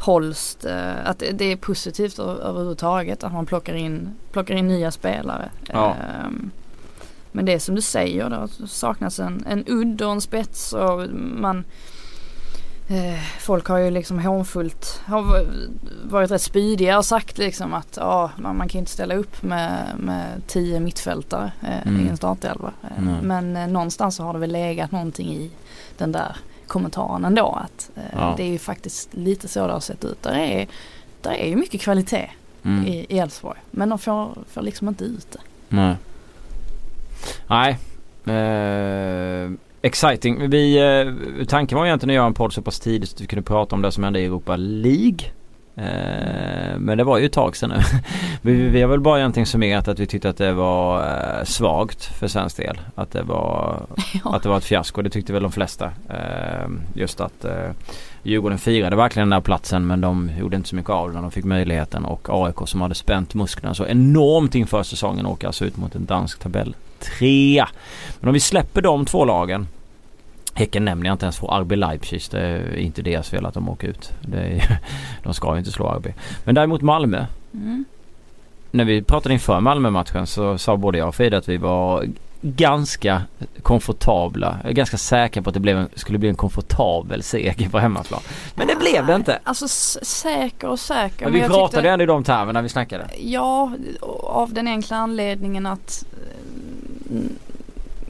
Holst, 0.00 0.64
att 1.04 1.22
det 1.32 1.52
är 1.52 1.56
positivt 1.56 2.18
överhuvudtaget 2.18 3.24
att 3.24 3.32
man 3.32 3.46
plockar 3.46 3.74
in, 3.74 4.16
plockar 4.32 4.54
in 4.54 4.68
nya 4.68 4.90
spelare. 4.90 5.50
Ja. 5.72 5.94
Ehm, 5.94 6.50
men 7.32 7.44
det 7.44 7.52
är 7.52 7.58
som 7.58 7.74
du 7.74 7.82
säger, 7.82 8.30
det 8.30 8.68
saknas 8.68 9.20
en, 9.20 9.44
en 9.48 9.64
udd 9.66 10.02
och 10.02 10.12
en 10.12 10.20
spets 10.20 10.72
och 10.72 11.08
man 11.14 11.64
Folk 13.40 13.66
har 13.66 13.78
ju 13.78 13.90
liksom 13.90 14.18
hånfullt 14.18 15.00
har 15.04 15.46
varit 16.04 16.30
rätt 16.30 16.42
spydiga 16.42 16.98
och 16.98 17.04
sagt 17.04 17.38
liksom 17.38 17.74
att 17.74 17.96
ja, 18.00 18.30
man, 18.36 18.56
man 18.56 18.68
kan 18.68 18.78
inte 18.78 18.90
ställa 18.90 19.14
upp 19.14 19.42
med, 19.42 19.86
med 19.98 20.42
tio 20.46 20.80
mittfältare 20.80 21.52
eh, 21.62 21.86
mm. 21.88 22.06
i 22.06 22.08
en 22.08 22.16
startelva. 22.16 22.72
Eh, 22.82 22.98
mm. 22.98 23.26
Men 23.26 23.56
eh, 23.56 23.66
någonstans 23.66 24.16
så 24.16 24.22
har 24.22 24.32
det 24.32 24.38
väl 24.38 24.52
legat 24.52 24.92
någonting 24.92 25.32
i 25.34 25.50
den 25.98 26.12
där 26.12 26.36
kommentaren 26.66 27.24
ändå 27.24 27.58
att 27.64 27.90
eh, 27.96 28.02
ja. 28.12 28.34
det 28.36 28.42
är 28.42 28.50
ju 28.50 28.58
faktiskt 28.58 29.14
lite 29.14 29.48
så 29.48 29.66
det 29.66 29.72
har 29.72 29.80
sett 29.80 30.04
ut. 30.04 30.22
Där 30.22 30.34
är, 30.34 30.68
där 31.22 31.32
är 31.32 31.48
ju 31.48 31.56
mycket 31.56 31.80
kvalitet 31.80 32.30
mm. 32.62 32.86
i 32.86 33.18
Elfsborg 33.18 33.58
men 33.70 33.88
de 33.88 33.98
får, 33.98 34.38
får 34.48 34.62
liksom 34.62 34.88
inte 34.88 35.04
ut 35.04 35.32
det. 35.32 35.40
Nej. 35.68 35.96
Nej. 37.46 37.78
Uh, 38.28 39.47
exciting. 39.88 40.50
Vi, 40.50 40.82
uh, 40.82 41.44
tanken 41.44 41.78
var 41.78 41.86
egentligen 41.86 42.10
att 42.10 42.14
göra 42.14 42.26
en 42.26 42.34
podd 42.34 42.52
så 42.52 42.62
pass 42.62 42.80
tidigt 42.80 43.12
att 43.14 43.20
vi 43.20 43.26
kunde 43.26 43.42
prata 43.42 43.76
om 43.76 43.82
det 43.82 43.92
som 43.92 44.04
hände 44.04 44.20
i 44.20 44.24
Europa 44.24 44.56
League. 44.56 45.18
Uh, 45.78 46.78
men 46.78 46.98
det 46.98 47.04
var 47.04 47.18
ju 47.18 47.26
ett 47.26 47.32
tag 47.32 47.56
sedan 47.56 47.70
nu. 47.70 47.82
vi, 48.70 48.80
har 48.80 48.88
väl 48.88 49.00
bara 49.00 49.18
egentligen 49.18 49.46
summerat 49.46 49.88
att 49.88 49.98
vi 49.98 50.06
tyckte 50.06 50.28
att 50.28 50.36
det 50.36 50.52
var 50.52 50.98
uh, 50.98 51.44
svagt 51.44 52.04
för 52.04 52.28
svensk 52.28 52.56
del. 52.56 52.80
Att 52.94 53.10
det 53.10 53.22
var, 53.22 53.82
ja. 54.24 54.36
att 54.36 54.42
det 54.42 54.48
var 54.48 54.56
ett 54.56 54.64
fiasko. 54.64 55.02
Det 55.02 55.10
tyckte 55.10 55.32
väl 55.32 55.42
de 55.42 55.52
flesta. 55.52 55.90
just 56.94 57.20
att 57.20 57.46
Djurgården 58.22 58.58
firade 58.58 58.96
verkligen 58.96 59.28
den 59.28 59.36
där 59.36 59.44
platsen 59.44 59.86
men 59.86 60.00
de 60.00 60.30
gjorde 60.38 60.56
inte 60.56 60.68
så 60.68 60.76
mycket 60.76 60.90
av 60.90 61.12
det. 61.12 61.18
De 61.18 61.30
fick 61.30 61.44
möjligheten 61.44 62.04
och 62.04 62.28
AIK 62.30 62.56
som 62.68 62.80
hade 62.80 62.94
spänt 62.94 63.34
musklerna 63.34 63.74
så 63.74 63.86
enormt 63.86 64.54
inför 64.54 64.82
säsongen 64.82 65.26
åker 65.26 65.46
alltså 65.46 65.64
ut 65.64 65.76
mot 65.76 65.94
en 65.94 66.04
dansk 66.04 66.38
tabell 66.38 66.74
trea. 66.98 67.68
Men 68.20 68.28
om 68.28 68.34
vi 68.34 68.40
släpper 68.40 68.82
de 68.82 69.06
två 69.06 69.24
lagen 69.24 69.66
Häcken 70.58 70.84
nämner 70.84 71.06
jag 71.06 71.14
inte 71.14 71.26
ens 71.26 71.38
för 71.38 71.60
RB 71.60 71.72
Leipzig. 71.72 72.22
Det 72.30 72.40
är 72.40 72.76
inte 72.76 73.02
deras 73.02 73.28
fel 73.28 73.46
att 73.46 73.54
de 73.54 73.68
åker 73.68 73.88
ut. 73.88 74.12
Är, 74.32 74.78
de 75.22 75.34
ska 75.34 75.52
ju 75.52 75.58
inte 75.58 75.72
slå 75.72 75.94
RB. 75.94 76.06
Men 76.44 76.54
däremot 76.54 76.82
Malmö. 76.82 77.26
Mm. 77.54 77.84
När 78.70 78.84
vi 78.84 79.02
pratade 79.02 79.32
inför 79.32 79.60
Malmö-matchen 79.60 80.26
så 80.26 80.58
sa 80.58 80.76
både 80.76 80.98
jag 80.98 81.08
och 81.08 81.14
Frida 81.14 81.36
att 81.36 81.48
vi 81.48 81.56
var 81.56 82.06
ganska 82.40 83.22
komfortabla. 83.62 84.58
Jag 84.62 84.70
är 84.70 84.74
ganska 84.74 84.96
säker 84.96 85.40
på 85.40 85.50
att 85.50 85.62
det 85.62 85.70
en, 85.70 85.88
skulle 85.94 86.18
bli 86.18 86.28
en 86.28 86.34
komfortabel 86.34 87.22
seger 87.22 87.68
på 87.68 87.78
hemmaplan. 87.78 88.20
Men 88.54 88.66
det 88.66 88.76
blev 88.76 89.06
det 89.06 89.14
inte. 89.14 89.38
Alltså 89.42 89.68
säker 90.04 90.68
och 90.68 90.80
säker. 90.80 91.24
Men 91.24 91.32
vi 91.32 91.40
men 91.40 91.50
pratade 91.50 91.82
tyckte, 91.82 91.90
ändå 91.90 92.02
i 92.02 92.06
de 92.06 92.24
termerna 92.24 92.52
när 92.52 92.62
vi 92.62 92.68
snackade. 92.68 93.06
Ja, 93.18 93.72
av 94.22 94.52
den 94.52 94.68
enkla 94.68 94.96
anledningen 94.96 95.66
att 95.66 96.04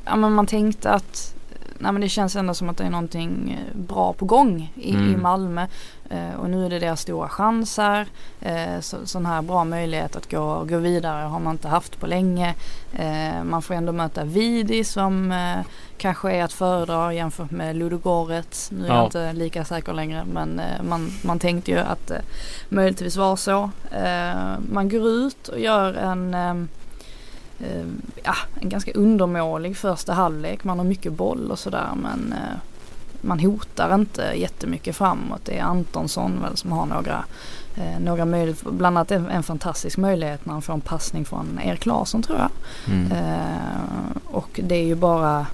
ja, 0.04 0.16
men 0.16 0.32
man 0.32 0.46
tänkte 0.46 0.90
att 0.90 1.34
nej, 1.78 1.92
men 1.92 2.00
det 2.00 2.09
känns 2.09 2.37
ändå 2.37 2.54
som 2.54 2.68
att 2.68 2.76
det 2.76 2.85
är 2.85 2.90
någonting 2.90 3.59
eh, 3.59 3.76
bra 3.81 4.12
på 4.12 4.24
gång 4.24 4.72
i, 4.74 4.94
mm. 4.94 5.14
i 5.14 5.16
Malmö. 5.16 5.66
Eh, 6.11 6.40
och 6.40 6.50
nu 6.50 6.66
är 6.66 6.70
det 6.70 6.78
deras 6.78 7.00
stora 7.00 7.28
chanser. 7.28 8.07
Eh, 8.40 8.81
så, 8.81 8.96
sån 9.04 9.26
här 9.26 9.42
bra 9.42 9.64
möjlighet 9.64 10.16
att 10.16 10.31
gå, 10.31 10.64
gå 10.64 10.78
vidare 10.78 11.26
har 11.26 11.40
man 11.40 11.54
inte 11.54 11.68
haft 11.68 12.00
på 12.00 12.07
länge. 12.07 12.54
Eh, 12.92 13.44
man 13.44 13.62
får 13.62 13.74
ändå 13.74 13.92
möta 13.92 14.24
Vidi 14.24 14.85
som 14.85 15.33
eh, 15.33 15.66
kanske 15.96 16.33
är 16.33 16.44
att 16.44 16.52
föredra 16.52 17.14
jämfört 17.14 17.50
med 17.50 17.76
Ludogorets. 17.76 18.70
Nu 18.70 18.85
är 18.85 18.88
ja. 18.88 18.94
jag 18.94 19.07
inte 19.07 19.33
lika 19.33 19.64
säker 19.64 19.92
längre 19.92 20.24
men 20.33 20.61
eh, 20.61 20.83
man, 20.83 21.11
man 21.24 21.38
tänkte 21.38 21.70
ju 21.70 21.78
att 21.78 22.07
det 22.07 22.22
möjligtvis 22.68 23.16
var 23.16 23.37
så. 23.37 23.70
man 24.72 24.88
går 24.88 25.09
ut 25.09 25.48
och 25.48 25.61
gör 25.61 25.94
en 25.94 26.35
eh, 26.35 26.54
ja, 28.24 28.34
en 28.60 28.68
ganska 28.68 28.92
undermålig 28.92 29.76
första 29.76 30.12
halvlek. 30.12 30.64
Man 30.64 30.78
har 30.78 30.84
mycket 30.84 31.12
boll 31.12 31.50
och 31.50 31.58
sådär 31.58 31.88
men 31.94 32.32
eh, 32.32 32.58
man 33.20 33.40
hotar 33.40 33.94
inte 33.94 34.32
jättemycket 34.36 34.96
framåt. 34.96 35.40
Det 35.44 35.58
är 35.58 35.62
Antonsson 35.62 36.42
väl 36.42 36.56
som 36.56 36.72
har 36.72 36.86
några, 36.86 37.24
eh, 37.76 38.00
några 38.00 38.24
möjligheter. 38.24 38.70
Bland 38.70 38.98
annat 38.98 39.10
en, 39.10 39.28
en, 39.28 39.42
fantastisk 39.42 39.96
möjlighet 39.96 40.46
när 40.46 40.52
han 40.52 40.62
får 40.62 40.72
en 40.72 40.80
passning 40.80 41.24
från 41.24 41.60
Erik 41.64 41.86
Larsson 41.86 42.22
tror 42.22 42.38
jag. 42.38 42.50
Mm. 42.94 43.12
Eh, 43.12 44.16
och 44.24 44.60
det 44.62 44.74
är 44.74 44.84
ju 44.84 44.94
bara 44.94 45.46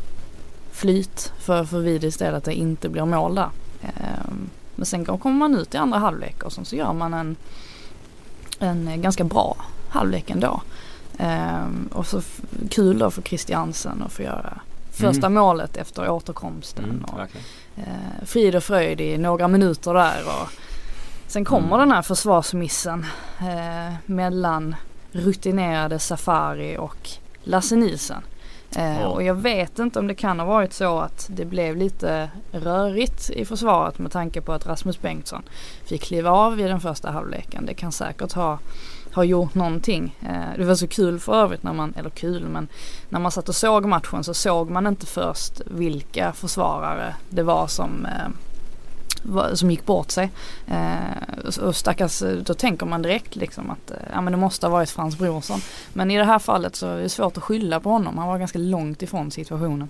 flyt 0.72 1.32
för, 1.38 1.64
för 1.64 1.80
Vidis 1.80 2.16
del 2.16 2.34
att 2.34 2.44
det 2.44 2.54
inte 2.54 2.88
blir 2.88 3.04
mål 3.04 3.34
där. 3.34 3.48
Eh, 3.82 4.32
men 4.74 4.86
sen 4.86 5.04
kommer 5.04 5.36
man 5.36 5.54
ut 5.54 5.74
i 5.74 5.76
andra 5.76 5.98
halvlek 5.98 6.42
och 6.42 6.52
så 6.52 6.76
gör 6.76 6.92
man 6.92 7.14
en, 7.14 7.36
en 8.58 9.02
ganska 9.02 9.24
bra 9.24 9.56
halvlek 9.88 10.30
ändå. 10.30 10.62
Um, 11.18 11.88
och 11.92 12.06
så 12.06 12.22
kul 12.70 12.98
då 12.98 13.10
för 13.10 13.22
Christiansen 13.22 14.02
att 14.02 14.12
få 14.12 14.22
göra 14.22 14.60
första 14.90 15.26
mm. 15.26 15.34
målet 15.34 15.76
efter 15.76 16.10
återkomsten. 16.10 16.84
Mm, 16.84 17.04
och, 17.04 17.20
uh, 17.78 18.24
frid 18.24 18.54
och 18.56 18.64
fröjd 18.64 19.00
i 19.00 19.18
några 19.18 19.48
minuter 19.48 19.94
där. 19.94 20.22
Och 20.26 20.48
sen 21.26 21.44
kommer 21.44 21.66
mm. 21.66 21.78
den 21.78 21.92
här 21.92 22.02
försvarsmissen 22.02 23.06
uh, 23.40 23.94
mellan 24.06 24.76
rutinerade 25.12 25.98
Safari 25.98 26.76
och 26.78 27.08
Lasse 27.42 27.76
Nilsen. 27.76 28.22
Uh, 28.76 28.82
oh. 28.82 29.04
Och 29.04 29.22
jag 29.22 29.34
vet 29.34 29.78
inte 29.78 29.98
om 29.98 30.06
det 30.06 30.14
kan 30.14 30.38
ha 30.40 30.46
varit 30.46 30.72
så 30.72 30.98
att 30.98 31.26
det 31.30 31.44
blev 31.44 31.76
lite 31.76 32.30
rörigt 32.52 33.30
i 33.30 33.44
försvaret 33.44 33.98
med 33.98 34.12
tanke 34.12 34.40
på 34.40 34.52
att 34.52 34.66
Rasmus 34.66 35.00
Bengtsson 35.00 35.42
fick 35.84 36.02
kliva 36.02 36.30
av 36.30 36.60
i 36.60 36.62
den 36.62 36.80
första 36.80 37.10
halvleken. 37.10 37.66
Det 37.66 37.74
kan 37.74 37.92
säkert 37.92 38.32
ha 38.32 38.58
har 39.14 39.24
gjort 39.24 39.54
någonting. 39.54 40.16
Eh, 40.22 40.58
det 40.58 40.64
var 40.64 40.74
så 40.74 40.88
kul 40.88 41.20
för 41.20 41.34
övrigt 41.34 41.62
när 41.62 41.72
man, 41.72 41.94
eller 41.96 42.10
kul 42.10 42.48
men 42.48 42.68
när 43.08 43.20
man 43.20 43.32
satt 43.32 43.48
och 43.48 43.54
såg 43.54 43.86
matchen 43.86 44.24
så 44.24 44.34
såg 44.34 44.70
man 44.70 44.86
inte 44.86 45.06
först 45.06 45.60
vilka 45.66 46.32
försvarare 46.32 47.14
det 47.30 47.42
var 47.42 47.66
som 47.66 48.06
eh, 48.06 48.28
som 49.54 49.70
gick 49.70 49.86
bort 49.86 50.10
sig. 50.10 50.30
Eh, 50.66 51.58
och 51.62 51.76
stackars, 51.76 52.22
eh, 52.22 52.36
då 52.36 52.54
tänker 52.54 52.86
man 52.86 53.02
direkt 53.02 53.36
liksom 53.36 53.70
att 53.70 53.92
ja, 54.12 54.20
men 54.20 54.32
det 54.32 54.36
måste 54.36 54.66
ha 54.66 54.72
varit 54.72 54.90
Frans 54.90 55.18
Brorsson. 55.18 55.60
Men 55.92 56.10
i 56.10 56.18
det 56.18 56.24
här 56.24 56.38
fallet 56.38 56.76
så 56.76 56.86
är 56.86 57.02
det 57.02 57.08
svårt 57.08 57.36
att 57.36 57.42
skylla 57.42 57.80
på 57.80 57.90
honom. 57.90 58.18
Han 58.18 58.28
var 58.28 58.38
ganska 58.38 58.58
långt 58.58 59.02
ifrån 59.02 59.30
situationen. 59.30 59.88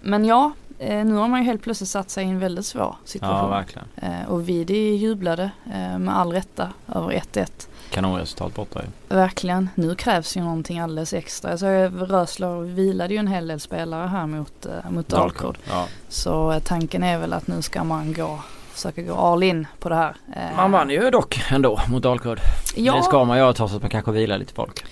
men 0.00 0.24
ja, 0.24 0.52
nu 0.80 1.14
har 1.14 1.28
man 1.28 1.40
ju 1.40 1.46
helt 1.46 1.62
plötsligt 1.62 1.88
satt 1.90 2.10
sig 2.10 2.24
i 2.24 2.28
en 2.28 2.38
väldigt 2.38 2.66
svår 2.66 2.96
situation. 3.04 3.36
Ja, 3.36 3.48
verkligen. 3.48 3.88
Eh, 3.96 4.30
och 4.30 4.48
Vidi 4.48 4.94
jublade 4.94 5.50
eh, 5.66 5.98
med 5.98 6.18
all 6.18 6.32
rätta 6.32 6.68
över 6.94 7.10
1-1. 7.10 7.68
Kanonresultat 7.90 8.54
borta 8.54 8.82
ju. 8.82 9.16
Verkligen. 9.16 9.68
Nu 9.74 9.94
krävs 9.94 10.36
ju 10.36 10.40
någonting 10.40 10.78
alldeles 10.78 11.12
extra. 11.12 11.58
Så 11.58 11.66
Rösler 11.66 12.60
vilade 12.60 13.14
ju 13.14 13.20
en 13.20 13.26
hel 13.26 13.46
del 13.46 13.60
spelare 13.60 14.08
här 14.08 14.26
mot, 14.26 14.66
eh, 14.66 14.90
mot 14.90 15.08
Dalkurd. 15.08 15.58
Ja. 15.68 15.86
Så 16.08 16.52
eh, 16.52 16.58
tanken 16.58 17.02
är 17.02 17.18
väl 17.18 17.32
att 17.32 17.46
nu 17.46 17.62
ska 17.62 17.84
man 17.84 18.12
gå 18.12 18.40
försöka 18.72 19.02
gå 19.02 19.14
all 19.14 19.42
in 19.42 19.66
på 19.78 19.88
det 19.88 19.94
här. 19.94 20.16
Eh, 20.36 20.56
man 20.56 20.72
vann 20.72 20.90
ju 20.90 21.10
dock 21.10 21.40
ändå 21.50 21.80
mot 21.88 22.02
Dalkurd. 22.02 22.40
Ja. 22.76 22.96
Det 22.96 23.02
ska 23.02 23.24
man 23.24 23.38
göra 23.38 23.52
trots 23.52 23.74
att 23.74 23.82
man 23.82 23.90
kanske 23.90 24.12
vilar 24.12 24.38
lite 24.38 24.54
folk. 24.54 24.84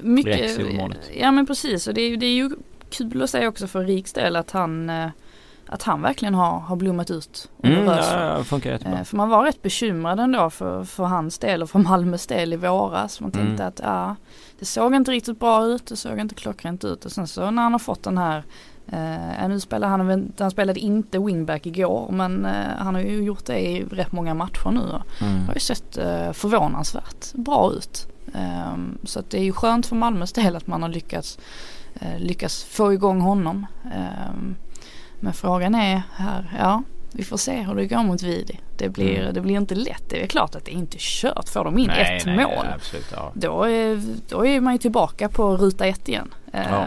Mycket, 0.00 0.60
ja 1.14 1.30
men 1.30 1.46
precis 1.46 1.86
och 1.86 1.94
det 1.94 2.00
är, 2.00 2.16
det 2.16 2.26
är 2.26 2.34
ju 2.34 2.50
kul 2.90 3.22
att 3.22 3.30
säga 3.30 3.48
också 3.48 3.66
för 3.66 3.84
Riks 3.84 4.12
del 4.12 4.36
att 4.36 4.50
han 4.50 4.90
eh, 4.90 5.08
att 5.72 5.82
han 5.82 6.02
verkligen 6.02 6.34
har, 6.34 6.60
har 6.60 6.76
blommat 6.76 7.10
ut 7.10 7.50
mm, 7.62 7.84
ja, 7.84 8.44
funkar 8.44 8.70
jättebra. 8.70 8.98
Eh, 8.98 9.04
för 9.04 9.16
man 9.16 9.28
var 9.28 9.44
rätt 9.44 9.62
bekymrad 9.62 10.20
ändå 10.20 10.50
för, 10.50 10.84
för 10.84 11.04
hans 11.04 11.38
del 11.38 11.62
och 11.62 11.70
för 11.70 11.78
Malmös 11.78 12.26
del 12.26 12.52
i 12.52 12.56
våras. 12.56 13.20
Man 13.20 13.30
tänkte 13.30 13.62
mm. 13.62 13.68
att 13.68 13.80
ja, 13.82 14.16
det 14.58 14.64
såg 14.64 14.94
inte 14.94 15.10
riktigt 15.10 15.40
bra 15.40 15.64
ut, 15.64 15.86
det 15.86 15.96
såg 15.96 16.18
inte 16.18 16.34
klockrent 16.34 16.84
ut 16.84 17.04
och 17.04 17.12
sen 17.12 17.26
så 17.26 17.50
när 17.50 17.62
han 17.62 17.72
har 17.72 17.78
fått 17.78 18.02
den 18.02 18.18
här 18.18 18.42
Uh, 18.92 19.48
nu 19.48 19.60
spelar 19.60 19.88
han, 19.88 20.32
han 20.38 20.50
spelade 20.50 20.80
inte 20.80 21.18
wingback 21.18 21.66
igår 21.66 22.10
men 22.12 22.46
uh, 22.46 22.52
han 22.78 22.94
har 22.94 23.02
ju 23.02 23.22
gjort 23.22 23.46
det 23.46 23.58
i 23.58 23.84
rätt 23.84 24.12
många 24.12 24.34
matcher 24.34 24.70
nu. 24.70 24.80
Mm. 25.26 25.46
Har 25.46 25.54
ju 25.54 25.60
sett 25.60 25.98
uh, 25.98 26.32
förvånansvärt 26.32 27.32
bra 27.34 27.72
ut. 27.72 28.08
Um, 28.26 28.98
så 29.04 29.18
att 29.20 29.30
det 29.30 29.38
är 29.38 29.42
ju 29.42 29.52
skönt 29.52 29.86
för 29.86 29.96
Malmös 29.96 30.32
del 30.32 30.56
att 30.56 30.66
man 30.66 30.82
har 30.82 30.88
lyckats 30.88 31.38
lyckas 32.18 32.64
få 32.64 32.92
igång 32.92 33.20
honom. 33.20 33.66
Ehm, 33.84 34.56
men 35.20 35.32
frågan 35.32 35.74
är 35.74 36.02
här, 36.16 36.56
ja 36.58 36.82
vi 37.12 37.24
får 37.24 37.36
se 37.36 37.62
hur 37.62 37.74
det 37.74 37.86
går 37.86 38.02
mot 38.02 38.22
Vidi. 38.22 38.60
Det 38.76 38.88
blir, 38.88 39.20
mm. 39.20 39.34
det 39.34 39.40
blir 39.40 39.56
inte 39.56 39.74
lätt. 39.74 40.02
Det 40.08 40.22
är 40.22 40.26
klart 40.26 40.54
att 40.54 40.64
det 40.64 40.70
är 40.70 40.74
inte 40.76 40.96
kört. 41.00 41.48
Får 41.48 41.64
de 41.64 41.78
in 41.78 41.86
nej, 41.86 42.16
ett 42.16 42.26
nej, 42.26 42.36
mål 42.36 42.66
absolut, 42.74 43.06
ja. 43.12 43.32
då, 43.34 43.64
är, 43.64 44.02
då 44.28 44.46
är 44.46 44.60
man 44.60 44.72
ju 44.72 44.78
tillbaka 44.78 45.28
på 45.28 45.56
ruta 45.56 45.86
ett 45.86 46.08
igen. 46.08 46.34
Eh, 46.52 46.62
ja. 46.70 46.86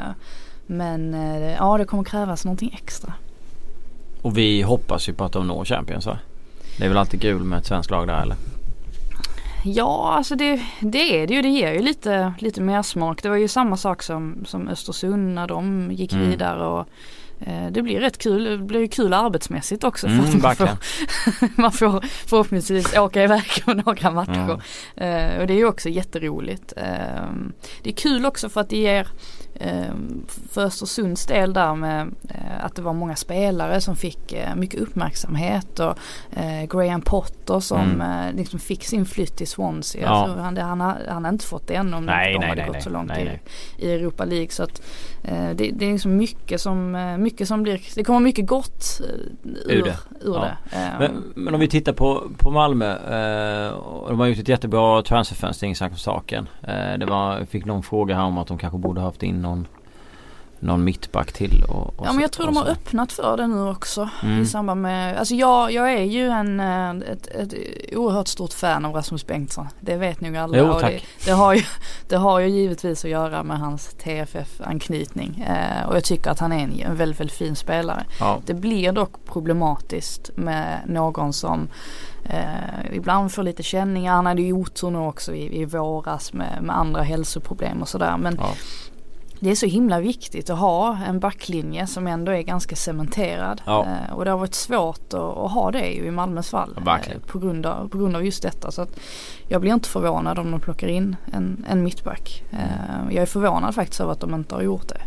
Men 0.66 1.14
eh, 1.14 1.52
ja 1.54 1.78
det 1.78 1.86
kommer 1.86 2.04
krävas 2.04 2.46
någonting 2.46 2.80
extra. 2.84 3.14
Och 4.22 4.38
vi 4.38 4.62
hoppas 4.62 5.10
ju 5.10 5.14
på 5.14 5.24
att 5.24 5.32
de 5.32 5.48
når 5.48 5.66
Champions 5.66 6.06
va? 6.06 6.18
Det 6.78 6.86
är 6.86 6.90
väl 6.90 6.98
alltid 6.98 7.22
kul 7.22 7.44
med 7.44 7.60
ett 7.60 7.66
svenskt 7.66 7.92
lag 7.92 8.08
där 8.08 8.22
eller? 8.22 8.36
Ja 9.64 10.14
alltså 10.18 10.36
det, 10.36 10.62
det 10.80 11.22
är 11.22 11.28
det 11.28 11.34
ju. 11.34 11.42
Det 11.42 11.50
ger 11.50 11.74
ju 11.74 11.82
lite, 11.82 12.34
lite 12.40 12.62
mer 12.62 12.82
smak. 12.82 13.24
Det 13.24 13.30
var 13.30 13.36
ju 13.36 13.48
samma 13.48 13.78
sak 13.78 14.04
som, 14.04 14.44
som 14.46 14.68
Östersund 14.68 15.34
när 15.36 15.48
de 15.48 15.92
gick 15.92 16.14
Mm. 16.14 16.30
vidare. 16.30 16.66
Och, 16.68 16.88
eh, 17.40 17.72
det 17.72 17.82
blir 17.82 18.00
rätt 18.00 18.18
kul. 18.18 18.44
Det 18.44 18.58
blir 18.58 18.80
ju 18.80 18.88
kul 18.88 19.14
arbetsmässigt 19.14 19.84
också. 19.84 20.08
För 20.08 20.14
Mm, 20.14 20.26
att 20.28 20.42
man, 20.44 20.56
får, 20.56 20.70
man 21.62 21.72
får 21.72 22.02
förhoppningsvis 22.28 22.98
åka 22.98 23.24
iväg 23.24 23.44
på 23.66 23.74
några 23.74 24.12
matcher. 24.12 24.60
Mm. 24.98 25.34
Eh, 25.34 25.40
och 25.42 25.48
det 25.48 25.54
är 25.54 25.58
ju 25.58 25.68
också 25.68 25.90
jätteroligt. 25.90 26.74
Eh, 26.78 27.30
det 27.84 27.90
är 27.90 27.94
kul 27.96 28.26
också 28.26 28.50
för 28.50 28.62
att 28.62 28.70
det 28.70 28.78
ger 28.78 29.08
för 30.52 30.62
Östersunds 30.66 31.26
del 31.26 31.54
där 31.54 31.76
med 31.76 32.02
eh, 32.30 32.66
att 32.66 32.76
det 32.76 32.82
var 32.82 32.94
många 32.94 33.16
spelare 33.16 33.82
som 33.82 33.96
fick 33.96 34.34
eh, 34.34 34.56
mycket 34.56 34.80
uppmärksamhet 34.80 35.80
och 35.80 35.98
eh, 36.38 36.66
Graham 36.70 37.02
Potter 37.02 37.60
som 37.60 37.80
Mm. 37.94 38.36
liksom 38.36 38.60
fick 38.60 38.84
sin 38.84 39.06
flytt 39.06 39.36
till 39.36 39.48
Swansea. 39.48 40.02
Ja. 40.02 40.10
Alltså, 40.10 40.40
han, 40.40 40.58
han, 40.58 40.82
har, 40.82 40.98
han 41.10 41.26
har 41.26 41.32
inte 41.32 41.46
fått 41.46 41.68
det 41.68 41.76
än 41.76 41.94
om 41.94 42.06
Nej, 42.06 42.34
de 42.34 42.40
nej, 42.40 42.50
hade 42.50 42.62
nej, 42.62 42.72
gått 42.72 42.84
så 42.84 42.90
långt 42.90 43.12
i, 43.18 43.40
i 43.78 43.92
Europa 43.94 44.26
League. 44.26 44.50
Så 44.50 44.64
att, 44.64 44.82
det, 45.32 45.72
det 45.74 45.86
är 45.88 45.92
liksom 45.92 46.16
mycket 46.18 46.62
som, 46.62 46.96
eh, 46.96 47.18
mycket 47.18 47.48
som 47.48 47.64
blir, 47.64 47.82
det 47.96 48.04
kommer 48.04 48.20
mycket 48.20 48.48
gott 48.48 49.02
eh, 49.02 49.52
ur, 49.74 49.78
Ur 49.78 49.84
det. 49.84 49.98
Ur 50.22 50.34
Ja. 50.36 50.42
det. 50.72 50.78
Eh, 50.78 51.00
Men, 51.00 51.24
men 51.36 51.54
om 51.54 51.60
vi 51.60 51.68
tittar 51.68 51.94
på, 51.94 52.24
på 52.38 52.52
Malmö. 52.52 52.92
Eh, 52.92 53.74
de 54.08 54.20
har 54.20 54.28
gjort 54.28 54.38
ett 54.40 54.48
jättebra 54.48 55.02
transferfönster, 55.02 55.66
inget 55.66 55.78
snack 55.78 55.92
om 55.92 55.98
saken. 55.98 56.48
Eh, 56.62 56.98
det 57.00 57.06
var, 57.06 57.38
jag 57.38 57.48
fick 57.50 57.66
någon 57.66 57.84
fråga 57.84 58.16
här 58.16 58.24
om 58.24 58.38
att 58.38 58.48
de 58.48 58.58
kanske 58.58 58.78
borde 58.80 59.02
haft 59.02 59.24
in 59.24 59.42
någon, 59.42 59.68
någon 60.64 60.84
mittback 60.84 61.32
till. 61.32 61.64
Och, 61.64 62.00
och 62.00 62.06
Ja 62.06 62.12
men 62.14 62.22
jag 62.22 62.32
tror 62.32 62.46
de 62.46 62.58
har 62.58 62.66
öppnat 62.66 63.12
för 63.12 63.38
det 63.38 63.48
nu 63.48 63.70
också 63.70 64.10
Mm. 64.24 64.42
i 64.42 64.46
samband 64.46 64.82
med, 64.82 65.18
alltså 65.18 65.36
jag, 65.36 65.72
jag 65.72 65.94
är 65.94 66.04
ju 66.04 66.28
en, 66.30 66.60
eh, 66.60 67.12
ett, 67.12 67.28
ett 67.28 67.54
oerhört 67.96 68.28
stort 68.28 68.54
fan 68.54 68.86
av 68.86 68.94
Rasmus 68.94 69.28
Bengtsson. 69.28 69.68
Det 69.80 69.96
vet 69.96 70.22
nog 70.22 70.36
alla. 70.38 70.58
Jo, 70.58 70.66
och 70.66 70.80
tack. 70.82 70.92
Det, 70.92 71.26
det, 71.26 71.32
har 71.32 71.54
ju, 71.54 71.62
det 72.10 72.16
har 72.16 72.40
ju 72.40 72.48
givetvis 72.48 73.06
att 73.06 73.12
göra 73.12 73.44
med 73.44 73.60
hans 73.60 73.94
TFF-anknytning. 73.94 75.42
Eh, 75.48 75.88
och 75.90 75.96
jag 75.96 76.04
tycker 76.04 76.30
att 76.32 76.40
han 76.40 76.52
är 76.52 76.64
en, 76.64 76.80
en 76.80 76.96
väldigt, 76.96 77.20
väldigt 77.20 77.38
fin 77.38 77.56
spelare. 77.56 78.04
Ja. 78.20 78.40
Det 78.46 78.54
blir 78.54 78.92
dock 78.92 79.26
problematiskt 79.26 80.30
med 80.36 80.80
någon 80.88 81.34
som 81.34 81.68
eh, 82.26 82.94
ibland 82.96 83.32
får 83.32 83.44
lite 83.44 83.64
känningar. 83.64 84.14
Han 84.14 84.26
hade 84.26 84.42
ju 84.42 84.54
otur 84.54 84.90
nu 84.92 84.98
också 84.98 85.34
i, 85.34 85.62
i 85.62 85.66
våras 85.66 86.34
med, 86.34 86.64
med 86.64 86.78
andra 86.78 87.02
hälsoproblem 87.02 87.82
och 87.82 87.88
sådär. 87.90 88.18
Men 88.18 88.38
Ja. 88.42 88.50
Det 89.44 89.52
är 89.52 89.56
så 89.56 89.66
himla 89.66 90.00
viktigt 90.00 90.50
att 90.50 90.60
ha 90.60 90.98
en 91.08 91.20
backlinje 91.20 91.88
som 91.88 92.08
ändå 92.08 92.32
är 92.32 92.42
ganska 92.42 92.76
cementerad. 92.76 93.62
Ja. 93.66 93.86
Eh, 93.86 94.16
och 94.16 94.26
det 94.26 94.32
har 94.32 94.38
varit 94.38 94.54
svårt 94.54 95.14
att, 95.14 95.38
att 95.38 95.52
ha 95.52 95.72
det 95.72 95.88
ju 95.88 96.06
i 96.06 96.12
Malmös 96.12 96.50
fall. 96.50 96.80
Ja, 96.86 96.98
eh, 96.98 97.20
på, 97.28 97.40
grund 97.40 97.66
av, 97.66 97.90
på 97.90 97.98
grund 97.98 98.16
av 98.16 98.26
just 98.26 98.44
detta. 98.44 98.72
Så 98.72 98.82
att 98.82 99.00
jag 99.48 99.62
blir 99.62 99.74
inte 99.74 99.90
förvånad 99.90 100.40
om 100.40 100.52
de 100.52 100.60
plockar 100.60 100.88
in 100.88 101.16
en, 101.34 101.66
en 101.70 101.84
mittback. 101.84 102.44
Eh, 102.52 103.14
jag 103.14 103.22
är 103.22 103.26
förvånad 103.26 103.76
faktiskt 103.76 104.02
över 104.02 104.12
att 104.12 104.20
de 104.20 104.34
inte 104.34 104.56
har 104.56 104.62
gjort 104.62 104.88
det 104.88 105.02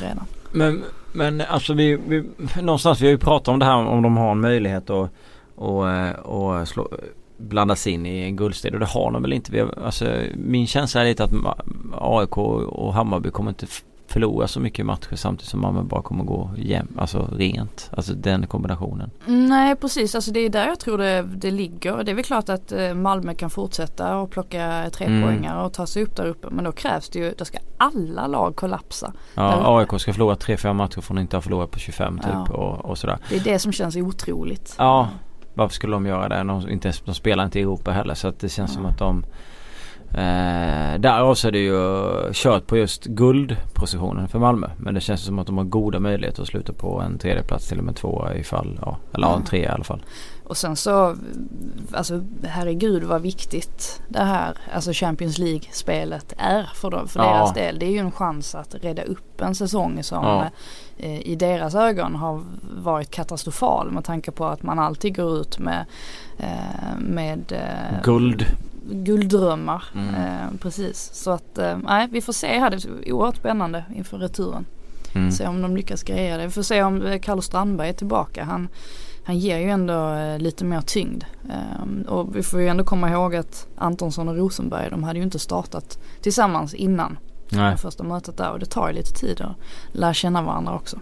redan. 0.00 0.26
Men, 0.52 0.84
men 1.12 1.40
alltså 1.40 1.74
vi, 1.74 1.96
vi, 2.06 2.24
någonstans 2.62 3.00
vi 3.00 3.06
har 3.06 3.12
ju 3.12 3.18
pratat 3.18 3.48
om 3.48 3.58
det 3.58 3.64
här 3.64 3.76
om 3.76 4.02
de 4.02 4.16
har 4.16 4.30
en 4.30 4.40
möjlighet 4.40 4.90
att 4.90 5.10
och, 5.56 5.84
och 6.22 6.68
slå, 6.68 6.88
blandas 7.36 7.86
in 7.86 8.06
i 8.06 8.20
en 8.22 8.36
guldstrid 8.36 8.74
och 8.74 8.80
det 8.80 8.86
har 8.86 9.10
de 9.12 9.22
väl 9.22 9.32
inte. 9.32 9.52
Vi 9.52 9.60
har, 9.60 9.78
alltså, 9.84 10.16
min 10.34 10.66
känsla 10.66 11.00
är 11.00 11.04
lite 11.04 11.24
att 11.24 11.32
AIK 11.92 12.36
och 12.38 12.94
Hammarby 12.94 13.30
kommer 13.30 13.50
inte 13.50 13.66
förlora 14.06 14.48
så 14.48 14.60
mycket 14.60 14.86
matcher 14.86 15.16
samtidigt 15.16 15.50
som 15.50 15.60
Malmö 15.60 15.82
bara 15.82 16.02
kommer 16.02 16.24
gå 16.24 16.50
jäm, 16.56 16.88
alltså 16.98 17.28
rent. 17.36 17.90
Alltså 17.96 18.12
den 18.14 18.46
kombinationen. 18.46 19.10
Nej 19.26 19.76
precis, 19.76 20.14
alltså 20.14 20.30
det 20.30 20.40
är 20.40 20.48
där 20.48 20.66
jag 20.66 20.80
tror 20.80 20.98
det, 20.98 21.22
det 21.22 21.50
ligger. 21.50 22.04
Det 22.04 22.10
är 22.10 22.14
väl 22.14 22.24
klart 22.24 22.48
att 22.48 22.72
eh, 22.72 22.94
Malmö 22.94 23.34
kan 23.34 23.50
fortsätta 23.50 24.16
och 24.16 24.30
plocka 24.30 24.90
tre 24.92 25.06
Mm. 25.06 25.22
poängar 25.22 25.64
och 25.64 25.72
ta 25.72 25.86
sig 25.86 26.02
upp 26.02 26.16
där 26.16 26.26
uppe. 26.26 26.46
Men 26.50 26.64
då 26.64 26.72
krävs 26.72 27.08
det 27.08 27.18
ju, 27.18 27.34
då 27.38 27.44
ska 27.44 27.58
alla 27.78 28.26
lag 28.26 28.56
kollapsa. 28.56 29.12
Ja. 29.34 29.78
AIK 29.78 30.00
ska 30.00 30.12
förlora 30.12 30.34
3-5 30.34 30.72
matcher 30.72 31.00
från 31.00 31.18
att 31.18 31.22
inte 31.22 31.36
ha 31.36 31.40
förlorat 31.42 31.70
på 31.70 31.78
25 31.78 32.18
typ 32.18 32.26
Ja. 32.32 32.54
och, 32.54 32.84
och 32.84 32.98
sådär. 32.98 33.18
Det 33.28 33.36
är 33.36 33.40
det 33.44 33.58
som 33.58 33.72
känns 33.72 33.96
otroligt. 33.96 34.74
Ja, 34.78 35.08
varför 35.54 35.74
skulle 35.74 35.92
de 35.92 36.06
göra 36.06 36.28
det? 36.28 36.36
De, 36.36 36.70
inte, 36.70 36.92
de 37.04 37.14
spelar 37.14 37.44
inte 37.44 37.60
Europa 37.60 37.90
heller 37.90 38.14
så 38.14 38.28
att 38.28 38.40
det 38.40 38.48
känns 38.48 38.70
Ja. 38.70 38.74
som 38.74 38.86
att 38.86 38.98
de 38.98 39.24
Eh, 40.16 41.00
därav 41.00 41.34
så 41.34 41.48
är 41.48 41.52
det 41.52 41.58
ju 41.58 42.32
kört 42.32 42.66
på 42.66 42.76
just 42.76 43.04
guldpositionen 43.04 44.28
för 44.28 44.38
Malmö. 44.38 44.66
Men 44.78 44.94
det 44.94 45.00
känns 45.00 45.24
som 45.24 45.38
att 45.38 45.46
de 45.46 45.58
har 45.58 45.64
goda 45.64 46.00
möjligheter 46.00 46.42
att 46.42 46.48
sluta 46.48 46.72
på 46.72 47.00
en 47.00 47.18
tredjeplats 47.18 47.68
till 47.68 47.78
och 47.78 47.84
med 47.84 47.96
tvåa 47.96 48.34
ifall, 48.34 48.78
ja, 48.82 48.98
eller 49.14 49.26
ja, 49.26 49.36
en 49.36 49.44
trea 49.44 49.62
i 49.70 49.74
alla 49.74 49.84
fall. 49.84 50.04
Och 50.44 50.56
sen 50.56 50.76
så, 50.76 51.16
alltså 51.92 52.22
herregud 52.42 53.04
vad 53.04 53.22
viktigt 53.22 54.02
det 54.08 54.22
här, 54.24 54.58
alltså 54.74 54.90
Champions 54.92 55.38
League-spelet 55.38 56.32
är 56.38 56.70
för, 56.74 56.90
dem, 56.90 57.08
för 57.08 57.20
Ja. 57.20 57.34
deras 57.34 57.54
del. 57.54 57.78
Det 57.78 57.86
är 57.86 57.90
ju 57.90 57.98
en 57.98 58.12
chans 58.12 58.54
att 58.54 58.74
rädda 58.74 59.02
upp 59.02 59.40
en 59.40 59.54
säsong 59.54 60.02
som 60.02 60.24
Ja. 60.24 60.50
eh, 60.98 61.20
i 61.20 61.36
deras 61.36 61.74
ögon 61.74 62.14
har 62.14 62.42
varit 62.82 63.10
katastrofal 63.10 63.90
med 63.90 64.04
tanke 64.04 64.30
på 64.30 64.46
att 64.46 64.62
man 64.62 64.78
alltid 64.78 65.16
går 65.16 65.36
ut 65.40 65.58
med, 65.58 65.84
eh, 66.38 66.98
med 66.98 67.52
eh, 67.52 68.02
Guld. 68.02 68.46
gulddrömmar. 68.90 69.84
Mm. 69.94 70.58
Precis, 70.58 71.10
så 71.14 71.30
att 71.30 71.58
nej 71.82 72.08
vi 72.10 72.20
får 72.20 72.32
se 72.32 72.58
här, 72.58 72.70
det 72.70 72.76
är 72.84 73.12
oerhört 73.12 73.36
spännande 73.36 73.84
inför 73.94 74.18
returen. 74.18 74.64
Mm. 75.14 75.30
Se 75.32 75.46
om 75.46 75.62
de 75.62 75.76
lyckas 75.76 76.02
greja 76.02 76.36
det. 76.36 76.44
Vi 76.46 76.50
får 76.52 76.62
se 76.62 76.82
om 76.82 77.18
Carlos 77.22 77.44
Strandberg 77.46 77.88
är 77.88 77.92
tillbaka. 77.92 78.44
Han, 78.44 78.68
han 79.24 79.38
ger 79.38 79.58
ju 79.58 79.70
ändå 79.70 80.14
eh, 80.14 80.38
lite 80.38 80.64
mer 80.64 80.80
tyngd. 80.80 81.24
Ehm, 81.50 82.02
och 82.08 82.36
vi 82.36 82.42
får 82.42 82.60
ju 82.60 82.68
ändå 82.68 82.84
komma 82.84 83.10
ihåg 83.10 83.36
att 83.36 83.66
Antonsson 83.76 84.28
och 84.28 84.36
Rosenberg 84.36 84.90
de 84.90 85.04
hade 85.04 85.18
ju 85.18 85.24
inte 85.24 85.38
startat 85.38 85.98
tillsammans 86.20 86.74
innan 86.74 87.18
Nej. 87.48 87.70
det 87.70 87.76
första 87.76 88.02
mötet 88.02 88.36
där. 88.36 88.50
Och 88.50 88.58
det 88.58 88.66
tar 88.66 88.88
ju 88.88 88.94
lite 88.94 89.12
tid 89.12 89.40
att 89.40 89.56
lära 89.92 90.14
känna 90.14 90.42
varandra 90.42 90.74
också. 90.74 90.98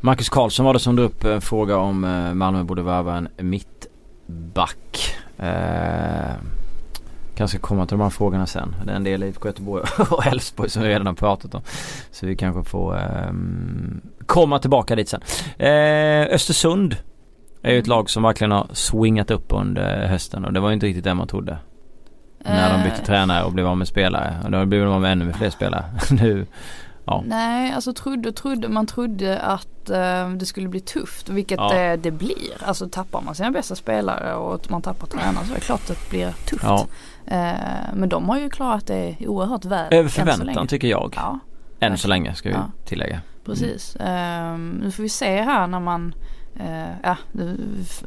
Marcus 0.00 0.28
Karlsson 0.28 0.66
var 0.66 0.72
det 0.72 0.80
som 0.80 0.96
drog 0.96 1.06
upp 1.06 1.24
en 1.24 1.40
fråga 1.40 1.76
om 1.76 2.04
eh, 2.04 2.34
Malmö 2.34 2.64
borde 2.64 2.82
värva 2.82 3.16
en 3.16 3.28
mittback. 3.36 5.16
Eh, 5.38 6.34
kanske 7.34 7.58
komma 7.58 7.86
till 7.86 7.96
de 7.96 8.02
här 8.02 8.10
frågorna 8.10 8.46
sen. 8.46 8.76
Det 8.84 8.92
är 8.92 8.96
en 8.96 9.04
del 9.04 9.22
IFK 9.22 9.48
Göteborg 9.48 9.84
och 10.10 10.26
Elfsborg 10.26 10.70
som 10.70 10.82
vi 10.82 10.88
redan 10.88 11.06
har 11.06 11.14
pratat 11.14 11.54
om. 11.54 11.62
Så 12.10 12.26
vi 12.26 12.36
kanske 12.36 12.70
får 12.70 12.98
ehm, 12.98 14.00
komma 14.26 14.58
tillbaka 14.58 14.96
dit 14.96 15.08
sen. 15.08 15.20
Eh, 15.56 16.34
Östersund 16.34 16.96
är 17.62 17.72
ju 17.72 17.78
ett 17.78 17.86
lag 17.86 18.10
som 18.10 18.22
verkligen 18.22 18.50
har 18.50 18.66
swingat 18.72 19.30
upp 19.30 19.46
under 19.48 20.06
hösten 20.06 20.44
och 20.44 20.52
det 20.52 20.60
var 20.60 20.68
ju 20.68 20.74
inte 20.74 20.86
riktigt 20.86 21.04
det 21.04 21.14
man 21.14 21.26
trodde. 21.28 21.58
När 22.44 22.72
de 22.72 22.82
bytte 22.82 23.00
Eh, 23.00 23.04
tränare 23.06 23.44
och 23.44 23.52
blev 23.52 23.66
av 23.66 23.76
med 23.76 23.88
spelare. 23.88 24.36
Och 24.44 24.50
då 24.50 24.64
blev 24.66 24.84
de 24.84 24.92
av 24.94 25.00
med 25.00 25.12
ännu 25.12 25.32
fler 25.32 25.50
spelare. 25.50 25.84
nu, 26.10 26.46
ja. 27.04 27.22
Nej, 27.26 27.72
alltså 27.72 27.92
trodde, 27.92 28.32
trodde, 28.32 28.68
man 28.68 28.86
trodde 28.86 29.38
att 29.40 29.90
eh, 29.90 30.30
det 30.30 30.46
skulle 30.46 30.68
bli 30.68 30.80
tufft, 30.80 31.28
vilket 31.28 31.58
Ja. 31.58 31.72
det, 31.74 31.96
det 31.96 32.10
blir. 32.10 32.62
Alltså 32.66 32.88
tappar 32.88 33.20
man 33.22 33.34
sina 33.34 33.50
bästa 33.50 33.74
spelare 33.74 34.34
och 34.34 34.70
man 34.70 34.82
tappar 34.82 35.06
tränare 35.06 35.44
så 35.44 35.50
är 35.50 35.54
det 35.54 35.60
klart 35.60 35.80
att 35.90 35.98
det 36.04 36.10
blir 36.10 36.30
tufft. 36.46 36.64
ja. 36.64 36.86
Eh, 37.26 37.94
men 37.94 38.08
de 38.08 38.28
har 38.28 38.38
ju 38.38 38.50
klarat 38.50 38.86
det 38.86 39.16
oerhört 39.20 39.64
väl. 39.64 39.94
Över 39.94 40.08
förväntan 40.08 40.66
tycker 40.66 40.88
jag. 40.88 41.12
Ja, 41.16 41.38
Än 41.80 41.98
så 41.98 42.08
länge 42.08 42.34
ska 42.34 42.48
vi 42.48 42.56
tillägga. 42.84 43.20
precis. 43.44 43.96
Ehm, 44.00 44.70
nu 44.82 44.90
får 44.90 45.02
vi 45.02 45.08
se 45.08 45.42
här 45.42 45.66
när 45.66 45.80
man 45.80 46.14
eh, 46.58 46.88
ja, 47.02 47.16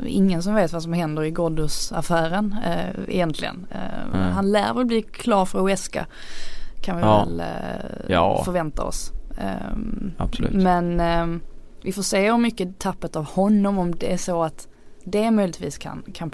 ingen 0.06 0.44
som 0.44 0.56
vet 0.56 0.74
vad 0.74 0.84
som 0.84 0.94
händer 0.94 1.24
i 1.24 1.32
Ghoddos-affären 1.32 2.56
eh, 2.66 3.04
egentligen. 3.16 3.68
Nej. 4.14 4.32
Han 4.32 4.52
lär 4.52 4.74
väl 4.74 4.86
bli 4.86 5.02
klar 5.02 5.46
för 5.46 5.60
Uesca 5.60 6.06
kan 6.82 6.98
vi 6.98 7.04
Ja. 7.04 7.26
väl 7.26 7.44
Ja. 8.08 8.42
förvänta 8.46 8.84
oss. 8.84 9.12
Absolut. 10.18 10.54
Men 10.54 11.02
vi 11.84 11.92
får 11.92 12.02
se 12.02 12.32
hur 12.32 12.38
mycket 12.38 12.80
tappet 12.80 13.16
av 13.16 13.26
honom 13.26 13.78
om 13.80 13.91
det 13.95 14.14
är 14.14 14.18
så 14.18 14.43
att 14.43 14.68
det 15.04 15.32
möjligtvis 15.32 15.78
kan, 15.78 16.04
kan 16.14 16.32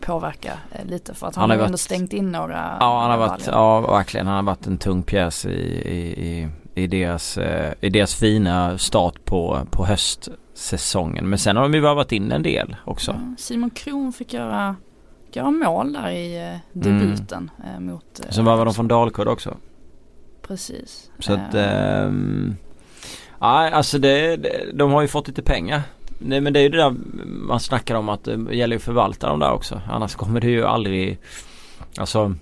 påverka 0.00 0.52
lite 0.84 1.14
för 1.14 1.26
att 1.26 1.34
han, 1.36 1.42
Han 1.42 1.50
har 1.50 1.54
ju 1.56 1.58
varit- 1.60 1.66
ändå 1.68 1.78
stängt 1.78 2.12
in 2.12 2.32
några 2.32 2.76
Ja 2.80 3.00
han 3.00 3.10
har 3.10 3.18
varit, 3.28 3.46
ja 3.46 3.80
verkligen. 3.80 4.26
Han 4.26 4.36
har 4.36 4.42
varit 4.42 4.66
en 4.66 4.78
tung 4.78 5.02
pjäs 5.02 5.46
i, 5.46 5.50
i, 5.50 6.26
i, 6.28 6.48
i, 6.74 6.86
deras, 6.86 7.38
i 7.80 7.88
deras 7.90 8.14
fina 8.14 8.78
start 8.78 9.24
på, 9.24 9.60
på 9.70 9.84
höstsäsongen. 10.60 11.28
Men 11.28 11.38
sen 11.38 11.56
har 11.56 11.62
de 11.62 11.74
ju 11.74 11.80
varit 11.80 12.12
in 12.12 12.32
en 12.32 12.42
del 12.42 12.76
också. 12.84 13.10
Ja, 13.10 13.34
Simon 13.38 13.70
Kron 13.70 14.12
fick 14.12 14.32
göra, 14.32 14.76
göra 15.32 15.50
mål 15.50 15.92
där 15.92 16.10
i 16.10 16.52
eh, 16.52 16.58
debuten 16.72 17.50
eh, 17.64 17.80
mot 17.80 18.20
eh, 18.24 18.30
Sen 18.30 18.44
var 18.44 18.64
de 18.64 18.74
från 18.74 18.88
Dalkurd 18.88 19.28
också. 19.28 19.56
Precis. 20.42 21.10
Så 21.18 21.32
att, 21.32 21.54
Eh, 21.54 22.02
ehm, 22.02 22.56
nej 23.40 23.72
alltså 23.72 23.98
det, 23.98 24.36
de 24.74 24.92
har 24.92 25.02
ju 25.02 25.08
fått 25.08 25.28
lite 25.28 25.42
pengar. 25.42 25.82
Nej 26.18 26.40
men 26.40 26.52
det 26.52 26.60
är 26.60 26.62
ju 26.62 26.68
det 26.68 26.76
där 26.76 26.94
man 27.24 27.60
snackar 27.60 27.94
om 27.94 28.08
att 28.08 28.24
det 28.24 28.54
gäller 28.54 28.76
ju 28.76 28.78
att 28.78 28.82
förvalta 28.82 29.28
dem 29.28 29.38
där 29.38 29.52
också. 29.52 29.80
Annars 29.90 30.14
kommer 30.14 30.40
det 30.40 30.50
ju 30.50 30.64
aldrig, 30.64 31.18
alltså 31.98 32.34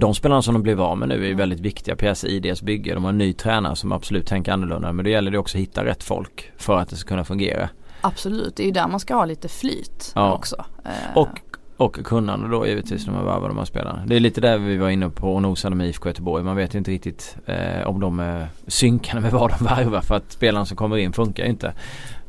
de 0.00 0.14
spelarna 0.14 0.42
som 0.42 0.54
de 0.54 0.62
blev 0.62 0.80
av 0.80 0.98
med 0.98 1.08
nu 1.08 1.14
är 1.24 1.28
ju 1.28 1.34
väldigt 1.34 1.60
viktiga 1.60 1.96
pjäser 1.96 2.28
i 2.28 2.40
deras 2.40 2.62
bygge. 2.62 2.94
De 2.94 3.04
har 3.04 3.10
en 3.10 3.18
ny 3.18 3.32
tränare 3.32 3.76
som 3.76 3.92
absolut 3.92 4.26
tänker 4.26 4.52
annorlunda 4.52 4.92
men 4.92 5.04
då 5.04 5.10
gäller 5.10 5.30
det 5.30 5.38
också 5.38 5.58
att 5.58 5.62
hitta 5.62 5.84
rätt 5.84 6.02
folk 6.02 6.52
för 6.56 6.78
att 6.78 6.88
det 6.88 6.96
ska 6.96 7.08
kunna 7.08 7.24
fungera. 7.24 7.68
Absolut, 8.00 8.56
det 8.56 8.62
är 8.62 8.66
ju 8.66 8.72
där 8.72 8.88
man 8.88 9.00
ska 9.00 9.14
ha 9.14 9.24
lite 9.24 9.48
flyt 9.48 10.12
Ja. 10.14 10.32
också. 10.34 10.64
Eh, 10.84 11.16
Och, 11.16 11.28
och 11.76 11.94
kunnande 12.04 12.48
då 12.48 12.66
givetvis 12.66 13.06
när 13.06 13.14
man 13.14 13.24
värvar 13.24 13.48
de 13.48 13.58
här 13.58 13.64
spelarna. 13.64 14.02
Det 14.06 14.16
är 14.16 14.20
lite 14.20 14.40
där 14.40 14.58
vi 14.58 14.76
var 14.76 14.88
inne 14.90 15.10
på 15.10 15.34
och 15.34 15.42
nosade 15.42 15.76
med 15.76 15.86
IFK 15.88 16.08
Göteborg. 16.08 16.44
Man 16.44 16.56
vet 16.56 16.74
ju 16.74 16.78
inte 16.78 16.90
riktigt 16.90 17.36
eh, 17.46 17.86
om 17.86 18.00
de 18.00 18.20
är 18.20 18.46
synkade 18.66 19.20
med 19.20 19.32
vad 19.32 19.50
de 19.58 19.64
värvar 19.64 20.00
för 20.00 20.14
att 20.14 20.32
spelarna 20.32 20.66
som 20.66 20.76
kommer 20.76 20.96
in 20.96 21.12
funkar 21.12 21.44
ju 21.44 21.50
inte. 21.50 21.72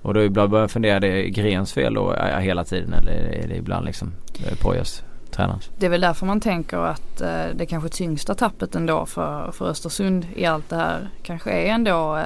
Och 0.02 0.14
då 0.14 0.24
ibland 0.24 0.50
börjar 0.50 0.64
jag 0.64 0.72
fundera, 0.72 1.00
det 1.00 1.08
är 1.08 1.28
Grens 1.28 1.74
fel 1.74 1.94
då 1.94 2.14
eh, 2.14 2.40
hela 2.40 2.64
tiden 2.64 2.94
eller 2.94 3.12
är 3.12 3.48
det 3.48 3.56
ibland 3.56 3.86
liksom 3.86 4.12
eh, 4.46 4.58
Pojas 4.62 5.04
tränarens? 5.38 5.70
Det 5.78 5.86
är 5.86 5.90
väl 5.90 6.02
därför 6.02 6.26
man 6.26 6.40
tänker 6.40 6.78
att 6.78 7.22
eh, 7.22 7.46
det 7.56 7.66
kanske 7.66 7.90
tyngsta 7.90 8.36
tappet 8.36 8.76
ändå 8.76 9.06
för, 9.06 9.52
för 9.52 9.66
Östersund 9.70 10.26
i 10.36 10.46
allt 10.46 10.70
det 10.70 10.76
här 10.76 11.10
kanske 11.24 11.52
är 11.52 11.74
ändå 11.74 12.18
eh, 12.18 12.24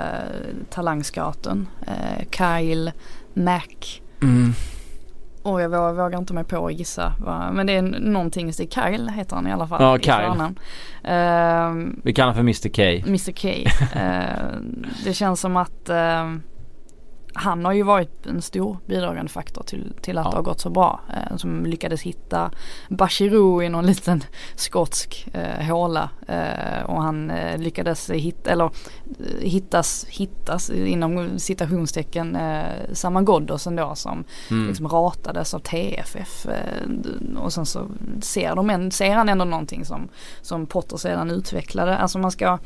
talangscouten. 0.69 1.67
Eh, 1.87 2.25
Kyle, 2.31 2.91
Mac 3.33 3.61
Mm. 4.23 4.51
och 5.43 5.61
jag 5.61 5.69
vågar, 5.69 5.93
vågar 5.93 6.17
inte 6.19 6.33
mig 6.33 6.43
på 6.43 6.67
att 6.67 6.73
gissa. 6.73 7.13
Va? 7.19 7.51
Men 7.53 7.67
det 7.67 7.73
är 7.73 7.81
någonting, 7.81 8.47
det 8.57 8.59
är 8.59 8.91
Kyle 8.91 9.09
heter 9.09 9.35
han 9.35 9.47
i 9.47 9.51
alla 9.51 9.67
fall. 9.67 9.81
Ja, 9.83 9.97
Kyle. 9.99 10.41
Eh, 11.03 11.93
Vi 12.03 12.13
kallar 12.13 12.33
honom 12.33 12.53
för 12.53 12.67
Mr 12.67 12.69
K. 12.69 13.07
Mr 13.07 13.31
K. 13.31 13.69
Eh, 13.99 14.59
det 15.05 15.13
känns 15.13 15.39
som 15.39 15.57
att 15.57 15.89
eh, 15.89 16.33
han 17.33 17.65
har 17.65 17.73
ju 17.73 17.83
varit 17.83 18.25
en 18.25 18.41
stor 18.41 18.77
bidragande 18.85 19.31
faktor 19.31 19.63
till, 19.63 19.93
till 20.01 20.17
att 20.17 20.25
Ja. 20.25 20.29
det 20.31 20.35
har 20.37 20.43
gått 20.43 20.59
så 20.59 20.69
bra. 20.69 20.99
Eh, 21.09 21.37
som 21.37 21.65
lyckades 21.65 22.01
hitta 22.01 22.51
Bachirou 22.89 23.63
i 23.63 23.69
någon 23.69 23.85
liten 23.91 24.23
skotsk 24.55 25.27
eh, 25.33 25.65
håla. 25.67 26.09
Eh, 26.27 26.83
och 26.85 27.01
han 27.03 27.31
eh, 27.31 27.57
lyckades 27.57 28.09
hitta, 28.09 28.49
eller 28.51 28.65
eh, 28.65 29.41
hittas, 29.41 30.05
hittas 30.09 30.69
inom 30.69 31.39
citationstecken 31.39 32.35
eh, 32.35 32.63
Saman 32.93 33.25
Ghoddos 33.25 33.67
ändå 33.67 33.95
som 33.95 34.23
Mm. 34.51 34.67
liksom 34.67 34.87
ratades 34.87 35.53
av 35.53 35.59
TFF. 35.59 36.45
Eh, 36.45 37.37
och 37.37 37.53
sen 37.53 37.65
så 37.65 37.87
ser, 38.21 38.55
de 38.55 38.69
en, 38.69 38.91
ser 38.91 39.13
han 39.15 39.29
ändå 39.29 39.45
någonting 39.45 39.85
som, 39.85 40.09
som 40.41 40.65
Potter 40.65 40.97
sedan 40.97 41.31
utvecklade. 41.31 41.97
Alltså 41.97 42.19
man 42.19 42.31
ska 42.31 42.57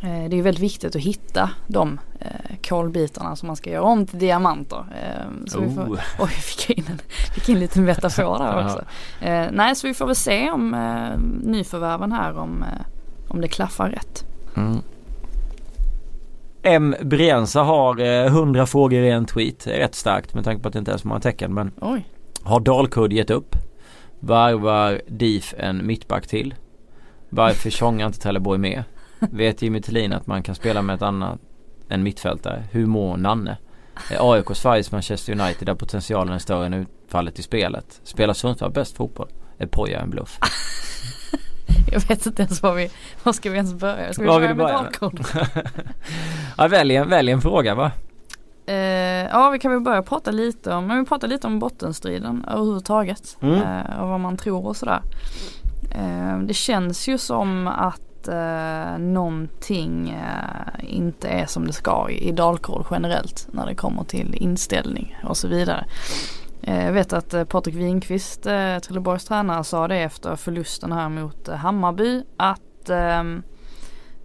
det 0.00 0.38
är 0.38 0.42
väldigt 0.42 0.62
viktigt 0.62 0.96
att 0.96 1.02
hitta 1.02 1.50
de 1.66 2.00
eh, 2.20 2.56
kolbitarna 2.68 3.36
som 3.36 3.46
man 3.46 3.56
ska 3.56 3.70
göra 3.70 3.82
om 3.82 4.06
till 4.06 4.18
diamanter. 4.18 4.84
Eh, 5.02 5.46
så 5.46 5.60
vi 5.60 5.74
får, 5.74 5.82
Oh. 5.82 5.90
oj, 5.92 6.00
jag 6.18 6.30
fick 6.30 6.78
in, 6.78 6.84
en, 6.88 6.98
fick 7.34 7.48
in 7.48 7.58
lite 7.58 7.80
metafor 7.80 8.38
där 8.38 8.64
också. 8.64 8.84
Eh, 9.20 9.46
nej, 9.52 9.76
så 9.76 9.86
vi 9.86 9.94
får 9.94 10.06
väl 10.06 10.16
se 10.16 10.50
om 10.50 10.74
eh, 10.74 11.18
nyförvärven 11.50 12.12
här 12.12 12.38
om, 12.38 12.62
eh, 12.62 12.68
om 13.28 13.40
det 13.40 13.48
klaffar 13.48 13.90
rätt. 13.90 14.24
Mm. 14.56 14.78
M. 16.62 16.94
Brienza 17.02 17.62
har 17.62 18.00
eh, 18.00 18.26
100 18.26 18.66
frågor 18.66 19.02
i 19.02 19.10
en 19.10 19.26
tweet. 19.26 19.66
Rätt 19.66 19.94
starkt 19.94 20.34
med 20.34 20.44
tanke 20.44 20.62
på 20.62 20.68
att 20.68 20.72
det 20.72 20.78
inte 20.78 20.92
är 20.92 20.96
så 20.96 21.08
många 21.08 21.20
tecken. 21.20 21.54
Men 21.54 21.72
Oj, 21.80 22.04
har 22.42 22.60
Dalkurd 22.60 23.12
gett 23.12 23.30
upp? 23.30 23.56
Varvar 24.20 25.00
DIF 25.08 25.54
en 25.58 25.86
mittback 25.86 26.26
till? 26.26 26.54
Varför 27.28 27.70
tjongar 27.70 28.06
inte 28.06 28.18
Trelleborg 28.18 28.58
med? 28.58 28.84
Vet 29.20 29.62
Jimmy 29.62 29.80
Tillin 29.80 30.12
att 30.12 30.26
man 30.26 30.42
kan 30.42 30.54
spela 30.54 30.82
med 30.82 30.94
ett 30.94 31.02
annat 31.02 31.40
än 31.88 32.02
mittfältare? 32.02 32.64
Hur 32.70 32.86
mår 32.86 33.16
Nanne? 33.16 33.56
AIK 34.18 34.56
Sveriges 34.56 34.92
Manchester 34.92 35.32
United 35.40 35.66
där 35.66 35.74
potentialen 35.74 36.34
är 36.34 36.38
större 36.38 36.66
än 36.66 36.74
utfallet 36.74 37.38
i 37.38 37.42
spelet? 37.42 38.00
Spelar 38.02 38.34
Sundsvall 38.34 38.70
bäst 38.70 38.96
fotboll? 38.96 39.28
Är 39.58 39.66
Poja 39.66 40.00
en 40.00 40.10
bluff? 40.10 40.38
jag 41.92 42.00
vet 42.08 42.26
inte 42.26 42.42
ens 42.42 42.62
var 42.62 42.74
vi, 42.74 42.90
var 43.22 43.32
ska 43.32 43.50
vi 43.50 43.56
ens 43.56 43.74
börja? 43.74 44.12
Ska 44.12 44.22
vi 44.22 44.28
Var 44.28 44.40
börja 44.40 44.54
med? 44.54 44.66
Dalkurd? 44.66 45.20
ja, 46.56 46.68
välj, 46.68 46.96
en, 46.96 47.08
välj 47.08 47.30
en 47.30 47.40
fråga 47.40 47.74
va? 47.74 47.92
Eh, 48.66 48.74
ja 49.30 49.50
vi 49.50 49.58
kan 49.58 49.72
väl 49.72 49.80
börja 49.80 50.02
prata 50.02 50.30
lite 50.30 50.74
om, 50.74 50.86
men 50.86 50.98
vi 50.98 51.04
pratar 51.04 51.28
lite 51.28 51.46
om 51.46 51.58
bottenstriden 51.58 52.44
överhuvudtaget. 52.48 53.36
Mm. 53.40 53.54
Eh, 53.54 54.00
och 54.00 54.08
vad 54.08 54.20
man 54.20 54.36
tror 54.36 54.66
och 54.66 54.76
sådär. 54.76 55.02
Eh, 55.94 56.38
det 56.38 56.54
känns 56.54 57.08
ju 57.08 57.18
som 57.18 57.68
att 57.68 58.09
eh, 58.28 58.98
någonting 58.98 60.10
eh, 60.10 60.84
inte 60.94 61.28
är 61.28 61.46
som 61.46 61.66
det 61.66 61.72
ska 61.72 62.10
i, 62.10 62.28
i 62.28 62.32
Dalkurd 62.32 62.86
generellt 62.90 63.48
när 63.52 63.66
det 63.66 63.74
kommer 63.74 64.04
till 64.04 64.34
inställning 64.34 65.16
och 65.24 65.36
så 65.36 65.48
vidare. 65.48 65.84
Eh, 66.62 66.84
jag 66.84 66.92
vet 66.92 67.12
att 67.12 67.34
eh, 67.34 67.44
Patrik 67.44 67.74
Winqvist, 67.74 68.46
eh, 68.46 68.78
Trelleborgs 68.78 69.24
tränare, 69.24 69.64
sa 69.64 69.88
det 69.88 69.96
efter 69.96 70.36
förlusten 70.36 70.92
här 70.92 71.08
mot 71.08 71.48
eh, 71.48 71.54
Hammarby 71.54 72.22
att 72.36 72.90
ehm, 72.90 73.42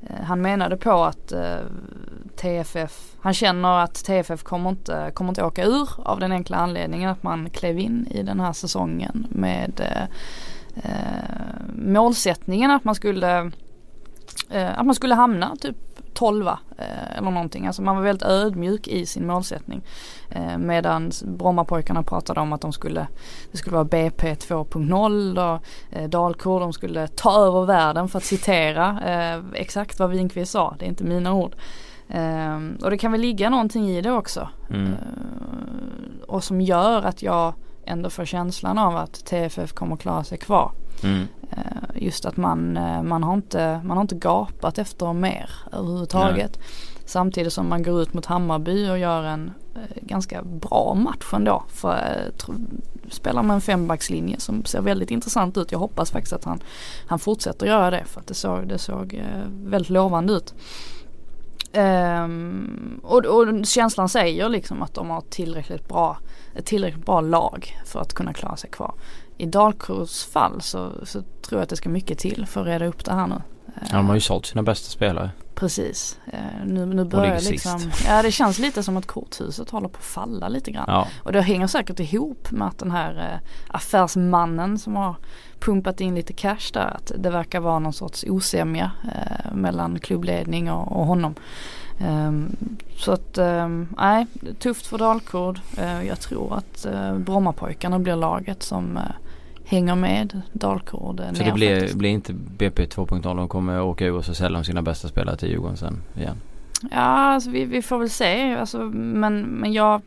eh, 0.01 0.23
han 0.23 0.41
menade 0.41 0.77
på 0.77 1.03
att 1.03 1.31
eh, 1.31 1.57
TFF, 2.35 3.15
han 3.21 3.33
känner 3.33 3.79
att 3.79 3.93
TFF 3.93 4.43
kommer 4.43 4.69
inte, 4.69 5.11
kommer 5.13 5.29
inte 5.29 5.43
åka 5.43 5.63
ur 5.63 5.89
av 5.97 6.19
den 6.19 6.31
enkla 6.31 6.57
anledningen 6.57 7.09
att 7.09 7.23
man 7.23 7.49
klev 7.49 7.79
in 7.79 8.07
i 8.11 8.23
den 8.23 8.39
här 8.39 8.53
säsongen 8.53 9.27
med 9.29 9.79
eh, 9.79 10.03
eh, 10.83 11.35
målsättningen 11.75 12.71
att 12.71 12.83
man 12.83 12.95
skulle 12.95 13.51
eh, 14.49 14.79
att 14.79 14.85
man 14.85 14.95
skulle 14.95 15.15
hamna 15.15 15.55
typ 15.55 15.75
12 16.15 16.47
eh, 16.47 17.17
eller 17.17 17.31
någonting. 17.31 17.67
Alltså 17.67 17.81
man 17.81 17.95
var 17.95 18.03
väldigt 18.03 18.27
ödmjuk 18.27 18.87
i 18.87 19.05
sin 19.05 19.27
målsättning. 19.27 19.81
Eh, 20.29 20.57
medan 20.57 21.11
Brommapojkarna 21.25 22.03
pratade 22.03 22.39
om 22.39 22.53
att 22.53 22.61
de 22.61 22.73
skulle, 22.73 23.07
det 23.51 23.57
skulle 23.57 23.73
vara 23.73 23.85
BP 23.85 24.33
2.0 24.33 25.55
och 25.55 25.61
eh, 25.97 26.09
Dalkurd 26.09 26.61
de 26.61 26.73
skulle 26.73 27.07
ta 27.07 27.45
över 27.45 27.65
världen 27.65 28.07
för 28.09 28.17
att 28.17 28.23
citera 28.23 28.99
eh, 29.05 29.43
exakt 29.53 29.99
vad 29.99 30.09
Winqvist 30.09 30.51
sa. 30.51 30.75
Det 30.79 30.85
är 30.85 30.89
inte 30.89 31.03
mina 31.03 31.33
ord. 31.33 31.55
Eh, 32.09 32.59
och 32.83 32.89
det 32.89 32.97
kan 32.97 33.11
väl 33.11 33.21
ligga 33.21 33.49
någonting 33.49 33.89
i 33.89 34.01
det 34.01 34.11
också. 34.11 34.49
Mm. 34.69 34.87
Eh, 34.87 34.97
och 36.27 36.43
som 36.43 36.61
gör 36.61 37.01
att 37.01 37.21
jag 37.21 37.53
ändå 37.85 38.09
får 38.09 38.25
känslan 38.25 38.77
av 38.77 38.97
att 38.97 39.25
TFF 39.25 39.73
kommer 39.73 39.95
klara 39.95 40.23
sig 40.23 40.37
kvar. 40.37 40.71
Mm. 41.03 41.27
Just 41.95 42.25
att 42.25 42.37
man, 42.37 42.77
eh, 42.77 43.03
man, 43.03 43.23
har 43.23 43.33
inte, 43.33 43.81
man 43.83 43.97
har 43.97 44.01
inte 44.01 44.15
gapat 44.15 44.77
efter 44.77 45.13
mer 45.13 45.49
överhuvudtaget. 45.71 46.59
Samtidigt 47.05 47.53
som 47.53 47.69
man 47.69 47.83
går 47.83 48.01
ut 48.01 48.13
mot 48.13 48.25
Hammarby 48.25 48.89
och 48.89 48.99
gör 48.99 49.23
en 49.23 49.51
eh, 49.75 49.81
ganska 50.01 50.43
bra 50.43 50.93
match 50.93 51.33
ändå. 51.33 51.63
För, 51.69 51.93
eh, 51.93 52.53
spelar 53.09 53.43
med 53.43 53.53
en 53.53 53.61
fembackslinje 53.61 54.39
som 54.39 54.65
ser 54.65 54.81
väldigt 54.81 55.11
intressant 55.11 55.57
ut. 55.57 55.71
Jag 55.71 55.79
hoppas 55.79 56.11
faktiskt 56.11 56.33
att 56.33 56.43
han, 56.43 56.59
han 57.07 57.19
fortsätter 57.19 57.65
göra 57.65 57.91
det 57.91 58.03
för 58.05 58.19
att 58.19 58.27
det 58.27 58.33
såg, 58.33 58.67
det 58.67 58.77
såg 58.77 59.23
väldigt 59.63 59.89
lovande 59.89 60.33
ut. 60.33 60.53
Ehm, 61.75 62.99
och, 63.03 63.25
och 63.25 63.65
känslan 63.65 64.09
säger 64.09 64.49
liksom 64.49 64.81
att 64.81 64.93
de 64.93 65.09
har 65.09 65.21
tillräckligt 65.21 65.87
bra, 65.87 66.17
ett 66.55 66.65
tillräckligt 66.65 67.05
bra 67.05 67.21
lag 67.21 67.77
för 67.85 67.99
att 67.99 68.13
kunna 68.13 68.33
klara 68.33 68.55
sig 68.55 68.69
kvar. 68.69 68.93
I 69.37 69.45
Dalkurds 69.45 70.25
fall 70.25 70.61
så, 70.61 70.91
så 71.03 71.21
tror 71.21 71.59
jag 71.59 71.63
att 71.63 71.69
det 71.69 71.75
ska 71.75 71.89
mycket 71.89 72.19
till 72.19 72.45
för 72.45 72.61
att 72.61 72.67
reda 72.67 72.85
upp 72.85 73.05
det 73.05 73.13
här 73.13 73.27
nu. 73.27 73.41
Ja, 73.81 73.97
de 73.97 74.07
har 74.07 74.15
ju 74.15 74.21
sålt 74.21 74.45
sina 74.45 74.63
bästa 74.63 74.89
spelare. 74.89 75.29
Precis. 75.55 76.19
Eh, 76.25 76.65
nu, 76.65 76.85
nu 76.85 77.05
börjar 77.05 77.39
liksom, 77.39 77.79
sist. 77.79 78.05
ja 78.07 78.21
det 78.21 78.31
känns 78.31 78.59
lite 78.59 78.83
som 78.83 78.97
att 78.97 79.05
korthuset 79.05 79.69
håller 79.69 79.87
på 79.87 79.97
att 79.97 80.03
falla 80.03 80.47
lite 80.47 80.71
grann. 80.71 80.85
Ja. 80.87 81.07
Och 81.23 81.31
det 81.31 81.41
hänger 81.41 81.67
säkert 81.67 81.99
ihop 81.99 82.51
med 82.51 82.67
att 82.67 82.77
den 82.77 82.91
här 82.91 83.15
eh, 83.15 83.49
affärsmannen 83.75 84.79
som 84.79 84.95
har 84.95 85.15
pumpat 85.59 86.01
in 86.01 86.15
lite 86.15 86.33
cash 86.33 86.71
där, 86.73 86.95
att 86.95 87.11
det 87.17 87.29
verkar 87.29 87.59
vara 87.59 87.79
någon 87.79 87.93
sorts 87.93 88.25
osämja 88.27 88.91
eh, 89.03 89.53
mellan 89.53 89.99
klubbledning 89.99 90.71
och, 90.71 90.99
och 90.99 91.05
honom. 91.05 91.35
Ehm, 91.99 92.55
så 92.97 93.11
att, 93.11 93.37
ehm, 93.37 93.87
nej, 93.97 94.27
tufft 94.59 94.87
för 94.87 94.97
Dalkurd. 94.97 95.59
Eh, 95.77 96.03
jag 96.03 96.19
tror 96.19 96.57
att 96.57 96.85
eh, 96.85 97.17
Brommapojkarna 97.17 97.99
blir 97.99 98.15
laget 98.15 98.63
som 98.63 98.97
eh, 98.97 99.03
hänger 99.65 99.95
med 99.95 100.41
Dalkurd 100.51 101.21
Så 101.33 101.43
det 101.43 101.51
blir, 101.51 101.97
blir 101.97 102.09
inte 102.09 102.33
BP 102.33 102.85
2.0. 102.85 103.35
De 103.35 103.47
kommer 103.47 103.81
åka 103.81 104.05
ur 104.05 104.13
och 104.13 104.25
så 104.25 104.33
säljer 104.33 104.57
de 104.57 104.63
sina 104.63 104.81
bästa 104.81 105.07
spelare 105.07 105.37
till 105.37 105.49
Djurgården 105.49 105.77
sen 105.77 106.01
igen. 106.17 106.37
Ja, 106.91 106.97
alltså 106.97 107.49
vi, 107.49 107.65
vi 107.65 107.81
får 107.81 107.99
väl 107.99 108.09
se. 108.09 108.55
Alltså, 108.55 108.77
men, 108.93 109.41
men 109.41 109.73
jag, 109.73 110.01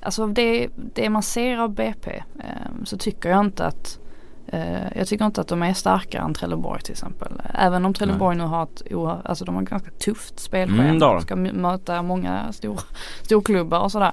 alltså 0.00 0.26
det, 0.26 0.68
det 0.94 1.10
man 1.10 1.22
ser 1.22 1.58
av 1.58 1.70
BP 1.74 2.10
eh, 2.38 2.84
så 2.84 2.96
tycker 2.96 3.30
jag 3.30 3.40
inte 3.40 3.66
att 3.66 3.98
eh, 4.46 4.96
jag 4.96 5.06
tycker 5.06 5.24
inte 5.24 5.40
att 5.40 5.48
de 5.48 5.62
är 5.62 5.74
starkare 5.74 6.22
än 6.22 6.34
Trelleborg 6.34 6.82
till 6.82 6.92
exempel. 6.92 7.42
Även 7.54 7.84
om 7.84 7.94
Trelleborg 7.94 8.36
nu 8.36 8.44
har 8.44 8.62
ett 8.62 8.82
alltså 9.24 9.44
de 9.44 9.54
har 9.54 9.62
ett 9.62 9.68
ganska 9.68 9.90
tufft 9.90 10.40
spelschema. 10.40 11.10
Mm, 11.10 11.20
ska 11.20 11.36
möta 11.36 12.02
många 12.02 12.52
stor, 12.52 12.80
storklubbar 13.22 13.78
och 13.78 13.92
sådär. 13.92 14.12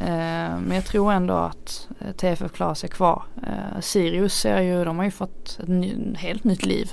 Eh, 0.00 0.58
men 0.60 0.72
jag 0.74 0.84
tror 0.84 1.12
ändå 1.12 1.34
att 1.34 1.88
eh, 2.00 2.12
TFF 2.12 2.52
klarar 2.52 2.74
sig 2.74 2.90
kvar. 2.90 3.22
Eh, 3.46 3.80
Sirius 3.80 4.34
ser 4.34 4.60
ju, 4.60 4.84
de 4.84 4.96
har 4.98 5.04
ju 5.04 5.10
fått 5.10 5.58
ett 5.62 5.68
ny, 5.68 6.14
helt 6.16 6.44
nytt 6.44 6.66
liv. 6.66 6.90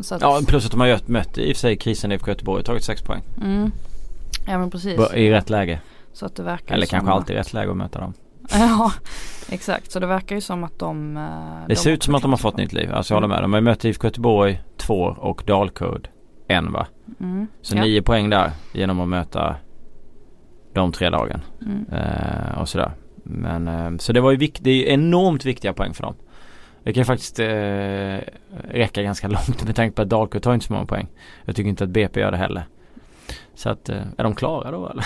Så 0.00 0.14
att, 0.14 0.20
Ja 0.22 0.40
plus 0.46 0.64
att 0.64 0.70
de 0.70 0.80
har 0.80 1.00
mött 1.10 1.38
i 1.38 1.52
och 1.52 1.56
för 1.56 1.60
sig 1.60 1.76
krisen 1.76 2.12
i 2.12 2.14
IFK 2.14 2.30
Göteborg 2.30 2.60
och 2.60 2.66
tagit 2.66 2.84
6 2.84 3.02
poäng. 3.02 3.22
mm, 3.42 3.70
ja 4.46 4.58
men 4.58 4.70
precis. 4.70 5.00
I 5.14 5.30
rätt 5.30 5.50
läge. 5.50 5.80
Så 6.12 6.26
att 6.26 6.36
det 6.36 6.42
verkar 6.42 6.74
Eller 6.74 6.86
som 6.86 6.90
kanske 6.90 7.10
att- 7.12 7.16
alltid 7.16 7.36
rätt 7.36 7.52
läge 7.52 7.70
att 7.70 7.76
möta 7.76 8.00
dem. 8.00 8.12
Ja 8.52 8.92
exakt 9.48 9.92
så 9.92 10.00
det 10.00 10.06
verkar 10.06 10.34
ju 10.34 10.40
som 10.40 10.64
att 10.64 10.78
de 10.78 11.14
Det 11.14 11.74
de 11.74 11.76
ser 11.76 11.90
ut 11.90 12.02
som 12.02 12.14
att 12.14 12.22
de 12.22 12.30
har 12.30 12.38
fått 12.38 12.56
nytt 12.56 12.72
liv. 12.72 12.94
Alltså 12.94 13.14
jag 13.14 13.16
håller 13.16 13.28
med. 13.34 13.42
De 13.42 13.52
har 13.52 13.60
mött 13.60 13.84
IFK 13.84 14.06
Göteborg 14.06 14.62
två 14.76 15.16
och 15.18 15.42
Dalkurd 15.46 16.08
en 16.48 16.72
va? 16.72 16.86
mm. 17.20 17.46
Så 17.62 17.76
ja. 17.76 17.82
nio 17.82 18.02
poäng 18.02 18.30
där 18.30 18.50
genom 18.72 19.00
att 19.00 19.08
möta 19.08 19.56
de 20.80 20.92
tre 20.92 21.10
lagen. 21.10 21.40
Mm. 21.62 21.86
Eh, 21.92 22.60
och 22.60 22.68
sådär. 22.68 22.90
Men 23.22 23.68
eh, 23.68 23.96
så 23.98 24.12
det 24.12 24.20
var 24.20 24.30
ju 24.30 24.36
vikt, 24.36 24.64
det 24.64 24.70
är 24.70 24.94
enormt 24.94 25.44
viktiga 25.44 25.72
poäng 25.72 25.94
för 25.94 26.02
dem. 26.02 26.14
Det 26.82 26.92
kan 26.92 27.04
faktiskt 27.04 27.38
eh, 27.38 28.18
räcka 28.70 29.02
ganska 29.02 29.28
långt 29.36 29.64
med 29.64 29.76
tanke 29.76 29.96
på 29.96 30.02
att 30.02 30.08
Dalkurd 30.08 30.42
tar 30.42 30.54
inte 30.54 30.66
så 30.66 30.72
många 30.72 30.86
poäng. 30.86 31.08
Jag 31.44 31.56
tycker 31.56 31.70
inte 31.70 31.84
att 31.84 31.90
BP 31.90 32.20
gör 32.20 32.30
det 32.30 32.36
heller. 32.36 32.66
Så 33.54 33.68
att, 33.68 33.88
eh, 33.88 34.02
är 34.16 34.24
de 34.24 34.34
klara 34.34 34.70
då 34.70 34.88
eller? 34.88 35.04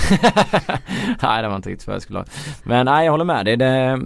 nej 1.22 1.42
det 1.42 1.48
var 1.48 1.56
inte 1.56 1.70
riktigt 1.70 1.86
vad 1.86 1.94
jag 1.94 2.02
skulle 2.02 2.18
ha. 2.18 2.26
Men 2.62 2.86
nej 2.86 3.04
jag 3.04 3.12
håller 3.12 3.24
med 3.24 3.44
dig. 3.44 3.56
Det, 3.56 4.00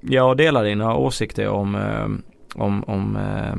jag 0.00 0.36
delar 0.36 0.64
dina 0.64 0.96
åsikter 0.96 1.48
om, 1.48 1.74
eh, 1.74 2.08
om, 2.62 2.84
om, 2.86 3.16
eh, 3.16 3.54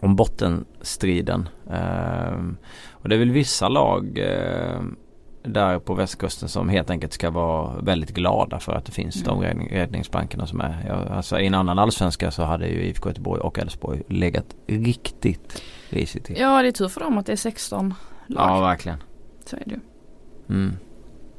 om 0.00 0.16
bottenstriden. 0.16 1.48
Och 2.90 3.08
det 3.08 3.14
är 3.14 3.18
väl 3.18 3.30
vissa 3.30 3.68
lag 3.68 4.18
där 5.46 5.78
på 5.78 5.94
västkusten 5.94 6.48
som 6.48 6.68
helt 6.68 6.90
enkelt 6.90 7.12
ska 7.12 7.30
vara 7.30 7.80
väldigt 7.80 8.10
glada 8.10 8.58
för 8.60 8.72
att 8.72 8.84
det 8.84 8.92
finns 8.92 9.22
de 9.22 9.38
Mm. 9.38 9.48
räddning, 9.48 9.68
räddningsbankerna 9.72 10.46
som 10.46 10.60
är. 10.60 10.84
Jag, 10.88 11.16
alltså, 11.16 11.40
I 11.40 11.46
en 11.46 11.54
annan 11.54 11.78
allsvenska 11.78 12.30
så 12.30 12.42
hade 12.42 12.66
ju 12.68 12.82
IFK 12.82 13.08
Göteborg 13.08 13.40
och 13.40 13.58
Elfsborg 13.58 14.02
legat 14.08 14.56
riktigt 14.66 15.62
risigt 15.90 16.24
till. 16.24 16.36
Ja 16.38 16.62
det 16.62 16.68
är 16.68 16.72
tur 16.72 16.88
för 16.88 17.00
dem 17.00 17.18
att 17.18 17.26
det 17.26 17.32
är 17.32 17.36
16 17.36 17.94
lag. 18.26 18.48
Ja 18.50 18.60
verkligen. 18.60 18.98
Så 19.44 19.56
är 19.56 19.62
det 19.66 19.70
ju. 19.70 19.80
Mm. 20.48 20.72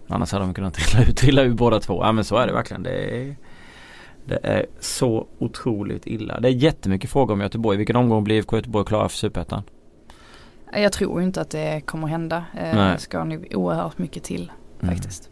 Annars 0.08 0.32
hade 0.32 0.46
de 0.46 0.54
kunnat 0.54 0.74
trilla 0.74 1.06
ut, 1.10 1.18
trilla 1.18 1.42
ut 1.42 1.56
båda 1.58 1.80
två. 1.80 2.04
Ja 2.04 2.12
men 2.12 2.24
så 2.24 2.36
är 2.38 2.48
det 2.48 2.54
verkligen. 2.54 2.84
Det 2.84 2.92
är, 3.22 3.36
det 4.26 4.40
är 4.44 4.66
så 4.80 5.28
otroligt 5.40 6.08
illa. 6.08 6.40
Det 6.40 6.48
är 6.48 6.52
jättemycket 6.52 7.10
frågor 7.10 7.34
om 7.34 7.42
Göteborg. 7.42 7.78
Vilken 7.78 7.96
omgång 7.96 8.24
blir 8.24 8.36
IFK 8.36 8.56
Göteborg 8.56 8.86
klara 8.86 9.10
för 9.10 9.18
Superettan? 9.18 9.64
Jag 10.74 10.94
tror 10.94 11.22
inte 11.22 11.42
att 11.42 11.50
det 11.50 11.82
kommer 11.86 12.08
hända. 12.08 12.38
Eh, 12.38 12.76
Nej. 12.76 12.94
Det 12.94 12.98
ska 13.00 13.24
nog 13.24 13.48
oerhört 13.56 13.98
mycket 13.98 14.24
till 14.24 14.52
Mm. 14.82 14.96
faktiskt. 14.96 15.30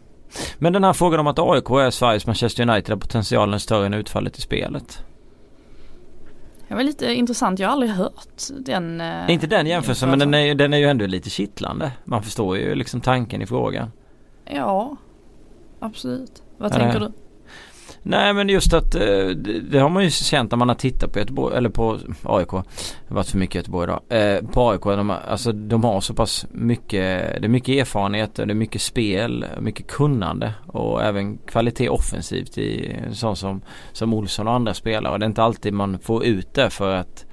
Men 0.58 0.72
den 0.72 0.84
här 0.84 0.92
frågan 0.92 1.20
om 1.20 1.26
att 1.26 1.38
AIK 1.38 1.70
är 1.70 1.90
Sveriges 1.90 2.26
Manchester 2.26 2.68
United 2.70 2.92
är 2.92 2.96
potentialen 3.00 3.60
större 3.60 3.86
än 3.86 3.94
utfallet 3.94 4.38
i 4.38 4.40
spelet. 4.40 5.02
Det 6.68 6.74
var 6.74 6.82
lite 6.82 7.14
intressant. 7.14 7.58
Jag 7.58 7.68
har 7.68 7.72
aldrig 7.72 7.90
hört 7.92 8.42
den. 8.60 9.00
eh, 9.00 9.30
Inte 9.30 9.46
den 9.46 9.66
jämförelsen 9.66 10.10
men 10.10 10.18
den 10.18 10.34
är, 10.34 10.54
den 10.54 10.72
är 10.74 10.78
ju 10.78 10.84
ändå 10.86 11.06
lite 11.06 11.30
kittlande. 11.30 11.92
Man 12.04 12.22
förstår 12.22 12.56
ju 12.58 12.74
liksom 12.74 13.00
tanken 13.00 13.42
i 13.42 13.46
frågan. 13.46 13.90
Ja, 14.44 14.96
absolut. 15.80 16.42
Vad 16.58 16.72
Ja, 16.72 16.76
tänker 16.78 17.00
det- 17.00 17.06
du? 17.06 17.12
Nej 18.08 18.34
men 18.34 18.48
just 18.48 18.72
att 18.72 18.94
eh, 18.94 19.00
det, 19.26 19.60
det 19.70 19.78
har 19.78 19.88
man 19.88 20.04
ju 20.04 20.10
känt 20.10 20.50
när 20.50 20.58
man 20.58 20.68
har 20.68 20.74
tittat 20.76 21.12
på 21.12 21.18
Göteborg 21.18 21.56
eller 21.56 21.68
på 21.68 21.98
AIK. 22.22 22.48
Det 22.50 22.56
har 23.08 23.14
varit 23.14 23.26
för 23.28 23.38
mycket 23.38 23.54
Göteborg 23.54 23.84
idag. 23.84 24.00
Eh, 24.08 24.42
på 24.50 24.70
AIK, 24.70 24.82
de, 24.82 25.10
har- 25.10 25.20
alltså, 25.28 25.52
de 25.52 25.84
har 25.84 26.00
så 26.00 26.14
pass 26.14 26.46
mycket, 26.50 27.40
det 27.40 27.44
är 27.44 27.48
mycket 27.48 27.68
erfarenhet, 27.68 28.34
det 28.34 28.42
är 28.42 28.54
mycket 28.54 28.80
spel, 28.82 29.44
mycket 29.60 29.86
kunnande 29.86 30.52
och 30.66 31.02
även 31.02 31.38
kvalitet 31.38 31.88
offensivt 31.88 32.58
i 32.58 32.96
sånt 33.12 33.38
som, 33.38 33.60
som 33.92 34.14
Olsson 34.14 34.48
och 34.48 34.54
andra 34.54 34.74
spelare. 34.74 35.12
Och 35.12 35.18
det 35.18 35.24
är 35.24 35.28
inte 35.28 35.42
alltid 35.42 35.72
man 35.72 35.98
får 35.98 36.24
ut 36.24 36.54
det 36.54 36.70
för 36.70 36.94
att 36.94 37.24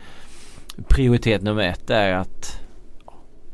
prioritet 0.87 1.41
nummer 1.41 1.63
ett 1.63 1.89
är 1.89 2.13
att 2.13 2.59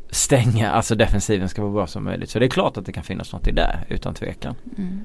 stänga, 0.10 0.72
alltså 0.72 0.96
defensiven 0.96 1.50
ska 1.50 1.62
vara 1.62 1.74
bra 1.74 1.88
som 1.88 2.04
möjligt. 2.04 2.30
Så 2.30 2.40
det 2.40 2.46
är 2.46 2.50
klart 2.50 2.78
att 2.78 2.86
det 2.86 2.92
kan 2.92 3.04
finnas 3.04 3.34
något 3.34 3.48
i 3.48 3.52
det 3.52 3.80
utan 3.90 4.14
tvekan. 4.14 4.56
Mm. 4.78 5.00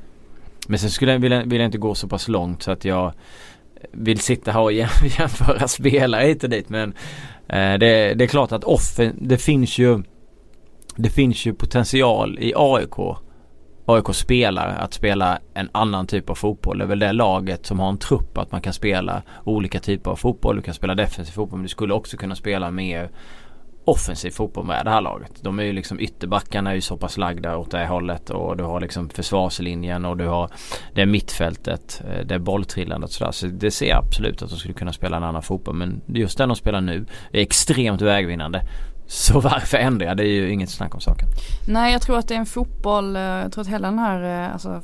Men 0.68 0.78
sen 0.78 0.90
skulle 0.90 1.12
jag, 1.12 1.18
vill, 1.18 1.32
jag, 1.32 1.44
vill 1.44 1.60
jag 1.60 1.68
inte 1.68 1.78
gå 1.78 1.94
så 1.94 2.08
pass 2.08 2.28
långt 2.28 2.62
så 2.62 2.70
att 2.70 2.84
jag 2.84 3.12
vill 3.92 4.18
sitta 4.18 4.52
här 4.52 4.60
och 4.60 4.72
jämföra 5.18 5.68
spelare 5.68 6.26
hit 6.26 6.44
och 6.44 6.50
dit. 6.50 6.68
Men 6.68 6.94
eh, 7.48 7.78
det, 7.78 8.14
det 8.14 8.24
är 8.24 8.26
klart 8.26 8.52
att 8.52 8.64
offen, 8.64 9.16
det 9.20 9.38
finns 9.38 9.78
ju 9.78 10.02
Det 10.96 11.10
finns 11.10 11.46
ju 11.46 11.54
potential 11.54 12.38
i 12.38 12.52
AIK 12.56 12.98
AIK 13.86 14.14
spelare 14.14 14.72
att 14.72 14.94
spela 14.94 15.38
en 15.54 15.68
annan 15.72 16.06
typ 16.06 16.30
av 16.30 16.34
fotboll. 16.34 16.78
Det 16.78 16.84
är 16.84 16.88
väl 16.88 16.98
det 16.98 17.12
laget 17.12 17.66
som 17.66 17.80
har 17.80 17.88
en 17.88 17.98
trupp 17.98 18.38
att 18.38 18.52
man 18.52 18.60
kan 18.60 18.72
spela 18.72 19.22
olika 19.44 19.80
typer 19.80 20.10
av 20.10 20.16
fotboll. 20.16 20.56
Du 20.56 20.62
kan 20.62 20.74
spela 20.74 20.94
defensiv 20.94 21.32
fotboll 21.32 21.58
men 21.58 21.62
du 21.62 21.68
skulle 21.68 21.94
också 21.94 22.16
kunna 22.16 22.34
spela 22.34 22.70
mer 22.70 23.10
offensiv 23.84 24.30
fotboll 24.30 24.66
med 24.66 24.84
det 24.84 24.90
här 24.90 25.00
laget. 25.00 25.32
De 25.40 25.58
är 25.58 25.62
ju 25.62 25.72
liksom 25.72 26.00
ytterbackarna 26.00 26.70
är 26.70 26.74
ju 26.74 26.80
så 26.80 26.96
pass 26.96 27.16
lagda 27.16 27.56
åt 27.56 27.70
det 27.70 27.86
hållet 27.86 28.30
och 28.30 28.56
du 28.56 28.64
har 28.64 28.80
liksom 28.80 29.08
försvarslinjen 29.08 30.04
och 30.04 30.16
du 30.16 30.26
har 30.26 30.50
det 30.94 31.06
mittfältet, 31.06 32.02
eh, 32.08 32.26
det 32.26 32.38
bolltrillandet 32.38 33.10
och 33.10 33.14
sådär. 33.14 33.32
Så 33.32 33.46
det 33.46 33.70
ser 33.70 33.86
jag 33.86 34.04
absolut 34.04 34.42
att 34.42 34.50
de 34.50 34.56
skulle 34.56 34.74
kunna 34.74 34.92
spela 34.92 35.16
en 35.16 35.24
annan 35.24 35.42
fotboll. 35.42 35.74
Men 35.74 36.00
just 36.06 36.38
den 36.38 36.48
de 36.48 36.56
spelar 36.56 36.80
nu 36.80 37.06
är 37.32 37.40
extremt 37.40 38.00
vägvinnande. 38.00 38.62
Så 39.06 39.40
varför 39.40 39.78
ändra? 39.78 40.14
Det 40.14 40.22
är 40.22 40.32
ju 40.32 40.52
inget 40.52 40.70
snack 40.70 40.94
om 40.94 41.00
saken. 41.00 41.28
Nej 41.68 41.92
jag 41.92 42.02
tror 42.02 42.18
att 42.18 42.28
det 42.28 42.34
är 42.34 42.38
en 42.38 42.46
fotboll, 42.46 43.16
eh, 43.16 43.22
jag 43.22 43.52
tror 43.52 43.62
att 43.62 43.68
hela 43.68 43.88
den 43.88 43.98
här 43.98 44.44
eh, 44.44 44.52
alltså 44.52 44.82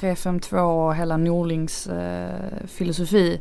3-5-2 0.00 0.58
och 0.58 0.96
hela 0.96 1.16
Norlings 1.16 1.86
eh, 1.86 2.66
filosofi 2.66 3.40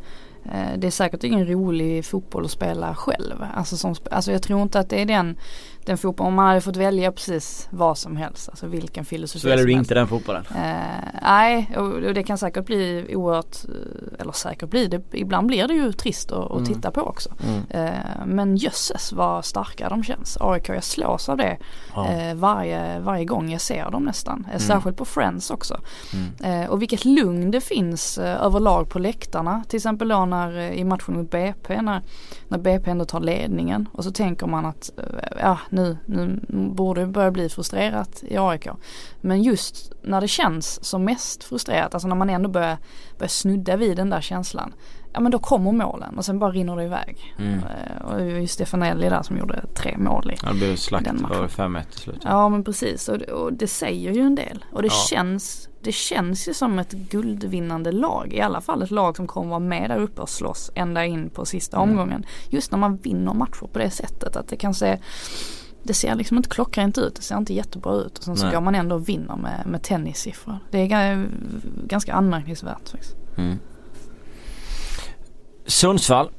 Eh, 0.54 0.78
det 0.78 0.88
är 0.88 0.92
säkert 0.92 1.24
ingen 1.24 1.48
rolig 1.48 2.06
fotboll 2.06 2.46
att 2.46 2.52
spela 2.52 2.96
själv. 2.96 3.46
Alltså, 3.54 3.78
som, 3.78 3.96
alltså 4.12 4.32
jag 4.32 4.42
tror 4.42 4.62
inte 4.62 4.80
att 4.80 4.90
det 4.90 5.02
är 5.02 5.06
den, 5.06 5.38
den 5.86 5.98
fotboll, 5.98 6.28
om 6.28 6.34
man 6.34 6.48
hade 6.48 6.62
fått 6.62 6.78
välja 6.78 7.12
precis 7.12 7.68
vad 7.72 7.98
som 7.98 8.18
helst, 8.18 8.50
alltså 8.50 8.68
vilken 8.68 9.06
filosofi 9.06 9.40
Så 9.40 9.48
väljer 9.50 9.66
du 9.66 9.72
inte 9.72 9.94
den 9.94 10.08
fotbollen? 10.08 10.44
Eh, 10.56 10.76
nej, 11.22 11.72
och, 11.78 11.84
och 11.86 12.14
det 12.14 12.24
kan 12.24 12.38
säkert 12.38 12.66
bli 12.66 13.06
oerhört, 13.16 13.56
eh, 13.66 14.22
eller 14.22 14.32
säkert 14.32 14.70
bli 14.70 14.88
det, 14.88 15.02
ibland 15.12 15.48
blir 15.48 15.68
det 15.68 15.74
ju 15.74 15.92
trist 15.94 16.32
att, 16.32 16.52
Mm. 16.52 16.66
titta 16.66 16.92
på 16.92 17.02
också. 17.02 17.30
Mm. 17.44 17.62
Eh, 17.88 18.26
men 18.26 18.56
jösses 18.58 19.14
vad 19.14 19.46
starka 19.46 19.90
de 19.90 20.04
känns. 20.04 20.38
AIK, 20.40 20.70
jag 20.70 20.84
slås 20.84 21.30
av 21.30 21.38
det 21.38 21.58
Ja. 21.96 22.08
eh, 22.12 22.36
varje, 22.36 23.00
varje 23.00 23.26
gång 23.26 23.52
jag 23.52 23.62
ser 23.62 23.92
dem 23.92 24.04
nästan. 24.04 24.48
Eh, 24.54 24.60
Särskilt 24.60 24.98
på 24.98 25.06
Friends 25.06 25.52
också. 25.52 25.80
Mm. 26.14 26.64
Eh, 26.64 26.70
och 26.70 26.82
vilket 26.82 27.06
lugn 27.06 27.52
det 27.52 27.62
finns 27.62 28.18
överlag 28.18 28.90
på 28.90 29.00
läktarna. 29.00 29.64
Till 29.68 29.78
exempel 29.78 30.08
då 30.08 30.26
när, 30.26 30.58
i 30.60 30.84
matchen 30.84 31.16
mot 31.18 31.32
BP 31.32 31.82
när, 31.82 32.02
när 32.48 32.58
BP 32.58 32.92
ändå 32.92 33.06
tar 33.06 33.20
ledningen. 33.20 33.90
Och 33.92 34.04
så 34.04 34.12
tänker 34.12 34.48
man 34.48 34.66
att 34.66 34.90
ja, 35.40 35.58
nu, 35.76 35.98
nu 36.06 36.40
borde 36.52 37.02
det 37.02 37.08
börja 37.08 37.32
bli 37.32 37.50
frustrerat 37.50 38.24
i 38.24 38.38
AIK. 38.38 38.68
Men 39.22 39.44
just 39.44 39.92
när 40.02 40.22
det 40.22 40.28
känns 40.28 40.84
som 40.86 41.04
mest 41.04 41.44
frustrerat, 41.44 41.94
alltså 41.94 42.08
när 42.08 42.16
man 42.16 42.30
ändå 42.30 42.50
börjar, 42.50 42.78
börjar 43.18 43.30
snudda 43.30 43.76
vid 43.78 43.98
den 43.98 44.10
där 44.10 44.22
känslan. 44.22 44.74
Ja 45.14 45.20
men 45.22 45.32
då 45.32 45.40
kommer 45.40 45.72
målen 45.72 46.18
och 46.18 46.26
sen 46.26 46.40
bara 46.40 46.52
rinner 46.52 46.76
det 46.76 46.84
iväg. 46.84 47.36
Mm. 47.40 47.54
Eh, 47.54 48.02
och 48.06 48.18
det 48.18 48.24
var 48.24 48.40
ju 48.40 48.48
Stefanelli 48.48 49.10
där 49.10 49.22
som 49.24 49.38
gjorde 49.38 49.62
tre 49.76 49.98
mål 49.98 50.32
i. 50.32 50.38
Ja, 50.44 50.50
det 50.50 50.54
blev 50.58 50.76
slakt. 50.76 51.06
Den 51.06 51.16
Det 51.18 51.22
matchen. 51.22 51.40
var 51.42 51.48
5-1 51.48 51.84
till 51.92 52.00
slut. 52.00 52.22
Ja 52.24 52.50
men 52.50 52.64
precis 52.64 53.10
och, 53.10 53.18
det- 53.20 53.32
och 53.32 53.54
det 53.54 53.68
säger 53.68 54.12
ju 54.14 54.22
en 54.22 54.36
del. 54.36 54.66
Och 54.72 54.82
det 54.82 54.88
Ja. 54.88 55.06
känns 55.10 55.70
det 55.82 55.92
känns 55.92 56.48
ju 56.48 56.54
som 56.54 56.80
ett 56.80 56.92
guldvinnande 56.92 57.92
lag. 57.92 58.34
I 58.34 58.42
alla 58.42 58.62
fall 58.62 58.82
ett 58.82 58.92
lag 58.92 59.16
som 59.16 59.28
kommer 59.28 59.50
vara 59.50 59.60
med 59.60 59.90
där 59.90 59.98
uppe 59.98 60.22
och 60.22 60.30
slåss 60.30 60.72
ända 60.76 61.06
in 61.06 61.30
på 61.30 61.46
sista 61.46 61.78
Mm. 61.78 61.90
omgången. 61.90 62.26
Just 62.50 62.72
när 62.72 62.80
man 62.80 62.96
vinner 62.98 63.34
matcher 63.34 63.68
på 63.74 63.80
det 63.80 63.90
sättet. 63.90 64.36
Att 64.36 64.48
det 64.48 64.56
kan 64.56 64.74
se 64.74 64.98
det 65.88 65.94
ser 65.94 66.16
liksom 66.16 66.38
inte 66.38 66.50
klockrent 66.50 66.98
ut, 66.98 67.16
det 67.16 67.22
ser 67.22 67.38
inte 67.38 67.54
jättebra 67.54 67.94
ut 67.96 68.18
och 68.18 68.24
sen 68.24 68.38
så 68.38 68.46
Nej. 68.46 68.54
går 68.56 68.62
man 68.62 68.76
ändå 68.76 68.96
och 68.96 69.10
vinner 69.10 69.36
med, 69.36 69.64
med 69.66 69.84
tennissiffror. 69.84 70.60
Det 70.72 70.78
är 70.80 70.86
ga- 70.88 71.28
ganska 71.88 72.14
anmärkningsvärt 72.14 72.90
faktiskt. 72.90 73.16
Mm. 73.38 73.58
Sundsvall. 75.66 76.30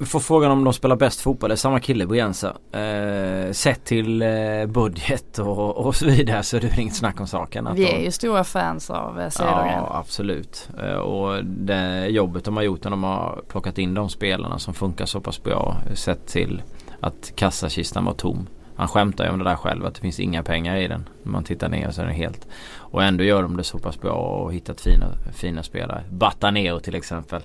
Får 0.00 0.20
frågan 0.20 0.50
om 0.50 0.64
de 0.64 0.72
spelar 0.72 0.96
bäst 0.96 1.20
fotboll. 1.20 1.48
Det 1.50 1.54
är 1.54 1.56
samma 1.56 1.80
kille 1.80 2.06
Brianza. 2.06 2.56
Eh, 2.72 3.52
sett 3.52 3.84
till 3.84 4.22
eh, 4.22 4.66
budget 4.66 5.38
och, 5.38 5.76
och 5.76 5.96
så 5.96 6.06
vidare 6.06 6.42
så 6.42 6.56
är 6.56 6.60
det 6.60 6.66
väl 6.66 6.78
inget 6.80 6.96
snack 6.96 7.20
om 7.20 7.26
saken. 7.26 7.66
att 7.66 7.78
Vi 7.78 7.84
de- 7.84 7.90
är 7.96 8.04
ju 8.04 8.10
stora 8.10 8.44
fans 8.44 8.90
av 8.90 9.20
eh, 9.20 9.28
Cedergren. 9.30 9.66
Ja 9.72 9.96
absolut. 9.98 10.68
Eh, 10.82 10.94
Och 10.96 11.44
det 11.44 12.06
jobbet 12.06 12.44
de 12.44 12.56
har 12.56 12.62
gjort 12.62 12.84
när 12.84 12.90
de 12.90 13.04
har 13.04 13.42
plockat 13.48 13.78
in 13.78 13.94
de 13.94 14.08
spelarna 14.08 14.58
som 14.58 14.74
funkar 14.74 15.06
så 15.06 15.20
pass 15.20 15.42
bra. 15.42 15.76
Sett 15.94 16.26
till 16.26 16.62
att 17.00 17.32
kassakistan 17.36 18.04
var 18.04 18.12
tom. 18.14 18.46
Han 18.76 18.88
skämtar 18.88 19.24
ju 19.24 19.30
om 19.30 19.38
det 19.38 19.44
där 19.44 19.56
själv 19.56 19.86
att 19.86 19.94
det 19.94 20.00
finns 20.00 20.20
inga 20.20 20.42
pengar 20.42 20.76
i 20.76 20.88
den. 20.88 21.08
När 21.22 21.32
man 21.32 21.44
tittar 21.44 21.68
ner 21.68 21.90
så 21.90 22.02
är 22.02 22.06
den 22.06 22.14
helt. 22.14 22.46
Och 22.76 23.02
ändå 23.04 23.24
gör 23.24 23.42
de 23.42 23.56
det 23.56 23.64
så 23.64 23.78
pass 23.78 24.00
bra 24.00 24.12
och 24.14 24.54
hittat 24.54 24.80
fina, 24.80 25.06
fina 25.34 25.62
spelare. 25.62 26.04
Bataneo 26.10 26.80
till 26.80 26.94
exempel. 26.94 27.42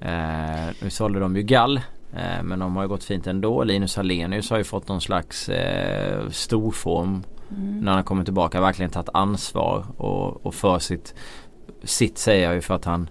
Eh, 0.00 0.74
nu 0.82 0.90
sålde 0.90 1.20
de 1.20 1.36
ju 1.36 1.42
Gall. 1.42 1.76
Eh, 2.16 2.42
men 2.42 2.58
de 2.58 2.76
har 2.76 2.82
ju 2.82 2.88
gått 2.88 3.04
fint 3.04 3.26
ändå. 3.26 3.64
Linus 3.64 3.96
Hallenius 3.96 4.50
har 4.50 4.58
ju 4.58 4.64
fått 4.64 4.88
någon 4.88 5.00
slags 5.00 5.48
eh, 5.48 6.28
storform 6.30 7.22
Mm. 7.56 7.80
när 7.80 7.92
han 7.92 8.04
kommer 8.04 8.24
tillbaka 8.24 8.60
verkligen 8.60 8.90
tagit 8.90 9.08
ansvar 9.14 9.84
och, 9.96 10.46
och 10.46 10.54
för 10.54 10.78
sitt 10.78 11.14
Sitt 11.84 12.18
säger 12.18 12.44
jag 12.44 12.54
ju 12.54 12.60
för 12.60 12.74
att 12.74 12.84
han 12.84 13.10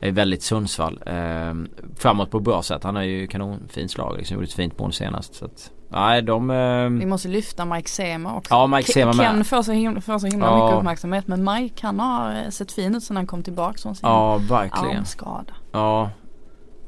är 0.00 0.12
väldigt 0.12 0.42
Sundsvall. 0.42 1.02
Eh, 1.06 1.54
framåt 1.96 2.30
på 2.30 2.40
bra 2.40 2.62
sätt. 2.62 2.84
Han 2.84 2.96
har 2.96 3.02
ju 3.02 3.26
kanonfint 3.26 3.90
slag 3.90 4.16
liksom. 4.18 4.34
Gjorde 4.34 4.44
ett 4.44 4.52
fint 4.52 4.78
mål 4.78 4.92
senast. 4.92 5.34
Så 5.34 5.44
att, 5.44 5.70
nej 5.88 6.22
de... 6.22 6.50
Eh... 6.50 6.88
Vi 6.88 7.06
måste 7.06 7.28
lyfta 7.28 7.64
Mike 7.64 7.88
Sema 7.88 8.36
också. 8.36 8.54
Ja 8.54 8.66
Mike 8.66 8.92
Sema 8.92 9.12
med. 9.12 9.26
Ken 9.26 9.44
får 9.44 9.62
så 9.62 9.72
himla, 9.72 10.00
får 10.00 10.18
så 10.18 10.26
himla 10.26 10.46
ja. 10.46 10.64
mycket 10.64 10.78
uppmärksamhet. 10.78 11.26
Men 11.28 11.54
Mike 11.54 11.86
han 11.86 12.00
har 12.00 12.42
eh, 12.44 12.50
sett 12.50 12.72
fin 12.72 12.94
ut 12.94 13.02
sen 13.02 13.16
han 13.16 13.26
kom 13.26 13.42
tillbaka 13.42 13.78
från 13.78 13.94
sin 13.94 14.08
ja, 14.08 14.40
verkligen. 14.48 14.96
armskada. 14.96 15.54
Ja 15.72 16.10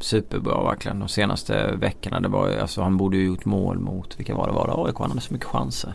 superbra 0.02 0.64
verkligen 0.64 0.98
de 0.98 1.08
senaste 1.08 1.76
veckorna. 1.76 2.20
Det 2.20 2.28
var 2.28 2.56
alltså 2.56 2.82
han 2.82 2.96
borde 2.96 3.16
ju 3.16 3.26
gjort 3.26 3.44
mål 3.44 3.78
mot, 3.78 4.18
vilka 4.18 4.34
var 4.34 4.46
det 4.46 4.52
var 4.52 4.66
det? 4.66 4.88
AIK, 4.88 4.98
han 4.98 5.10
hade 5.10 5.20
så 5.20 5.32
mycket 5.32 5.48
chanser. 5.48 5.94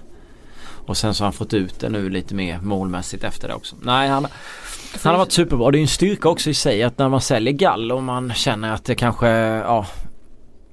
Och 0.85 0.97
sen 0.97 1.13
så 1.13 1.23
har 1.23 1.25
han 1.25 1.33
fått 1.33 1.53
ut 1.53 1.79
det 1.79 1.89
nu 1.89 2.09
lite 2.09 2.35
mer 2.35 2.59
målmässigt 2.61 3.23
efter 3.23 3.47
det 3.47 3.53
också. 3.53 3.75
Nej 3.81 4.09
han, 4.09 4.27
han 5.03 5.11
har 5.11 5.19
varit 5.19 5.31
superbra. 5.31 5.71
Det 5.71 5.77
är 5.77 5.81
en 5.81 5.87
styrka 5.87 6.29
också 6.29 6.49
i 6.49 6.53
sig 6.53 6.83
att 6.83 6.97
när 6.97 7.09
man 7.09 7.21
säljer 7.21 7.53
Gall 7.53 7.91
och 7.91 8.03
man 8.03 8.33
känner 8.33 8.71
att 8.71 8.85
det 8.85 8.95
kanske, 8.95 9.27
ja 9.27 9.85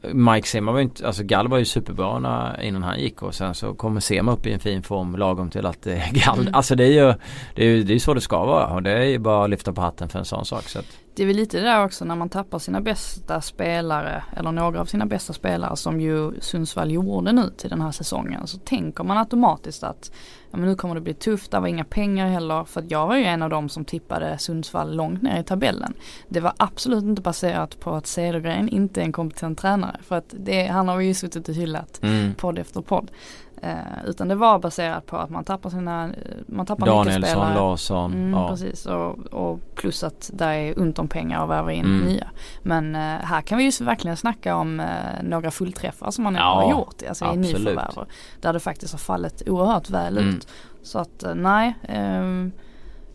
Mike 0.03 0.49
Sema 0.49 0.73
var 0.73 0.79
ju 0.79 0.85
inte, 0.85 1.07
alltså 1.07 1.23
Gall 1.23 1.49
var 1.49 1.59
ju 1.59 1.65
superbra 1.65 2.19
när, 2.19 2.63
innan 2.63 2.83
han 2.83 3.01
gick 3.01 3.23
och 3.23 3.35
sen 3.35 3.55
så 3.55 3.75
kommer 3.75 4.01
Sema 4.01 4.33
upp 4.33 4.47
i 4.47 4.53
en 4.53 4.61
fin 4.61 4.83
form 4.83 5.17
lagom 5.17 5.51
till 5.51 5.67
att 5.67 5.87
är 5.87 6.11
Gall. 6.13 6.41
Mm. 6.41 6.55
Alltså 6.55 6.75
det 6.75 6.85
är 6.85 7.07
ju 7.07 7.15
det 7.55 7.63
är 7.63 7.69
ju 7.69 7.83
det 7.83 7.95
är 7.95 7.99
så 7.99 8.15
det 8.15 8.21
ska 8.21 8.45
vara 8.45 8.67
och 8.67 8.83
det 8.83 8.91
är 8.93 9.05
ju 9.05 9.19
bara 9.19 9.45
att 9.45 9.51
lyfta 9.51 9.73
på 9.73 9.81
hatten 9.81 10.09
för 10.09 10.19
en 10.19 10.25
sån 10.25 10.45
sak. 10.45 10.63
Så 10.69 10.79
att. 10.79 10.87
Det 11.15 11.23
är 11.23 11.27
väl 11.27 11.37
lite 11.37 11.61
där 11.61 11.85
också 11.85 12.05
när 12.05 12.17
man 12.17 12.29
tappar 12.29 12.59
sina 12.59 12.81
bästa 12.81 13.41
spelare 13.41 14.25
eller 14.37 14.53
några 14.53 14.81
av 14.81 14.85
sina 14.85 15.07
bästa 15.07 15.33
spelare 15.33 15.77
som 15.77 16.01
ju 16.01 16.41
Sundsvall 16.41 16.91
gjorde 16.91 17.33
nu 17.33 17.51
till 17.57 17.71
den 17.71 17.81
här 17.81 17.93
säsongen. 17.93 18.47
Så 18.47 18.59
tänker 18.59 19.05
man 19.05 19.19
automatiskt 19.19 19.83
att 19.83 20.11
ja, 20.51 20.59
men 20.59 20.69
nu 20.69 20.75
kommer 20.75 20.95
det 20.95 21.01
bli 21.01 21.15
tufft, 21.15 21.51
det 21.51 21.61
var 21.61 21.69
inga 21.69 21.85
pengar 21.85 22.29
heller. 22.29 22.65
För 22.65 22.81
att 22.81 22.91
jag 22.91 23.07
var 23.07 23.17
ju 23.17 23.25
en 23.25 23.43
av 23.43 23.51
dem 23.51 23.69
som 23.69 23.85
tippade 23.85 24.39
Sundsvall 24.39 24.97
långt 24.97 25.23
ner 25.23 25.41
i 25.41 25.45
tabellen. 25.45 25.95
Det 26.29 26.41
var 26.41 26.53
absolut 26.57 27.05
inte 27.05 27.23
baserat 27.23 27.81
på 27.81 27.91
att 27.95 28.07
Cedergren 28.07 28.69
inte 28.69 29.01
är 29.01 29.05
en 29.05 29.13
kompetent 29.13 29.59
tränare. 29.59 29.97
För 30.03 30.17
att 30.17 30.35
det, 30.39 30.67
han 30.67 30.89
har 30.89 31.01
ju 31.01 31.15
suttit 31.15 31.49
och 31.49 31.55
hyllat 31.55 32.03
mm. 32.03 32.35
podd 32.35 32.59
efter 32.59 32.81
podd. 32.81 33.11
Eh, 33.65 34.05
utan 34.07 34.29
det 34.29 34.35
var 34.35 34.59
baserat 34.59 35.07
på 35.07 35.17
att 35.17 35.31
man 35.31 35.45
tappar 35.45 35.71
sina, 35.71 36.05
eh, 36.05 36.13
man 36.47 36.67
tappar 36.67 36.87
Danielsson. 36.87 37.55
Larsson. 37.55 38.13
Mm, 38.13 38.41
ja. 38.41 38.49
Precis 38.49 38.87
och, 38.87 39.19
och, 39.19 39.61
plus 39.75 40.05
att 40.05 40.31
det 40.35 40.45
är 40.45 40.81
ont 40.81 40.99
om 40.99 41.09
pengar 41.09 41.43
att 41.43 41.51
värva 41.51 41.73
in 41.73 41.85
mm. 41.85 42.07
nya. 42.07 42.31
Men 42.63 42.95
eh, 42.95 43.01
här 43.01 43.41
kan 43.41 43.59
vi 43.59 43.65
ju 43.65 43.85
verkligen 43.85 44.17
snacka 44.17 44.57
om 44.57 44.81
eh, 44.81 44.87
några 45.23 45.51
fullträffar 45.51 46.11
som 46.11 46.25
man 46.25 46.35
ja, 46.35 46.55
har 46.55 46.71
gjort. 46.71 47.03
Alltså 47.09 47.25
i 47.25 47.37
nyförvärv. 47.37 48.07
Där 48.41 48.53
det 48.53 48.61
faktiskt 48.61 48.93
har 48.93 48.99
fallit 48.99 49.43
oerhört 49.47 49.91
väl 49.91 50.19
mm. 50.19 50.37
ut. 50.37 50.49
Så 50.83 50.99
att 50.99 51.23
eh, 51.23 51.35
nej. 51.35 51.75
Ehm, 51.89 52.53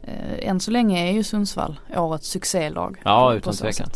eh, 0.04 0.50
än 0.50 0.60
så 0.60 0.72
länge 0.72 1.10
är 1.10 1.12
ju 1.12 1.24
Sundsvall 1.24 1.80
årets 1.96 2.28
succélag. 2.28 3.02
Ja 3.04 3.34
utan 3.34 3.54
tvekan. 3.54 3.90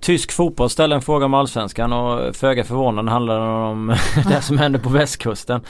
Tysk 0.00 0.32
fotboll 0.32 0.70
ställde 0.70 0.96
en 0.96 1.02
fråga 1.02 1.24
om 1.26 1.34
allsvenskan 1.34 1.92
och 1.92 2.36
föga 2.36 2.64
förvånande 2.64 3.10
handlade 3.10 3.40
den 3.40 3.48
om 3.48 3.96
det 4.28 4.42
som 4.42 4.58
hände 4.58 4.78
på 4.78 4.88
västkusten. 4.88 5.60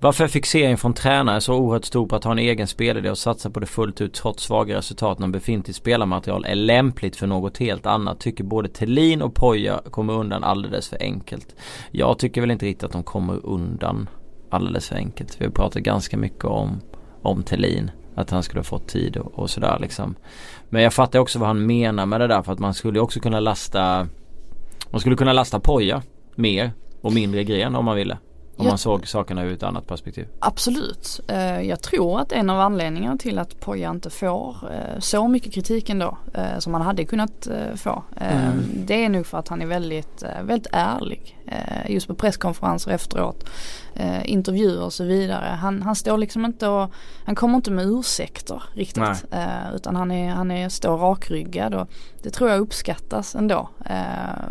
Varför 0.00 0.24
är 0.24 0.28
fixeringen 0.28 0.78
från 0.78 0.94
tränare 0.94 1.40
så 1.40 1.54
oerhört 1.54 1.84
stor 1.84 2.06
på 2.06 2.16
att 2.16 2.24
ha 2.24 2.32
en 2.32 2.38
egen 2.38 2.66
spelidé 2.66 3.10
och 3.10 3.18
satsa 3.18 3.50
på 3.50 3.60
det 3.60 3.66
fullt 3.66 4.00
ut 4.00 4.14
trots 4.14 4.44
svaga 4.44 4.76
resultat 4.76 5.18
när 5.18 5.28
befintligt 5.28 5.76
spelarmaterial 5.76 6.44
är 6.44 6.54
lämpligt 6.54 7.16
för 7.16 7.26
något 7.26 7.58
helt 7.58 7.86
annat? 7.86 8.20
Tycker 8.20 8.44
både 8.44 8.68
Tellin 8.68 9.22
och 9.22 9.34
Poja 9.34 9.80
kommer 9.90 10.12
undan 10.12 10.44
alldeles 10.44 10.88
för 10.88 10.98
enkelt. 11.00 11.56
Jag 11.90 12.18
tycker 12.18 12.40
väl 12.40 12.50
inte 12.50 12.66
riktigt 12.66 12.84
att 12.84 12.92
de 12.92 13.02
kommer 13.02 13.46
undan 13.46 14.08
alldeles 14.50 14.88
för 14.88 14.96
enkelt. 14.96 15.40
Vi 15.40 15.44
har 15.44 15.52
pratat 15.52 15.82
ganska 15.82 16.16
mycket 16.16 16.44
om, 16.44 16.80
om 17.22 17.42
Tellin. 17.42 17.90
Att 18.18 18.30
han 18.30 18.42
skulle 18.42 18.58
ha 18.58 18.64
fått 18.64 18.88
tid 18.88 19.16
och, 19.16 19.38
och 19.38 19.50
sådär 19.50 19.78
liksom. 19.80 20.14
Men 20.68 20.82
jag 20.82 20.92
fattar 20.92 21.18
också 21.18 21.38
vad 21.38 21.48
han 21.48 21.66
menar 21.66 22.06
med 22.06 22.20
det 22.20 22.26
där 22.26 22.42
för 22.42 22.52
att 22.52 22.58
man 22.58 22.74
skulle 22.74 23.00
också 23.00 23.20
kunna 23.20 23.40
lasta 23.40 24.08
Man 24.90 25.00
skulle 25.00 25.16
kunna 25.16 25.32
lasta 25.32 25.60
Poja 25.60 26.02
mer 26.34 26.72
och 27.00 27.12
mindre 27.12 27.44
Gren 27.44 27.74
om 27.76 27.84
man 27.84 27.96
ville. 27.96 28.18
Om 28.58 28.64
jag, 28.64 28.70
man 28.70 28.78
såg 28.78 29.08
sakerna 29.08 29.44
ur 29.44 29.52
ett 29.52 29.62
annat 29.62 29.86
perspektiv. 29.86 30.28
Absolut. 30.38 31.20
Eh, 31.28 31.60
jag 31.60 31.82
tror 31.82 32.20
att 32.20 32.32
en 32.32 32.50
av 32.50 32.60
anledningarna 32.60 33.16
till 33.16 33.38
att 33.38 33.60
Poja 33.60 33.90
inte 33.90 34.10
får 34.10 34.56
eh, 34.72 34.98
så 34.98 35.28
mycket 35.28 35.52
kritik 35.52 35.90
ändå 35.90 36.18
eh, 36.34 36.58
som 36.58 36.74
han 36.74 36.82
hade 36.82 37.04
kunnat 37.04 37.48
få. 37.76 38.02
Mm. 38.16 38.64
Det 38.86 39.04
är 39.04 39.08
nog 39.08 39.26
för 39.26 39.38
att 39.38 39.48
han 39.48 39.62
är 39.62 39.66
väldigt, 39.66 40.24
väldigt 40.42 40.66
ärlig. 40.72 41.34
Just 41.88 42.06
på 42.06 42.14
presskonferenser 42.14 42.90
efteråt. 42.90 43.48
Intervjuer 44.24 44.82
och 44.82 44.92
så 44.92 45.04
vidare. 45.04 45.56
Han, 45.60 45.82
han 45.82 45.96
står 45.96 46.18
liksom 46.18 46.44
inte 46.44 46.68
och 46.68 46.90
han 47.24 47.34
kommer 47.34 47.56
inte 47.56 47.70
med 47.70 47.86
ursäkter 47.86 48.62
riktigt. 48.72 49.24
Utan 49.74 49.96
han, 49.96 50.10
är, 50.10 50.30
han 50.30 50.50
är, 50.50 50.68
står 50.68 50.96
rakryggad 50.96 51.74
och 51.74 51.88
det 52.22 52.30
tror 52.30 52.50
jag 52.50 52.60
uppskattas 52.60 53.34
ändå. 53.34 53.68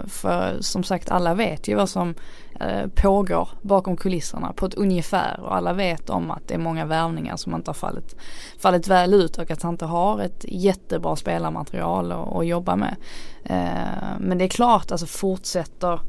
För 0.08 0.58
som 0.60 0.84
sagt 0.84 1.12
alla 1.12 1.34
vet 1.34 1.68
ju 1.68 1.76
vad 1.76 1.90
som 1.90 2.16
Eh, 2.60 2.88
pågår 2.88 3.50
bakom 3.62 3.98
kulisserna 3.98 4.54
på 4.54 4.66
ett 4.66 4.74
ungefär 4.74 5.40
och 5.40 5.56
alla 5.56 5.74
vet 5.74 6.10
om 6.10 6.32
att 6.32 6.48
det 6.48 6.54
är 6.54 6.58
många 6.58 6.86
värvningar 6.86 7.36
som 7.36 7.56
inte 7.56 7.70
har 7.70 7.74
fallit, 7.74 8.16
fallit 8.60 8.88
väl 8.88 9.14
ut 9.14 9.38
och 9.38 9.52
att 9.52 9.62
han 9.62 9.74
inte 9.74 9.86
har 9.86 10.22
ett 10.22 10.46
jättebra 10.48 11.16
spelarmaterial 11.16 12.12
att, 12.12 12.36
att 12.36 12.48
jobba 12.48 12.76
med. 12.76 12.96
Eh, 13.44 14.20
men 14.20 14.38
det 14.38 14.44
är 14.44 14.50
klart, 14.50 14.92
alltså 14.92 15.08
fortsätter 15.08 16.00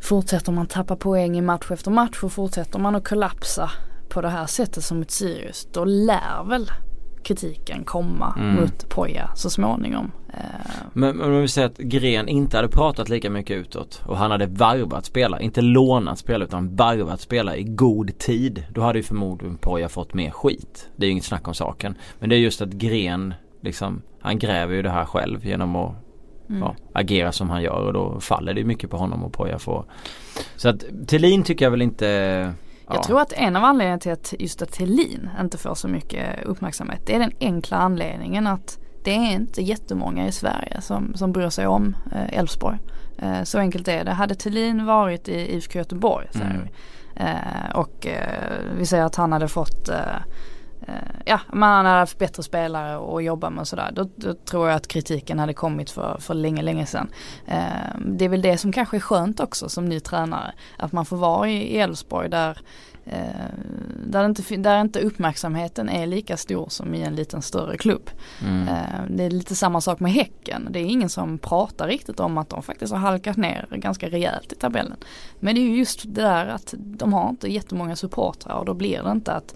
Fortsätter 0.00 0.52
man 0.52 0.66
tappa 0.66 0.96
poäng 0.96 1.38
i 1.38 1.40
match 1.40 1.70
efter 1.70 1.90
match 1.90 2.22
och 2.22 2.32
fortsätter 2.32 2.78
man 2.78 2.94
att 2.94 3.08
kollapsa 3.08 3.70
på 4.08 4.20
det 4.20 4.28
här 4.28 4.46
sättet 4.46 4.84
som 4.84 5.02
ett 5.02 5.10
Sirius 5.10 5.68
då 5.72 5.84
lär 5.84 6.44
väl 6.44 6.70
kritiken 7.26 7.84
komma 7.84 8.34
mm. 8.36 8.54
mot 8.54 8.88
Poja 8.88 9.30
så 9.34 9.50
småningom. 9.50 10.12
Eh, 10.28 10.40
men, 10.92 11.20
om 11.20 11.40
vi 11.40 11.48
säger 11.48 11.68
att 11.68 11.78
Gren 11.78 12.28
inte 12.28 12.56
hade 12.56 12.68
pratat 12.68 13.08
lika 13.08 13.30
mycket 13.30 13.56
utåt 13.56 14.02
och 14.06 14.16
han 14.16 14.30
hade 14.30 14.46
varvat 14.46 15.04
spelare, 15.04 15.42
inte 15.42 15.60
lånat 15.60 16.18
spelare 16.18 16.44
utan 16.44 16.76
varvat 16.76 17.20
spelare 17.20 17.60
i 17.60 17.64
god 17.64 18.18
tid. 18.18 18.64
Då 18.70 18.80
hade 18.80 18.98
ju 18.98 19.02
förmodligen 19.02 19.56
Poja 19.56 19.88
fått 19.88 20.14
mer 20.14 20.30
skit. 20.30 20.88
Det 20.96 21.04
är 21.04 21.06
ju 21.06 21.12
inget 21.12 21.24
snack 21.24 21.48
om 21.48 21.54
saken. 21.54 21.94
Men 22.18 22.28
det 22.28 22.36
är 22.36 22.40
just 22.40 22.62
att 22.62 22.72
Gren 22.72 23.34
liksom, 23.60 24.02
han 24.20 24.38
gräver 24.38 24.74
ju 24.74 24.82
det 24.82 24.90
här 24.90 25.04
själv 25.04 25.46
genom 25.46 25.76
att 25.76 25.94
mm. 26.48 26.62
ja, 26.62 26.76
agera 26.92 27.32
som 27.32 27.50
han 27.50 27.62
gör 27.62 27.86
och 27.86 27.92
då 27.92 28.20
faller 28.20 28.54
det 28.54 28.64
mycket 28.64 28.90
på 28.90 28.96
honom 28.96 29.24
och 29.24 29.32
Poja 29.32 29.58
får. 29.58 29.84
Så 30.56 30.68
att 30.68 30.84
Thelin 31.06 31.42
tycker 31.42 31.64
jag 31.64 31.70
väl 31.70 31.82
inte 31.82 32.52
jag 32.94 33.02
tror 33.02 33.20
att 33.20 33.32
en 33.32 33.56
av 33.56 33.64
anledningarna 33.64 33.98
till 33.98 34.12
att 34.12 34.34
just 34.38 34.62
att 34.62 34.72
Thelin 34.72 35.30
inte 35.40 35.58
får 35.58 35.74
så 35.74 35.88
mycket 35.88 36.44
uppmärksamhet 36.44 37.00
det 37.06 37.14
är 37.14 37.18
den 37.18 37.32
enkla 37.40 37.76
anledningen 37.76 38.46
att 38.46 38.78
det 39.06 39.14
är 39.14 39.32
inte 39.32 39.62
jättemånga 39.62 40.26
i 40.26 40.32
Sverige 40.32 40.80
som, 40.80 41.14
som 41.14 41.32
bryr 41.32 41.48
sig 41.48 41.66
om 41.66 41.96
eh, 42.12 42.38
Elfsborg. 42.38 42.78
Eh, 43.18 43.42
så 43.42 43.58
enkelt 43.58 43.88
är 43.88 44.04
det. 44.04 44.10
Hade 44.10 44.34
Thelin 44.34 44.86
varit 44.86 45.28
i 45.28 45.56
IFK 45.56 45.78
Göteborg 45.78 46.28
mm. 46.34 46.48
vi. 46.52 46.70
Eh, 47.22 47.70
och 47.74 48.06
eh, 48.06 48.52
vi 48.78 48.86
säger 48.86 49.04
att 49.04 49.16
han 49.16 49.32
hade 49.32 49.48
fått 49.48 49.88
eh, 49.88 49.96
eh, 49.96 50.20
Eh, 50.86 50.94
ja, 51.24 51.40
man 51.52 51.86
hade 51.86 51.98
haft 51.98 52.18
bättre 52.18 52.42
spelare 52.42 53.16
att 53.16 53.24
jobba 53.24 53.50
med 53.50 53.60
och 53.60 53.68
sådär. 53.68 53.90
Då, 53.92 54.08
då, 54.16 54.34
tror 54.34 54.68
jag 54.68 54.76
att 54.76 54.88
kritiken 54.88 55.38
hade 55.38 55.54
kommit 55.54 55.90
för, 55.90 56.16
för 56.20 56.34
länge, 56.34 56.62
länge 56.62 56.86
sedan. 56.86 57.08
Eh, 57.46 57.98
det 58.06 58.24
är 58.24 58.28
väl 58.28 58.42
det 58.42 58.58
som 58.58 58.72
kanske 58.72 58.96
är 58.96 59.00
skönt 59.00 59.40
också 59.40 59.68
som 59.68 59.84
ny 59.84 60.00
tränare. 60.00 60.54
Att 60.78 60.92
man 60.92 61.06
får 61.06 61.16
vara 61.16 61.48
i 61.48 61.78
Elfsborg 61.78 62.28
där 62.28 62.58
där, 64.06 64.26
inte, 64.26 64.56
där 64.56 64.80
inte 64.80 65.00
uppmärksamheten 65.00 65.88
är 65.88 66.06
lika 66.06 66.36
stor 66.36 66.66
som 66.68 66.94
i 66.94 67.02
en 67.02 67.14
liten 67.14 67.42
större 67.42 67.76
klubb. 67.76 68.10
Mm. 68.42 68.68
Eh, 68.68 69.00
det 69.10 69.24
är 69.24 69.30
lite 69.30 69.54
samma 69.54 69.80
sak 69.80 70.00
med 70.00 70.12
Häcken. 70.12 70.68
Det 70.70 70.78
är 70.78 70.84
ingen 70.84 71.08
som 71.08 71.38
pratar 71.38 71.88
riktigt 71.88 72.20
om 72.20 72.38
att 72.38 72.48
de 72.48 72.62
faktiskt 72.62 72.92
har 72.92 73.00
halkat 73.00 73.36
ner 73.36 73.66
ganska 73.70 74.08
rejält 74.08 74.52
i 74.52 74.56
tabellen. 74.56 74.96
Men 75.40 75.54
det 75.54 75.60
är 75.60 75.62
ju 75.62 75.76
just 75.76 76.02
det 76.02 76.22
där 76.22 76.46
att 76.46 76.74
de 76.78 77.12
har 77.12 77.28
inte 77.28 77.52
jättemånga 77.52 77.96
supportrar 77.96 78.54
och 78.54 78.64
då 78.64 78.74
blir 78.74 79.02
det 79.02 79.10
inte 79.10 79.32
att 79.32 79.54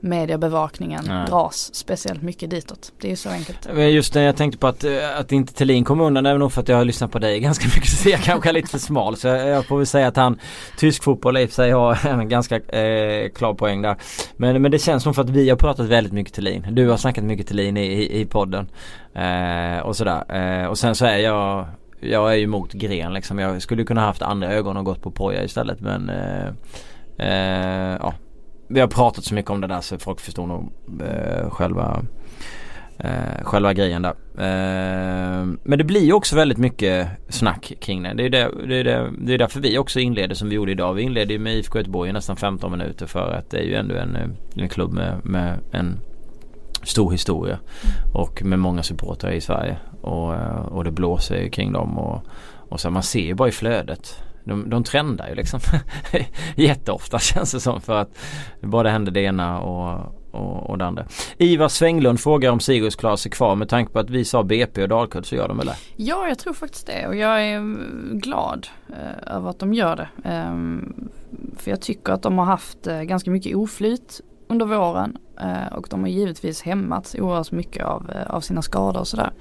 mediebevakningen 0.00 1.04
Nej. 1.08 1.26
dras 1.26 1.74
speciellt 1.74 2.22
mycket 2.22 2.50
ditåt. 2.50 2.92
Det 3.00 3.06
är 3.08 3.10
ju 3.10 3.16
så 3.16 3.28
enkelt. 3.28 3.68
Just 3.76 4.12
det, 4.12 4.22
jag 4.22 4.36
tänkte 4.36 4.58
på 4.58 4.66
att, 4.66 4.84
eh, 4.84 5.18
att 5.18 5.32
inte 5.32 5.52
Thelin 5.52 5.84
kom 5.84 6.00
undan 6.00 6.26
även 6.26 6.50
för 6.50 6.60
att 6.60 6.68
jag 6.68 6.76
har 6.76 6.84
lyssnat 6.84 7.10
på 7.10 7.18
dig 7.18 7.40
ganska 7.48 7.64
mycket 7.64 7.90
så 7.90 8.08
jag 8.08 8.20
kanske 8.20 8.48
är 8.48 8.52
lite 8.52 8.68
för 8.68 8.78
smal. 8.78 9.16
Så 9.16 9.28
jag 9.28 9.66
får 9.66 9.76
väl 9.76 9.86
säga 9.86 10.08
att 10.08 10.16
han, 10.16 10.38
tysk 10.76 11.02
fotboll 11.02 11.36
i 11.36 11.48
sig 11.48 11.70
har 11.70 12.06
en 12.08 12.28
ganska 12.28 12.56
eh, 12.56 12.91
Eh, 12.92 13.28
klar 13.28 13.54
poäng 13.54 13.82
där. 13.82 13.96
Men, 14.36 14.62
men 14.62 14.70
det 14.70 14.78
känns 14.78 15.02
som 15.02 15.14
för 15.14 15.22
att 15.22 15.30
vi 15.30 15.50
har 15.50 15.56
pratat 15.56 15.86
väldigt 15.86 16.12
mycket 16.12 16.34
Thelin. 16.34 16.66
Du 16.70 16.88
har 16.88 16.96
snackat 16.96 17.24
mycket 17.24 17.46
Thelin 17.46 17.76
i, 17.76 17.86
i, 17.86 18.20
i 18.20 18.26
podden. 18.26 18.68
Eh, 19.14 19.78
och 19.78 19.96
sådär. 19.96 20.24
Eh, 20.62 20.66
och 20.66 20.78
sen 20.78 20.94
så 20.94 21.06
är 21.06 21.18
jag 21.18 21.66
jag 22.00 22.32
är 22.32 22.36
ju 22.36 22.46
mot 22.46 22.72
Gren 22.72 23.14
liksom. 23.14 23.38
Jag 23.38 23.62
skulle 23.62 23.84
kunna 23.84 24.00
haft 24.00 24.22
andra 24.22 24.52
ögon 24.52 24.76
och 24.76 24.84
gått 24.84 25.02
på 25.02 25.10
Poja 25.10 25.44
istället 25.44 25.80
men 25.80 26.10
eh, 26.10 26.48
eh, 27.18 27.96
ja 28.00 28.14
vi 28.68 28.80
har 28.80 28.88
pratat 28.88 29.24
så 29.24 29.34
mycket 29.34 29.50
om 29.50 29.60
det 29.60 29.66
där 29.66 29.80
så 29.80 29.98
folk 29.98 30.20
förstår 30.20 30.46
nog 30.46 30.72
eh, 31.00 31.50
själva 31.50 32.02
eh, 32.98 33.44
själva 33.44 33.72
grejen 33.72 34.02
där. 34.02 34.14
Eh, 34.38 35.46
men 35.62 35.78
det 35.78 35.84
blir 35.84 36.04
ju 36.04 36.12
också 36.12 36.36
väldigt 36.36 36.58
mycket 36.58 37.08
snack 37.28 37.72
kring 37.80 38.02
det. 38.02 38.14
Det 38.14 38.24
är, 38.26 38.30
det, 38.30 38.50
det, 38.66 38.76
är 38.76 38.84
det, 38.84 39.10
det 39.18 39.34
är 39.34 39.38
därför 39.38 39.60
vi 39.60 39.78
också 39.78 40.00
inleder 40.00 40.34
som 40.34 40.48
vi 40.48 40.54
gjorde 40.54 40.72
idag. 40.72 40.94
Vi 40.94 41.02
inledde 41.02 41.32
ju 41.32 41.38
med 41.38 41.56
IFK 41.56 41.78
Göteborg 41.78 42.10
i 42.10 42.12
nästan 42.12 42.36
15 42.36 42.70
minuter 42.70 43.06
för 43.06 43.32
att 43.32 43.50
det 43.50 43.58
är 43.58 43.64
ju 43.64 43.74
ändå 43.74 43.94
en, 43.94 44.36
en 44.56 44.68
klubb 44.68 44.92
med, 44.92 45.24
med 45.24 45.58
en 45.70 46.00
stor 46.82 47.12
historia. 47.12 47.58
Och 48.14 48.42
med 48.44 48.58
många 48.58 48.82
supportrar 48.82 49.30
i 49.30 49.40
Sverige. 49.40 49.76
Och, 50.00 50.34
eh, 50.34 50.56
och 50.56 50.84
det 50.84 50.90
blåser 50.90 51.42
ju 51.42 51.50
kring 51.50 51.72
dem. 51.72 51.98
Och, 51.98 52.22
och 52.68 52.80
så 52.80 52.90
man 52.90 53.02
ser 53.02 53.24
ju 53.24 53.34
bara 53.34 53.48
i 53.48 53.52
flödet. 53.52 54.22
De, 54.44 54.70
de 54.70 54.84
trendar 54.84 55.28
ju 55.28 55.34
liksom 55.34 55.60
jätteofta 56.56 57.18
känns 57.18 57.52
det 57.52 57.60
som 57.60 57.80
för 57.80 57.96
att 57.96 58.18
bara 58.60 58.82
det 58.82 58.90
händer 58.90 59.12
det 59.12 59.20
ena 59.20 59.60
och, 59.60 60.21
och, 60.32 60.70
och 60.70 60.78
det 60.78 60.84
andra. 60.84 61.04
Ivar 61.38 61.68
Svänglund 61.68 62.20
frågar 62.20 62.50
om 62.50 62.60
Sirius 62.60 62.96
klarar 62.96 63.16
sig 63.16 63.30
kvar 63.30 63.54
med 63.54 63.68
tanke 63.68 63.92
på 63.92 63.98
att 63.98 64.10
vi 64.10 64.24
sa 64.24 64.42
BP 64.42 64.82
och 64.82 64.88
Dalkurd 64.88 65.26
så 65.26 65.34
gör 65.34 65.48
de 65.48 65.56
väl 65.56 65.66
det? 65.66 65.76
Ja 65.96 66.28
jag 66.28 66.38
tror 66.38 66.52
faktiskt 66.52 66.86
det 66.86 67.06
och 67.06 67.16
jag 67.16 67.42
är 67.42 67.56
mm, 67.56 68.10
glad 68.12 68.68
eh, 68.88 69.36
över 69.36 69.50
att 69.50 69.58
de 69.58 69.74
gör 69.74 69.96
det. 69.96 70.08
Ehm, 70.24 71.10
för 71.56 71.70
jag 71.70 71.80
tycker 71.80 72.12
att 72.12 72.22
de 72.22 72.38
har 72.38 72.44
haft 72.44 72.86
eh, 72.86 73.02
ganska 73.02 73.30
mycket 73.30 73.56
oflyt 73.56 74.20
under 74.48 74.66
våren 74.66 75.18
eh, 75.40 75.72
och 75.72 75.86
de 75.90 76.00
har 76.00 76.08
givetvis 76.08 76.62
hämmats 76.62 77.14
oerhört 77.14 77.52
mycket 77.52 77.84
av, 77.84 78.10
eh, 78.10 78.34
av 78.34 78.40
sina 78.40 78.62
skador 78.62 79.00
och 79.00 79.08
sådär. 79.08 79.32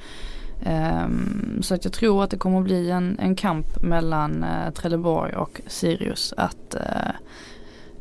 Um, 0.65 1.59
så 1.61 1.75
att 1.75 1.85
jag 1.85 1.93
tror 1.93 2.23
att 2.23 2.29
det 2.29 2.37
kommer 2.37 2.57
att 2.57 2.63
bli 2.63 2.91
en, 2.91 3.19
en 3.19 3.35
kamp 3.35 3.81
mellan 3.81 4.43
uh, 4.43 4.73
Trelleborg 4.73 5.35
och 5.35 5.61
Sirius 5.67 6.33
att 6.37 6.75
uh, 6.75 7.11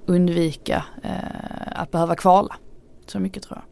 undvika 0.07 0.85
uh, 1.05 1.73
att 1.73 1.91
behöva 1.91 2.17
kvala. 2.17 2.57
Så 3.11 3.21
mycket 3.21 3.43
tror 3.43 3.59
jag. 3.59 3.65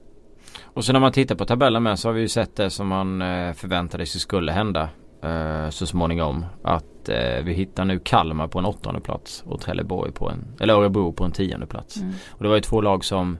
Och 0.65 0.85
så 0.85 0.93
när 0.93 1.01
man 1.01 1.13
tittar 1.13 1.35
på 1.35 1.45
tabellen 1.45 1.83
med 1.83 1.99
så 1.99 2.09
har 2.09 2.13
vi 2.13 2.21
ju 2.21 2.29
sett 2.29 2.57
det 2.57 2.71
som 2.71 2.89
man 2.89 3.21
förväntade 3.55 4.07
sig 4.07 4.21
skulle 4.21 4.53
hända 4.53 4.89
så 5.71 5.87
småningom. 5.87 6.45
Att 6.63 7.09
vi 7.43 7.53
hittar 7.53 7.85
nu 7.85 7.99
Kalmar 7.99 8.49
på 8.49 8.59
en 8.59 8.65
åttonde 8.65 9.01
plats 9.01 9.43
och 9.47 9.61
Trelleborg 9.61 10.13
på 10.13 10.31
en, 10.31 10.45
eller 10.61 10.75
Örebro 10.75 11.13
på 11.13 11.25
en 11.25 11.33
tionde 11.33 11.67
plats. 11.67 11.97
Mm. 11.97 12.13
Och 12.31 12.43
det 12.43 12.49
var 12.49 12.57
ju 12.57 12.63
två 12.63 12.81
lag 12.81 13.05
som 13.05 13.39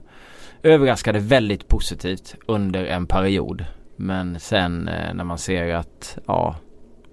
överraskade 0.63 1.19
väldigt 1.19 1.67
positivt 1.67 2.35
under 2.45 2.85
en 2.85 3.05
period. 3.05 3.65
Men 3.95 4.39
sen 4.39 4.87
eh, 4.87 5.13
när 5.13 5.23
man 5.23 5.37
ser 5.37 5.75
att 5.75 6.17
ja, 6.25 6.55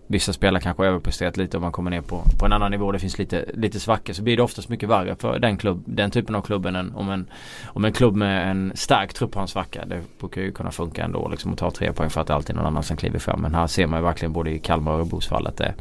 vissa 0.07 0.32
spelare 0.32 0.62
kanske 0.62 0.84
överpresterat 0.84 1.36
lite 1.36 1.57
och 1.57 1.62
man 1.62 1.72
kommer 1.72 1.90
ner 1.90 2.00
på, 2.00 2.22
på 2.38 2.46
en 2.46 2.52
annan 2.52 2.70
nivå. 2.70 2.92
Det 2.92 2.98
finns 2.98 3.18
lite, 3.18 3.44
lite 3.54 3.80
svackor 3.80 4.12
så 4.12 4.22
blir 4.22 4.36
det 4.36 4.42
oftast 4.42 4.68
mycket 4.68 4.88
värre 4.88 5.16
för 5.16 5.38
den, 5.38 5.57
klubb, 5.57 5.82
den 5.86 6.11
typen 6.11 6.34
av 6.34 6.42
klubben 6.42 6.76
än 6.76 6.94
om 6.94 7.11
en, 7.11 7.26
om 7.66 7.84
en 7.84 7.92
klubb 7.92 8.16
med 8.16 8.50
en 8.50 8.72
stark 8.74 9.14
trupp 9.14 9.34
har 9.34 9.42
en 9.42 9.48
svacka. 9.48 9.84
Det 9.86 10.02
brukar 10.20 10.40
ju 10.40 10.52
kunna 10.52 10.70
funka 10.70 11.04
ändå 11.04 11.28
liksom 11.28 11.52
att 11.52 11.59
ta 11.59 11.70
tre 11.70 11.92
poäng 11.92 12.11
för 12.11 12.20
att 12.20 12.26
det 12.26 12.34
alltid 12.34 12.50
är 12.50 12.59
någon 12.59 12.66
annan 12.66 12.82
som 12.82 12.96
kliver 12.96 13.18
fram. 13.18 13.40
Men 13.40 13.54
här 13.54 13.66
ser 13.66 13.86
man 13.86 13.98
ju 14.00 14.04
verkligen 14.04 14.32
både 14.32 14.50
i 14.50 14.59
Kalmar 14.59 14.92
och 14.92 14.98
Örebros 14.98 15.28
fall 15.28 15.46
att 15.46 15.57
det, 15.57 15.74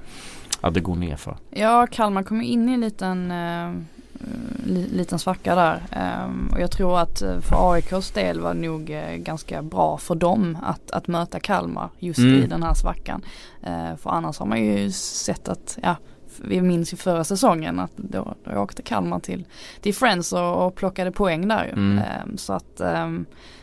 att 0.61 0.73
det 0.73 0.79
går 0.79 0.95
ner 0.95 1.15
för. 1.15 1.37
Ja, 1.49 1.87
Kalmar 1.91 2.23
kommer 2.23 2.43
in 2.43 2.69
i 2.69 2.73
en 2.73 2.81
liten 2.81 3.31
eh 3.31 3.94
liten 4.65 5.19
svacka 5.19 5.55
där. 5.55 5.81
Um, 6.25 6.49
och 6.53 6.61
jag 6.61 6.71
tror 6.71 6.99
att 6.99 7.21
eh, 7.21 7.39
för 7.39 7.73
AIKs 7.73 8.11
del 8.11 8.39
var 8.39 8.53
det 8.53 8.59
nog 8.59 8.89
uh, 8.89 9.15
ganska 9.15 9.61
bra 9.61 9.97
för 9.97 10.15
dem 10.15 10.57
att, 10.63 10.91
att 10.91 11.07
möta 11.07 11.39
Kalmar 11.39 11.89
just 11.99 12.19
mm. 12.19 12.43
i 12.43 12.47
den 12.47 12.63
här 12.63 12.73
svackan. 12.73 13.21
För 13.97 14.09
annars 14.09 14.39
har 14.39 14.45
man 14.45 14.65
ju 14.65 14.91
sett 14.91 15.47
att, 15.49 15.77
ja, 15.81 15.95
vi 16.41 16.61
minns 16.61 16.93
ju 16.93 16.97
förra 16.97 17.23
säsongen 17.23 17.79
att 17.79 17.91
då, 17.95 18.35
då 18.43 18.59
åkte 18.59 18.81
Kalmar 18.81 19.19
till, 19.19 19.45
till 19.81 19.95
Friends 19.95 20.33
och, 20.33 20.65
och 20.65 20.75
plockade 20.75 21.11
poäng 21.11 21.47
där 21.47 21.65
ju. 21.65 21.71
Mm. 21.71 22.03
Um, 22.25 22.37
så 22.37 22.53
att 22.53 22.81
um, 22.81 23.25
Eh, 23.25 23.54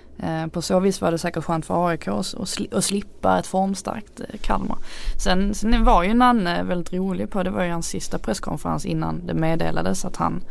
på 0.52 0.62
så 0.62 0.80
vis 0.80 1.00
var 1.00 1.10
det 1.10 1.18
säkert 1.18 1.44
skönt 1.44 1.66
för 1.66 1.88
AIK 1.88 2.08
att 2.08 2.84
slippa 2.84 3.38
ett 3.38 3.46
formstarkt 3.46 4.20
eh, 4.20 4.40
Kalmar. 4.40 4.78
Sen, 5.22 5.54
sen 5.54 5.84
var 5.84 6.02
ju 6.02 6.14
Nanne 6.14 6.62
väldigt 6.62 6.92
rolig 6.92 7.30
på, 7.30 7.42
det 7.42 7.50
var 7.50 7.64
ju 7.64 7.70
hans 7.70 7.86
sista 7.86 8.18
presskonferens 8.18 8.86
innan 8.86 9.26
det 9.26 9.34
meddelades 9.34 10.04
att 10.04 10.16
han 10.16 10.44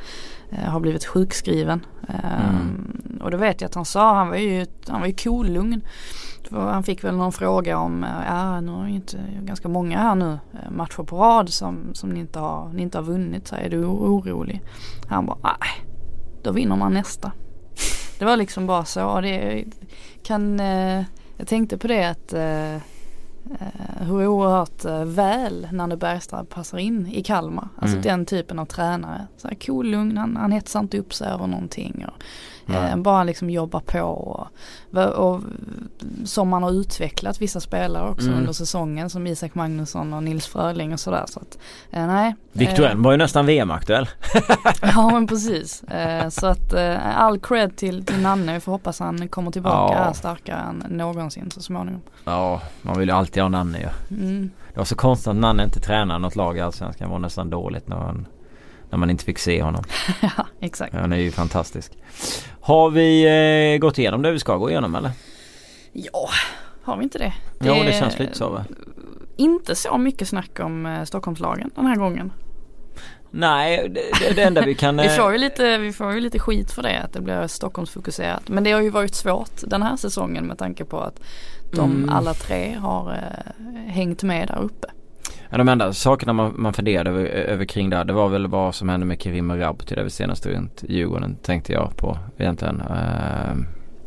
eh, 0.52 0.70
har 0.70 0.80
blivit 0.80 1.06
sjukskriven. 1.06 1.86
Mm. 2.08 3.20
Och 3.22 3.32
det 3.32 3.38
vet 3.38 3.62
jag 3.62 3.68
att 3.68 3.76
han 3.76 3.86
sa, 3.86 4.14
han 4.16 4.30
var 4.30 4.36
ju, 4.36 4.66
han 4.88 5.00
var 5.00 5.08
ju 5.08 5.14
kolugn. 5.14 5.82
Han 6.52 6.84
fick 6.84 7.04
väl 7.04 7.16
någon 7.16 7.32
fråga 7.32 7.78
om, 7.78 8.06
ja 8.28 8.62
nu 8.62 8.72
har 8.72 8.88
ju 8.88 8.94
inte 8.94 9.18
ganska 9.42 9.68
många 9.68 9.98
här 9.98 10.16
nu 10.16 10.40
matcher 10.70 11.04
på 11.04 11.18
rad 11.18 11.50
som, 11.50 11.94
som 11.94 12.10
ni, 12.10 12.20
inte 12.20 12.40
har, 12.40 12.70
ni 12.74 12.82
inte 12.82 12.98
har 12.98 13.06
vunnit. 13.06 13.48
Så 13.48 13.56
är 13.56 13.70
du 13.70 13.86
orolig? 13.86 14.62
Han 15.08 15.26
bara, 15.26 15.38
nej, 15.44 15.88
då 16.44 16.52
vinner 16.52 16.76
man 16.76 16.94
nästa. 16.94 17.32
Det 18.22 18.26
var 18.26 18.38
liksom 18.38 18.68
bara 18.68 18.86
så. 18.86 19.22
Det 19.22 19.66
kan, 20.24 20.60
eh, 20.60 21.04
jag 21.38 21.48
tänkte 21.48 21.78
på 21.78 21.88
det 21.88 22.04
att 22.04 22.34
eh, 22.34 22.76
eh 22.76 22.80
hur 24.00 24.28
oerhört 24.28 24.86
väl 25.06 25.68
Nanne 25.72 25.98
Bergstrand 25.98 26.50
passar 26.50 26.78
in 26.78 27.08
i 27.08 27.24
Kalmar. 27.24 27.68
Alltså 27.76 27.98
mm. 27.98 28.02
den 28.02 28.26
typen 28.26 28.60
av 28.60 28.66
tränare. 28.66 29.28
Så 29.38 29.48
här 29.48 29.56
cool, 29.56 29.88
lugn, 29.92 30.18
han, 30.18 30.38
han 30.38 30.52
hetsar 30.52 30.80
inte 30.80 30.98
upp 30.98 31.14
sig 31.14 31.28
över 31.28 31.48
någonting. 31.48 32.06
Och, 32.08 32.24
Eh, 32.76 32.98
bara 32.98 33.24
liksom 33.24 33.50
jobba 33.50 33.80
på 33.80 34.02
och, 34.02 34.48
och, 34.98 35.42
som 36.26 36.50
man 36.50 36.64
har 36.64 36.72
utvecklat 36.72 37.42
vissa 37.42 37.60
spelare 37.60 38.10
också 38.10 38.28
mm. 38.28 38.40
under 38.40 38.54
säsongen 38.54 39.10
som 39.10 39.28
Isak 39.28 39.56
Magnusson 39.56 40.14
och 40.14 40.24
Nils 40.24 40.48
Fröling 40.48 40.94
och 40.94 41.00
sådär 41.00 41.24
så 41.28 41.40
att 41.40 41.58
eh, 41.92 42.08
nej. 42.08 42.36
Victor 42.52 42.86
eh, 42.86 42.96
var 42.96 43.12
ju 43.12 43.18
nästan 43.18 43.46
VM-aktuell. 43.46 44.10
ja 44.82 45.10
men 45.14 45.28
precis. 45.28 45.84
Eh, 45.84 46.30
så 46.30 46.48
att 46.48 46.74
eh, 46.74 47.20
all 47.20 47.40
cred 47.40 47.76
till, 47.76 48.06
till 48.06 48.22
Nanne, 48.22 48.54
vi 48.54 48.60
får 48.60 48.72
hoppas 48.72 49.00
han 49.00 49.28
kommer 49.28 49.52
tillbaka 49.52 49.98
ja. 49.98 50.14
starkare 50.14 50.60
än 50.60 50.84
någonsin 50.90 51.52
så 51.52 51.62
småningom. 51.62 52.02
Ja, 52.24 52.62
man 52.82 53.00
vill 53.00 53.10
ju 53.10 53.16
alltid 53.16 53.44
ha 53.44 53.50
Nanne 53.50 53.78
ju. 53.78 53.84
Ja. 53.84 54.16
Mm. 54.16 54.52
Det 54.74 54.80
var 54.80 54.86
så 54.86 54.96
konstigt 54.96 55.28
att 55.28 55.36
Nanne 55.36 55.64
inte 55.64 55.80
tränar 55.80 56.20
något 56.20 56.36
lag 56.36 56.58
i 56.58 56.62
Allsvenskan. 56.62 57.08
Det 57.08 57.12
var 57.12 57.20
nästan 57.20 57.50
dåligt 57.50 57.88
när 57.88 57.98
han 57.98 58.28
när 58.92 58.98
man 58.98 59.10
inte 59.10 59.24
fick 59.24 59.40
se 59.40 59.62
honom. 59.62 59.84
ja, 60.22 60.48
exakt. 60.60 60.94
Han 60.94 61.14
är 61.14 61.18
ju 61.18 61.32
fantastisk. 61.32 61.92
Har 62.62 62.90
vi 62.90 63.24
eh, 63.74 63.80
gått 63.80 63.98
igenom 63.98 64.22
det 64.22 64.32
vi 64.32 64.40
ska 64.40 64.58
gå 64.58 64.70
igenom 64.70 64.96
eller? 64.96 65.12
Ja, 65.92 66.30
har 66.84 66.98
vi 66.98 67.04
inte 67.04 67.18
det? 67.18 67.34
det 67.60 67.68
jo, 67.68 67.84
det 67.84 67.94
känns 67.94 68.20
lite 68.20 68.38
så 68.38 68.50
va? 68.50 68.66
Inte 69.38 69.76
så 69.76 69.98
mycket 69.98 70.28
snack 70.28 70.60
om 70.60 70.86
eh, 70.86 71.04
Stockholmslagen 71.04 71.72
den 71.76 71.86
här 71.86 71.96
gången. 71.96 72.32
Nej, 73.32 73.90
det, 73.90 74.36
det 74.36 74.44
enda 74.44 74.62
vi 74.62 74.76
kan... 74.76 74.98
vi, 75.02 75.10
får 75.10 75.30
ju 75.30 75.36
eh, 75.36 75.42
lite, 75.42 75.78
vi 75.78 75.94
får 75.94 76.14
ju 76.14 76.20
lite 76.20 76.40
skit 76.40 76.72
för 76.72 76.84
det 76.84 77.00
att 77.00 77.14
det 77.14 77.22
blir 77.22 77.48
Stockholmsfokuserat. 77.48 78.50
Men 78.50 78.64
det 78.64 78.72
har 78.72 78.82
ju 78.82 78.90
varit 78.90 79.16
svårt 79.16 79.62
den 79.68 79.84
här 79.84 79.96
säsongen 79.96 80.46
med 80.46 80.58
tanke 80.58 80.86
på 80.86 81.00
att 81.00 81.20
de 81.72 81.92
mm. 81.92 82.10
alla 82.10 82.34
tre 82.34 82.74
har 82.74 83.12
eh, 83.12 83.92
hängt 83.92 84.24
med 84.24 84.48
där 84.48 84.60
uppe. 84.60 84.88
Ja, 85.52 85.58
de 85.58 85.70
enda 85.70 85.94
sakerna 85.94 86.34
man, 86.34 86.54
man 86.58 86.74
funderade 86.74 87.10
över, 87.10 87.26
över 87.26 87.66
kring 87.66 87.90
där 87.90 88.06
det 88.06 88.14
var 88.14 88.30
väl 88.30 88.48
vad 88.48 88.76
som 88.76 88.90
hände 88.90 89.06
med 89.06 89.22
Kerim 89.22 89.52
Rabti 89.52 89.96
det 89.96 90.10
senaste 90.10 90.50
runt 90.50 90.84
Djurgården 90.88 91.36
tänkte 91.36 91.74
jag 91.74 91.98
på 91.98 92.18
egentligen. 92.38 92.82
Uh, 92.82 93.56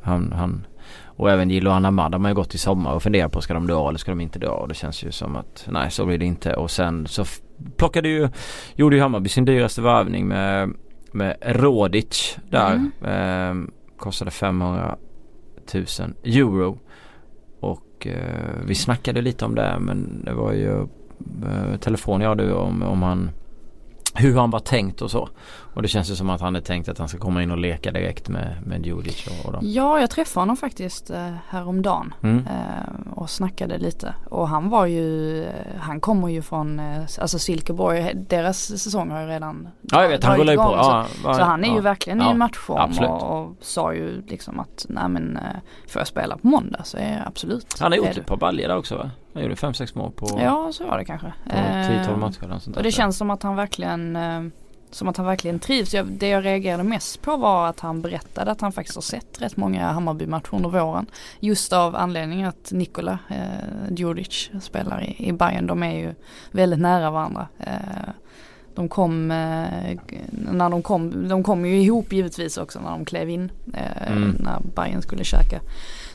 han, 0.02 0.32
han 0.32 0.66
och 1.04 1.30
även 1.30 1.50
Gillo 1.50 1.70
Anamad 1.70 2.12
de 2.12 2.24
har 2.24 2.30
ju 2.30 2.34
gått 2.34 2.54
i 2.54 2.58
sommar 2.58 2.92
och 2.92 3.02
funderat 3.02 3.32
på 3.32 3.40
ska 3.40 3.54
de 3.54 3.66
dra 3.66 3.88
eller 3.88 3.98
ska 3.98 4.10
de 4.10 4.20
inte 4.20 4.38
dra 4.38 4.50
och 4.50 4.68
det 4.68 4.74
känns 4.74 5.04
ju 5.04 5.12
som 5.12 5.36
att 5.36 5.66
nej 5.70 5.90
så 5.90 6.06
blir 6.06 6.18
det 6.18 6.24
inte 6.24 6.54
och 6.54 6.70
sen 6.70 7.06
så 7.06 7.24
plockade 7.76 8.08
ju 8.08 8.28
gjorde 8.74 8.96
ju 8.96 9.02
Hammarby 9.02 9.28
sin 9.28 9.44
dyraste 9.44 9.82
värvning 9.82 10.28
med, 10.28 10.70
med 11.12 11.36
Rodic 11.42 12.36
där. 12.50 12.90
Mm. 13.02 13.62
Uh, 13.62 13.68
kostade 13.96 14.30
500 14.30 14.96
000 15.74 15.84
euro. 16.24 16.78
Och 17.60 18.06
uh, 18.06 18.66
vi 18.66 18.74
snackade 18.74 19.22
lite 19.22 19.44
om 19.44 19.54
det 19.54 19.76
men 19.80 20.24
det 20.24 20.32
var 20.32 20.52
ju 20.52 20.70
Eh, 20.70 20.86
Eh, 21.44 21.76
telefon 21.76 22.20
ja 22.20 22.34
du 22.34 22.52
om, 22.52 22.82
om 22.82 23.02
han 23.02 23.30
hur 24.14 24.36
han 24.36 24.50
var 24.50 24.60
tänkt 24.60 25.02
och 25.02 25.10
så. 25.10 25.28
Och 25.74 25.82
det 25.82 25.88
känns 25.88 26.10
ju 26.10 26.14
som 26.14 26.30
att 26.30 26.40
han 26.40 26.56
är 26.56 26.60
tänkt 26.60 26.88
att 26.88 26.98
han 26.98 27.08
ska 27.08 27.18
komma 27.18 27.42
in 27.42 27.50
och 27.50 27.58
leka 27.58 27.92
direkt 27.92 28.28
med, 28.28 28.56
med 28.66 28.86
Djurdjic 28.86 29.26
och, 29.26 29.46
och 29.46 29.52
dem. 29.52 29.60
Ja, 29.64 30.00
jag 30.00 30.10
träffade 30.10 30.42
honom 30.42 30.56
faktiskt 30.56 31.10
eh, 31.10 31.30
häromdagen 31.48 32.14
mm. 32.22 32.38
eh, 32.46 33.12
och 33.12 33.30
snackade 33.30 33.78
lite. 33.78 34.14
Och 34.30 34.48
han 34.48 34.70
var 34.70 34.86
ju, 34.86 35.46
han 35.78 36.00
kommer 36.00 36.28
ju 36.28 36.42
från, 36.42 36.78
eh, 36.78 37.02
alltså 37.20 37.38
Silkeborg, 37.38 38.12
deras 38.14 38.58
säsong 38.58 39.10
har 39.10 39.20
ju 39.20 39.26
redan 39.26 39.68
Ja 39.82 40.02
jag 40.02 40.08
vet, 40.08 40.24
han 40.24 40.38
rullar 40.38 40.52
ju 40.52 40.56
på. 40.56 40.62
Ja, 40.62 41.06
så, 41.22 41.34
så, 41.34 41.42
han 41.42 41.64
är 41.64 41.68
ja, 41.68 41.74
ju 41.74 41.80
verkligen 41.80 42.22
i 42.22 42.34
matchform 42.34 42.98
och, 42.98 43.40
och, 43.40 43.56
sa 43.60 43.94
ju 43.94 44.22
liksom 44.26 44.60
att 44.60 44.86
nej 44.88 45.08
men 45.08 45.38
får 45.88 46.00
jag 46.00 46.06
spela 46.06 46.36
på 46.36 46.46
måndag 46.46 46.80
så 46.84 46.96
är 46.96 47.12
jag 47.12 47.22
absolut 47.26 47.80
Han 47.80 47.92
har 47.92 47.96
gjort 47.96 48.16
ett 48.16 48.26
par 48.26 48.36
baljor 48.36 48.68
där 48.68 48.76
också 48.76 48.96
va? 48.96 49.10
Han 49.34 49.42
gjorde 49.42 49.54
5-6 49.54 49.98
mål 49.98 50.12
på 50.12 50.40
Ja 50.42 50.70
så 50.72 50.86
var 50.86 50.98
det 50.98 51.04
kanske. 51.04 51.32
På 51.44 51.50
10-12 51.50 52.16
matcher 52.16 52.44
eller 52.44 52.58
sånt 52.58 52.76
Och 52.76 52.82
det 52.82 52.90
känns 52.90 53.18
som 53.18 53.30
att 53.30 53.42
han 53.42 53.56
verkligen 53.56 54.16
som 54.94 55.08
att 55.08 55.16
han 55.16 55.26
verkligen 55.26 55.58
trivs. 55.58 55.94
Jag, 55.94 56.06
det 56.06 56.28
jag 56.28 56.44
reagerade 56.44 56.82
mest 56.82 57.22
på 57.22 57.36
var 57.36 57.68
att 57.68 57.80
han 57.80 58.02
berättade 58.02 58.50
att 58.50 58.60
han 58.60 58.72
faktiskt 58.72 58.96
har 58.96 59.02
sett 59.02 59.42
rätt 59.42 59.56
många 59.56 59.92
Hammarby-matcher 59.92 60.54
under 60.54 60.68
våren. 60.68 61.06
Just 61.40 61.72
av 61.72 61.96
anledning 61.96 62.44
att 62.44 62.72
Nikola 62.72 63.18
eh, 63.28 63.94
Djurdjic 63.96 64.50
spelar 64.62 65.02
i, 65.02 65.28
i 65.28 65.32
Bayern. 65.32 65.66
De 65.66 65.82
är 65.82 65.98
ju 65.98 66.14
väldigt 66.50 66.80
nära 66.80 67.10
varandra. 67.10 67.48
Eh, 67.58 68.10
de 68.74 68.88
kom, 68.88 69.30
eh, 69.30 69.96
när 70.30 70.70
de 70.70 70.82
kom, 70.82 71.28
de 71.28 71.42
kom 71.42 71.66
ju 71.66 71.80
ihop 71.80 72.12
givetvis 72.12 72.56
också 72.56 72.80
när 72.80 72.90
de 72.90 73.04
klev 73.04 73.30
in. 73.30 73.52
Eh, 73.74 74.12
mm. 74.12 74.36
När 74.40 74.60
Bayern 74.74 75.02
skulle 75.02 75.24
käka 75.24 75.60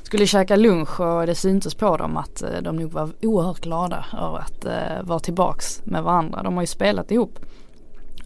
skulle 0.09 0.27
käka 0.27 0.55
lunch 0.55 0.99
och 0.99 1.25
det 1.25 1.35
syntes 1.35 1.75
på 1.75 1.97
dem 1.97 2.17
att 2.17 2.41
eh, 2.41 2.61
de 2.61 2.75
nog 2.75 2.91
var 2.91 3.09
oerhört 3.21 3.59
glada 3.59 4.05
över 4.13 4.37
att 4.37 4.65
uh, 4.65 5.07
vara 5.07 5.19
tillbaks 5.19 5.81
med 5.85 6.03
varandra. 6.03 6.43
De 6.43 6.53
har 6.55 6.63
ju 6.63 6.67
spelat 6.67 7.11
ihop 7.11 7.39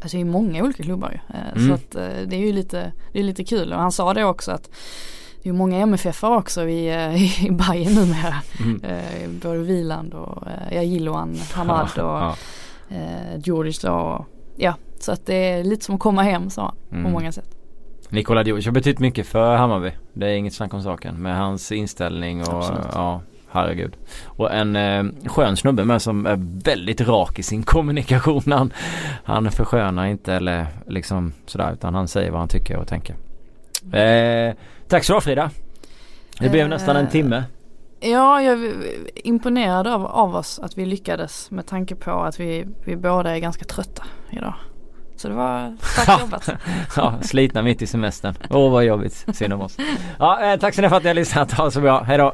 Alltså 0.04 0.18
i 0.18 0.24
många 0.24 0.64
olika 0.64 0.84
klubbar 0.84 1.10
ju. 1.10 1.36
Eh, 1.36 1.51
mm. 1.56 1.68
Så 1.68 1.74
att 1.74 1.95
eh, 1.95 2.28
det 2.28 2.36
är 2.36 2.39
ju 2.39 2.54
lite, 2.54 2.91
det 3.14 3.20
är 3.20 3.24
lite 3.24 3.43
kul 3.43 3.74
och 3.74 3.80
han 3.80 3.91
sa 3.91 4.14
det 4.14 4.26
också 4.26 4.51
att 4.51 4.70
det 5.43 5.49
är 5.49 5.54
många 5.54 5.78
MFF 5.78 6.24
också 6.24 6.68
i, 6.68 6.89
i 7.41 7.51
Bayern 7.51 7.93
numera. 7.93 8.36
Mm. 8.60 8.84
Eh, 8.84 9.30
både 9.30 9.58
Wieland 9.58 10.14
och 10.14 10.47
eh, 10.47 10.76
ja, 10.76 10.82
Jiloan, 10.82 11.36
Hamad 11.54 11.89
och 11.95 12.04
ja. 12.04 12.36
eh, 12.89 13.93
och 13.93 14.26
ja, 14.56 14.76
så 14.99 15.12
att 15.12 15.26
det 15.26 15.36
är 15.36 15.64
lite 15.64 15.86
som 15.86 15.95
att 15.95 16.01
komma 16.01 16.24
hem 16.24 16.49
sa 16.49 16.62
han 16.62 16.76
Mm. 16.91 17.04
på 17.04 17.10
många 17.10 17.32
sätt. 17.32 17.56
Nikola 18.10 18.43
Djurdjic 18.43 18.66
har 18.66 18.72
betytt 18.72 18.99
mycket 18.99 19.28
för 19.28 19.56
Hammarby. 19.56 19.91
Det 20.14 20.28
är 20.28 20.36
inget 20.36 20.54
snack 20.54 20.74
om 20.74 20.84
saken. 20.84 21.16
Med 21.16 21.38
hans 21.38 21.72
inställning 21.72 22.41
och 22.41 22.58
Absolut. 22.58 22.88
ja, 22.93 23.22
herregud. 23.54 23.95
Och 24.26 24.54
en 24.54 24.76
eh, 24.76 25.04
skön 25.26 25.58
snubbe 25.58 25.86
med 25.86 26.01
som 26.01 26.26
är 26.26 26.39
väldigt 26.64 27.01
rak 27.01 27.39
i 27.39 27.43
sin 27.43 27.64
kommunikation. 27.74 28.41
Han, 28.45 28.74
han 29.24 29.51
förskönar 29.51 30.06
inte 30.06 30.34
eller 30.34 30.68
liksom 30.88 31.34
sådär 31.45 31.74
utan 31.74 31.95
han 31.95 32.08
säger 32.08 32.32
vad 32.32 32.39
han 32.39 32.49
tycker 32.49 32.78
och 32.78 32.88
tänker. 32.88 33.16
Eh, 33.97 34.54
tack 34.88 35.04
så 35.04 35.14
du 35.14 35.22
Frida. 35.22 35.49
Det 36.39 36.49
blev 36.49 36.66
Eh, 36.66 36.70
nästan 36.70 36.95
en 36.95 37.10
timme. 37.10 37.43
Ja, 37.99 38.41
jag 38.41 38.64
är 38.64 38.74
imponerad 39.28 39.88
av, 39.88 40.06
av 40.06 40.36
oss 40.36 40.60
att 40.60 40.78
vi 40.78 40.86
lyckades 40.86 41.51
med 41.51 41.68
tanke 41.68 41.95
på 41.95 42.12
att 42.12 42.39
vi, 42.39 42.66
vi 42.86 42.95
båda 42.95 43.36
är 43.36 43.39
ganska 43.39 43.66
trötta 43.66 44.04
idag. 44.32 44.54
Så 45.16 45.28
det 45.28 45.36
var 45.36 45.78
starkt 45.80 46.22
jobbat. 46.22 46.49
Ja, 46.95 47.14
slitna 47.22 47.62
mitt 47.62 47.82
i 47.82 47.88
semestern. 47.88 48.36
Åh 48.49 48.72
vad 48.72 48.86
jobbigt. 48.86 49.26
Synd 49.34 49.54
om 49.54 49.62
oss. 49.62 49.78
Ja, 50.20 50.41
eh, 50.45 50.60
tack 50.60 50.76
så 50.76 50.82
mycket 50.82 50.89
för 50.89 50.97
att 50.97 51.04
ni 51.04 51.10
har 51.10 51.16
lyssnat. 51.16 51.51
Ha 51.51 51.66
det 51.66 51.72
så 51.72 51.82
bra. 51.82 52.04
Hej 52.04 52.18
då. 52.18 52.34